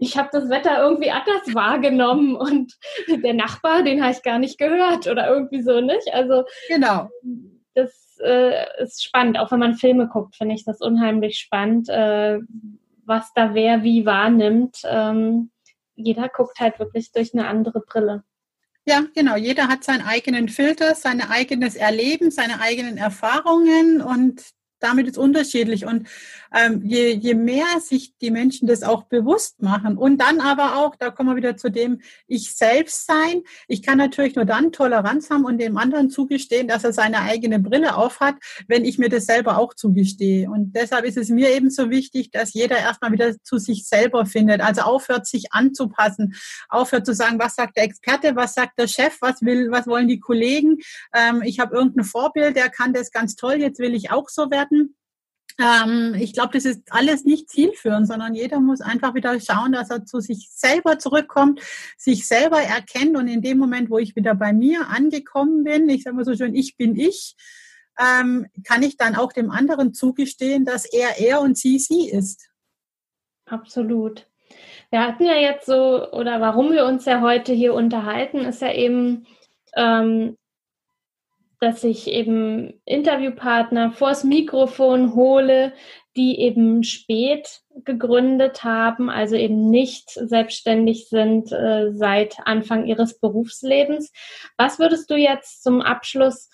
Ich 0.00 0.16
habe 0.16 0.30
das 0.32 0.48
Wetter 0.48 0.82
irgendwie 0.82 1.10
anders 1.10 1.54
wahrgenommen 1.54 2.36
und 2.36 2.74
der 3.08 3.34
Nachbar, 3.34 3.82
den 3.82 4.02
habe 4.02 4.12
ich 4.12 4.22
gar 4.22 4.38
nicht 4.38 4.58
gehört 4.58 5.06
oder 5.06 5.28
irgendwie 5.28 5.62
so 5.62 5.80
nicht. 5.80 6.12
Also 6.12 6.44
genau. 6.68 7.08
Das 7.74 8.18
äh, 8.22 8.82
ist 8.82 9.04
spannend. 9.04 9.38
Auch 9.38 9.50
wenn 9.52 9.58
man 9.58 9.74
Filme 9.74 10.08
guckt, 10.08 10.36
finde 10.36 10.54
ich 10.54 10.64
das 10.64 10.80
unheimlich 10.80 11.38
spannend, 11.38 11.88
äh, 11.88 12.38
was 13.04 13.32
da 13.34 13.54
wer 13.54 13.82
wie 13.82 14.06
wahrnimmt. 14.06 14.78
Ähm, 14.84 15.50
jeder 15.96 16.28
guckt 16.28 16.58
halt 16.58 16.78
wirklich 16.78 17.12
durch 17.12 17.34
eine 17.34 17.46
andere 17.46 17.80
Brille. 17.80 18.24
Ja, 18.86 19.02
genau. 19.14 19.36
Jeder 19.36 19.68
hat 19.68 19.82
seinen 19.82 20.02
eigenen 20.02 20.48
Filter, 20.50 20.94
sein 20.94 21.22
eigenes 21.22 21.74
Erleben, 21.74 22.30
seine 22.30 22.60
eigenen 22.60 22.98
Erfahrungen 22.98 24.02
und 24.02 24.42
damit 24.84 25.08
ist 25.08 25.18
unterschiedlich. 25.18 25.86
Und 25.86 26.06
ähm, 26.54 26.82
je, 26.84 27.10
je 27.10 27.34
mehr 27.34 27.80
sich 27.80 28.16
die 28.18 28.30
Menschen 28.30 28.68
das 28.68 28.82
auch 28.82 29.04
bewusst 29.04 29.60
machen 29.62 29.96
und 29.96 30.18
dann 30.18 30.40
aber 30.40 30.76
auch, 30.76 30.94
da 30.96 31.10
kommen 31.10 31.30
wir 31.30 31.36
wieder 31.36 31.56
zu 31.56 31.70
dem 31.70 32.00
Ich 32.26 32.54
selbst 32.54 33.06
sein. 33.06 33.42
Ich 33.66 33.82
kann 33.82 33.98
natürlich 33.98 34.36
nur 34.36 34.44
dann 34.44 34.70
Toleranz 34.70 35.30
haben 35.30 35.44
und 35.44 35.58
dem 35.58 35.76
anderen 35.76 36.10
zugestehen, 36.10 36.68
dass 36.68 36.84
er 36.84 36.92
seine 36.92 37.22
eigene 37.22 37.58
Brille 37.58 37.96
aufhat, 37.96 38.36
wenn 38.68 38.84
ich 38.84 38.98
mir 38.98 39.08
das 39.08 39.26
selber 39.26 39.58
auch 39.58 39.74
zugestehe. 39.74 40.48
Und 40.48 40.76
deshalb 40.76 41.04
ist 41.04 41.16
es 41.16 41.28
mir 41.28 41.50
eben 41.50 41.70
so 41.70 41.90
wichtig, 41.90 42.30
dass 42.30 42.52
jeder 42.52 42.78
erstmal 42.78 43.12
wieder 43.12 43.34
zu 43.42 43.58
sich 43.58 43.86
selber 43.86 44.26
findet. 44.26 44.60
Also 44.60 44.82
aufhört, 44.82 45.26
sich 45.26 45.52
anzupassen, 45.52 46.34
aufhört 46.68 47.06
zu 47.06 47.14
sagen, 47.14 47.38
was 47.38 47.56
sagt 47.56 47.76
der 47.76 47.84
Experte, 47.84 48.36
was 48.36 48.54
sagt 48.54 48.78
der 48.78 48.86
Chef, 48.86 49.16
was 49.20 49.42
will, 49.42 49.70
was 49.70 49.86
wollen 49.86 50.08
die 50.08 50.20
Kollegen. 50.20 50.78
Ähm, 51.14 51.42
ich 51.44 51.58
habe 51.58 51.74
irgendein 51.74 52.04
Vorbild, 52.04 52.56
der 52.56 52.68
kann 52.68 52.92
das 52.92 53.10
ganz 53.10 53.34
toll, 53.34 53.54
jetzt 53.54 53.78
will 53.78 53.94
ich 53.94 54.10
auch 54.10 54.28
so 54.28 54.50
werden. 54.50 54.73
Ähm, 55.58 56.16
ich 56.18 56.32
glaube, 56.32 56.52
das 56.54 56.64
ist 56.64 56.82
alles 56.90 57.24
nicht 57.24 57.48
zielführend, 57.48 58.08
sondern 58.08 58.34
jeder 58.34 58.60
muss 58.60 58.80
einfach 58.80 59.14
wieder 59.14 59.38
schauen, 59.38 59.72
dass 59.72 59.90
er 59.90 60.04
zu 60.04 60.20
sich 60.20 60.50
selber 60.50 60.98
zurückkommt, 60.98 61.60
sich 61.96 62.26
selber 62.26 62.60
erkennt 62.60 63.16
und 63.16 63.28
in 63.28 63.40
dem 63.40 63.58
Moment, 63.58 63.90
wo 63.90 63.98
ich 63.98 64.16
wieder 64.16 64.34
bei 64.34 64.52
mir 64.52 64.88
angekommen 64.88 65.62
bin, 65.62 65.88
ich 65.88 66.02
sage 66.02 66.16
mal 66.16 66.24
so 66.24 66.34
schön, 66.34 66.56
ich 66.56 66.76
bin 66.76 66.96
ich, 66.96 67.36
ähm, 67.98 68.46
kann 68.64 68.82
ich 68.82 68.96
dann 68.96 69.14
auch 69.14 69.32
dem 69.32 69.50
anderen 69.50 69.94
zugestehen, 69.94 70.64
dass 70.64 70.84
er 70.86 71.20
er 71.20 71.40
und 71.40 71.56
sie 71.56 71.78
sie 71.78 72.08
ist. 72.10 72.48
Absolut. 73.46 74.26
Wir 74.90 75.00
hatten 75.00 75.24
ja 75.24 75.36
jetzt 75.36 75.66
so, 75.66 76.10
oder 76.12 76.40
warum 76.40 76.72
wir 76.72 76.84
uns 76.84 77.04
ja 77.04 77.20
heute 77.20 77.52
hier 77.52 77.74
unterhalten, 77.74 78.38
ist 78.38 78.60
ja 78.60 78.72
eben 78.72 79.26
ähm, 79.76 80.36
dass 81.64 81.82
ich 81.82 82.08
eben 82.08 82.78
Interviewpartner 82.84 83.90
vors 83.90 84.22
Mikrofon 84.22 85.14
hole, 85.14 85.72
die 86.14 86.38
eben 86.38 86.84
spät 86.84 87.62
gegründet 87.84 88.64
haben, 88.64 89.08
also 89.08 89.34
eben 89.34 89.70
nicht 89.70 90.10
selbstständig 90.10 91.08
sind 91.08 91.50
äh, 91.52 91.90
seit 91.92 92.36
Anfang 92.44 92.84
ihres 92.84 93.18
Berufslebens. 93.18 94.12
Was 94.58 94.78
würdest 94.78 95.10
du 95.10 95.16
jetzt 95.16 95.62
zum 95.62 95.80
Abschluss 95.80 96.50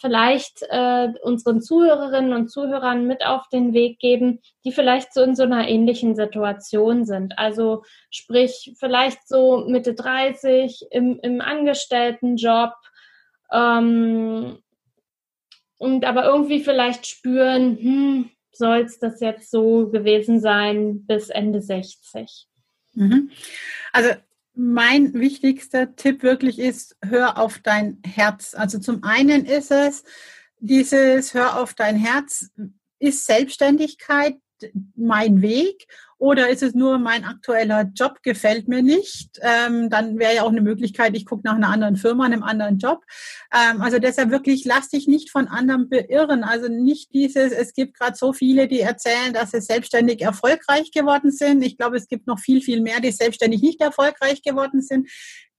vielleicht 0.00 0.62
äh, 0.70 1.08
unseren 1.22 1.60
Zuhörerinnen 1.60 2.32
und 2.32 2.48
Zuhörern 2.48 3.08
mit 3.08 3.26
auf 3.26 3.48
den 3.48 3.74
Weg 3.74 3.98
geben, 3.98 4.38
die 4.64 4.70
vielleicht 4.70 5.12
so 5.12 5.22
in 5.22 5.34
so 5.34 5.42
einer 5.42 5.66
ähnlichen 5.66 6.14
Situation 6.14 7.04
sind? 7.04 7.36
Also 7.36 7.82
sprich 8.10 8.74
vielleicht 8.78 9.26
so 9.26 9.64
Mitte 9.66 9.94
30 9.94 10.86
im, 10.92 11.18
im 11.20 11.40
Angestelltenjob, 11.40 12.74
ähm, 13.52 14.58
und 15.78 16.04
aber 16.04 16.24
irgendwie 16.24 16.62
vielleicht 16.62 17.06
spüren, 17.06 17.76
hm, 17.78 18.30
soll 18.52 18.80
es 18.80 18.98
das 18.98 19.20
jetzt 19.20 19.50
so 19.50 19.88
gewesen 19.88 20.40
sein 20.40 21.06
bis 21.06 21.30
Ende 21.30 21.62
60? 21.62 22.46
Mhm. 22.94 23.30
Also 23.92 24.10
mein 24.54 25.14
wichtigster 25.14 25.96
Tipp 25.96 26.22
wirklich 26.22 26.58
ist, 26.58 26.96
hör 27.02 27.38
auf 27.38 27.60
dein 27.60 28.02
Herz. 28.04 28.54
Also 28.54 28.78
zum 28.78 29.04
einen 29.04 29.46
ist 29.46 29.70
es 29.70 30.04
dieses 30.58 31.32
Hör 31.32 31.58
auf 31.58 31.74
dein 31.74 31.96
Herz, 31.96 32.50
ist 32.98 33.26
Selbstständigkeit 33.26 34.36
mein 34.96 35.42
Weg 35.42 35.86
oder 36.20 36.50
ist 36.50 36.62
es 36.62 36.74
nur 36.74 36.98
mein 36.98 37.24
aktueller 37.24 37.90
Job 37.94 38.22
gefällt 38.22 38.68
mir 38.68 38.82
nicht? 38.82 39.40
Ähm, 39.40 39.88
dann 39.88 40.18
wäre 40.18 40.34
ja 40.34 40.42
auch 40.42 40.50
eine 40.50 40.60
Möglichkeit, 40.60 41.16
ich 41.16 41.24
gucke 41.24 41.42
nach 41.46 41.54
einer 41.54 41.70
anderen 41.70 41.96
Firma, 41.96 42.26
einem 42.26 42.42
anderen 42.42 42.78
Job. 42.78 43.02
Ähm, 43.54 43.80
also 43.80 43.98
deshalb 43.98 44.30
wirklich, 44.30 44.66
lass 44.66 44.90
dich 44.90 45.08
nicht 45.08 45.30
von 45.30 45.48
anderen 45.48 45.88
beirren. 45.88 46.44
Also 46.44 46.68
nicht 46.68 47.14
dieses, 47.14 47.52
es 47.52 47.72
gibt 47.72 47.98
gerade 47.98 48.16
so 48.16 48.34
viele, 48.34 48.68
die 48.68 48.80
erzählen, 48.80 49.32
dass 49.32 49.52
sie 49.52 49.62
selbstständig 49.62 50.20
erfolgreich 50.20 50.90
geworden 50.92 51.32
sind. 51.32 51.64
Ich 51.64 51.78
glaube, 51.78 51.96
es 51.96 52.06
gibt 52.06 52.26
noch 52.26 52.38
viel, 52.38 52.60
viel 52.60 52.82
mehr, 52.82 53.00
die 53.00 53.12
selbstständig 53.12 53.62
nicht 53.62 53.80
erfolgreich 53.80 54.42
geworden 54.42 54.82
sind 54.82 55.08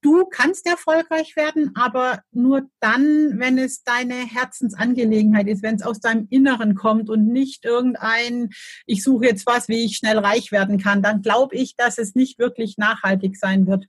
du 0.01 0.25
kannst 0.25 0.65
erfolgreich 0.65 1.35
werden, 1.35 1.71
aber 1.75 2.21
nur 2.31 2.67
dann, 2.79 3.39
wenn 3.39 3.57
es 3.57 3.83
deine 3.83 4.15
Herzensangelegenheit 4.15 5.47
ist, 5.47 5.63
wenn 5.63 5.75
es 5.75 5.83
aus 5.83 5.99
deinem 5.99 6.27
Inneren 6.29 6.75
kommt 6.75 7.09
und 7.09 7.27
nicht 7.27 7.65
irgendein, 7.65 8.49
ich 8.85 9.03
suche 9.03 9.25
jetzt 9.25 9.45
was, 9.45 9.67
wie 9.67 9.85
ich 9.85 9.97
schnell 9.97 10.17
reich 10.17 10.51
werden 10.51 10.79
kann, 10.79 11.01
dann 11.01 11.21
glaube 11.21 11.55
ich, 11.55 11.75
dass 11.75 11.97
es 11.97 12.15
nicht 12.15 12.39
wirklich 12.39 12.77
nachhaltig 12.77 13.38
sein 13.38 13.67
wird. 13.67 13.86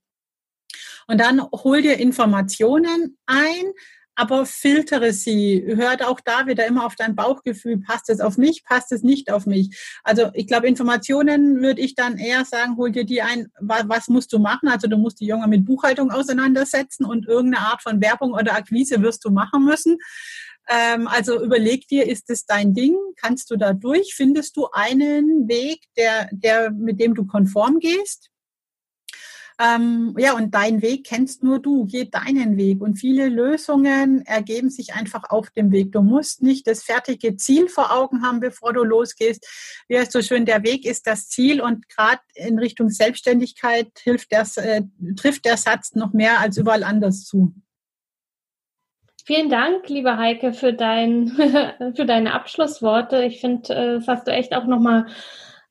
Und 1.07 1.19
dann 1.19 1.43
hol 1.43 1.83
dir 1.83 1.99
Informationen 1.99 3.19
ein, 3.27 3.73
aber 4.15 4.47
filtere 4.47 5.13
sie. 5.13 5.65
Hört 5.67 6.05
auch 6.05 6.21
da 6.21 6.47
wieder 6.47 6.67
immer 6.67 6.85
auf 6.85 6.97
dein 6.97 7.15
Bauchgefühl. 7.15 7.79
Passt 7.79 8.11
es 8.11 8.21
auf 8.21 8.37
mich? 8.37 8.65
Passt 8.65 8.93
es 8.93 9.03
nicht 9.03 9.33
auf 9.33 9.47
mich? 9.47 9.77
Also 10.05 10.31
ich 10.35 10.47
glaube, 10.47 10.69
Informationen 10.69 11.63
würde 11.63 11.81
ich 11.81 11.95
dann 11.95 12.19
eher 12.19 12.45
sagen, 12.45 12.77
hol 12.77 12.93
dir 12.93 13.05
die 13.05 13.23
ein, 13.23 13.49
was 13.61 14.09
musst 14.09 14.33
du 14.33 14.39
machen? 14.39 14.69
Also 14.69 14.87
du 14.87 14.97
musst 14.97 15.21
die 15.21 15.27
Junge 15.27 15.49
mit 15.49 15.65
Buchhaltung 15.65 16.11
auseinandersetzen 16.11 17.05
und 17.05 17.27
irgendeine 17.27 17.67
Art 17.67 17.83
von 17.83 18.01
Werbung 18.01 18.33
oder 18.33 18.55
Akquise 18.55 19.03
wirst 19.03 19.25
du 19.25 19.31
machen 19.31 19.65
müssen. 19.65 19.99
Ähm, 20.69 21.09
also 21.09 21.43
überleg 21.43 21.89
dir, 21.89 22.07
ist 22.07 22.31
es 22.31 22.47
dein 22.47 22.75
Ding? 22.75 22.97
Kannst 23.17 23.51
du 23.51 23.57
da 23.57 23.73
durch? 23.73 24.15
Findest 24.15 24.57
du 24.57 24.69
einen 24.73 25.49
Weg, 25.49 25.83
der, 25.97 26.29
der, 26.33 26.71
mit 26.71 27.01
dem 27.01 27.15
du 27.15 27.27
konform 27.27 27.79
gehst? 27.79 28.32
Ähm, 29.59 30.15
ja, 30.19 30.35
und 30.35 30.55
dein 30.55 30.83
Weg 30.83 31.05
kennst 31.05 31.43
nur 31.43 31.59
du, 31.59 31.85
geh 31.85 32.05
deinen 32.05 32.57
Weg. 32.57 32.81
Und 32.81 32.97
viele 32.97 33.29
Lösungen 33.29 34.25
ergeben 34.27 34.71
sich 34.71 34.95
einfach 34.95 35.25
auf 35.31 35.51
dem 35.51 35.71
Weg. 35.73 35.93
Du 35.93 36.03
musst 36.03 36.43
nicht 36.43 36.67
das 36.67 36.83
fertige 36.83 37.37
Ziel 37.37 37.69
vor 37.69 37.93
Augen 37.93 38.23
haben, 38.23 38.41
bevor 38.41 38.73
du 38.73 38.83
losgehst. 38.83 39.47
Wie 39.89 39.99
heißt 39.99 40.13
so 40.13 40.23
schön, 40.23 40.47
der 40.47 40.63
Weg 40.63 40.85
ist 40.85 41.07
das 41.07 41.29
Ziel 41.29 41.61
und 41.61 41.89
gerade 41.89 42.21
in 42.35 42.59
Richtung 42.59 42.89
Selbstständigkeit 42.89 43.89
hilft 44.03 44.33
das, 44.33 44.57
äh, 44.57 44.83
trifft 45.17 45.45
der 45.45 45.57
Satz 45.57 45.95
noch 45.95 46.13
mehr 46.13 46.41
als 46.41 46.57
überall 46.57 46.83
anders 46.83 47.25
zu. 47.25 47.55
Vielen 49.25 49.51
Dank, 49.51 49.89
liebe 49.89 50.17
Heike, 50.17 50.53
für, 50.53 50.73
dein, 50.73 51.29
für 51.97 52.07
deine 52.07 52.35
Abschlussworte. 52.35 53.23
Ich 53.23 53.41
finde, 53.41 53.75
äh, 53.75 53.95
das 53.95 54.09
hast 54.09 54.27
du 54.27 54.33
echt 54.33 54.55
auch 54.55 54.67
nochmal 54.67 55.07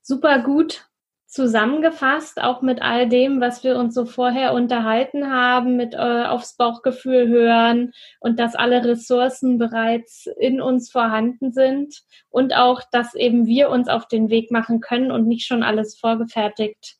super 0.01 0.39
gut 0.39 0.87
zusammengefasst, 1.31 2.41
auch 2.41 2.61
mit 2.61 2.81
all 2.81 3.07
dem, 3.07 3.39
was 3.39 3.63
wir 3.63 3.77
uns 3.77 3.95
so 3.95 4.05
vorher 4.05 4.53
unterhalten 4.53 5.31
haben, 5.31 5.77
mit 5.77 5.93
äh, 5.93 6.25
aufs 6.25 6.57
Bauchgefühl 6.57 7.29
hören 7.29 7.93
und 8.19 8.37
dass 8.37 8.53
alle 8.53 8.83
Ressourcen 8.83 9.57
bereits 9.57 10.27
in 10.39 10.61
uns 10.61 10.91
vorhanden 10.91 11.53
sind 11.53 12.01
und 12.29 12.53
auch, 12.53 12.81
dass 12.91 13.15
eben 13.15 13.45
wir 13.45 13.69
uns 13.69 13.87
auf 13.87 14.09
den 14.09 14.29
Weg 14.29 14.51
machen 14.51 14.81
können 14.81 15.09
und 15.09 15.25
nicht 15.25 15.47
schon 15.47 15.63
alles 15.63 15.97
vorgefertigt 15.97 16.97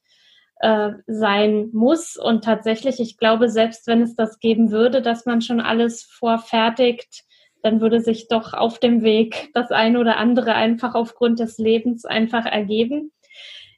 äh, 0.62 0.92
sein 1.08 1.70
muss. 1.74 2.16
Und 2.16 2.46
tatsächlich, 2.46 3.02
ich 3.02 3.18
glaube, 3.18 3.50
selbst 3.50 3.86
wenn 3.88 4.02
es 4.02 4.16
das 4.16 4.40
geben 4.40 4.72
würde, 4.72 5.02
dass 5.02 5.26
man 5.26 5.42
schon 5.42 5.60
alles 5.60 6.04
vorfertigt, 6.04 7.26
dann 7.64 7.82
würde 7.82 8.00
sich 8.00 8.30
doch 8.30 8.54
auf 8.54 8.80
dem 8.80 9.04
Weg 9.04 9.50
das 9.54 9.72
eine 9.72 10.00
oder 10.00 10.16
andere 10.16 10.54
einfach 10.54 10.96
aufgrund 10.96 11.40
des 11.40 11.58
Lebens 11.58 12.06
einfach 12.06 12.46
ergeben. 12.46 13.12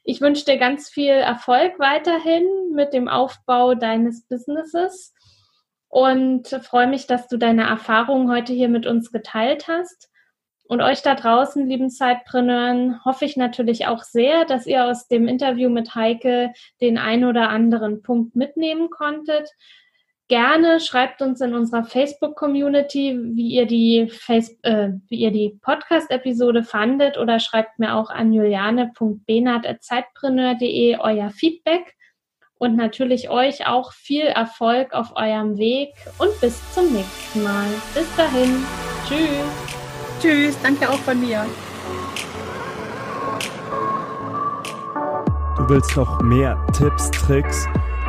Ich 0.04 0.20
wünsche 0.20 0.44
dir 0.44 0.58
ganz 0.58 0.90
viel 0.90 1.12
Erfolg 1.12 1.78
weiterhin 1.78 2.46
mit 2.72 2.92
dem 2.92 3.08
Aufbau 3.08 3.74
deines 3.74 4.26
Businesses 4.26 5.14
und 5.88 6.48
freue 6.62 6.88
mich, 6.88 7.06
dass 7.06 7.26
du 7.26 7.38
deine 7.38 7.64
Erfahrungen 7.64 8.30
heute 8.30 8.52
hier 8.52 8.68
mit 8.68 8.86
uns 8.86 9.12
geteilt 9.12 9.66
hast. 9.66 10.10
Und 10.66 10.82
euch 10.82 11.02
da 11.02 11.14
draußen, 11.14 11.66
lieben 11.66 11.88
Zeitpreneuren, 11.88 13.02
hoffe 13.04 13.24
ich 13.24 13.36
natürlich 13.36 13.86
auch 13.86 14.02
sehr, 14.02 14.44
dass 14.44 14.66
ihr 14.66 14.84
aus 14.84 15.08
dem 15.08 15.26
Interview 15.26 15.70
mit 15.70 15.94
Heike 15.94 16.52
den 16.80 16.98
ein 16.98 17.24
oder 17.24 17.48
anderen 17.48 18.02
Punkt 18.02 18.34
mitnehmen 18.36 18.90
konntet. 18.90 19.50
Gerne 20.28 20.80
schreibt 20.80 21.20
uns 21.20 21.42
in 21.42 21.54
unserer 21.54 21.84
Facebook-Community, 21.84 23.14
wie 23.34 23.48
ihr 23.48 23.66
die, 23.66 24.10
äh, 24.62 24.88
die 25.10 25.58
Podcast-Episode 25.60 26.62
fandet 26.62 27.18
oder 27.18 27.40
schreibt 27.40 27.78
mir 27.78 27.94
auch 27.94 28.08
an 28.08 28.32
juliane.benat.zeitpreneur.de 28.32 30.96
euer 30.96 31.28
Feedback 31.28 31.94
und 32.56 32.74
natürlich 32.74 33.28
euch 33.28 33.66
auch 33.66 33.92
viel 33.92 34.24
Erfolg 34.24 34.94
auf 34.94 35.14
eurem 35.14 35.58
Weg 35.58 35.90
und 36.16 36.40
bis 36.40 36.58
zum 36.72 36.90
nächsten 36.90 37.42
Mal. 37.42 37.68
Bis 37.92 38.16
dahin. 38.16 38.64
Tschüss. 39.06 39.28
Tschüss. 40.22 40.58
Danke 40.62 40.88
auch 40.88 41.00
von 41.00 41.20
mir. 41.20 41.44
Du 45.58 45.68
willst 45.68 45.94
noch 45.94 46.22
mehr 46.22 46.56
Tipps, 46.72 47.10
Tricks 47.10 47.68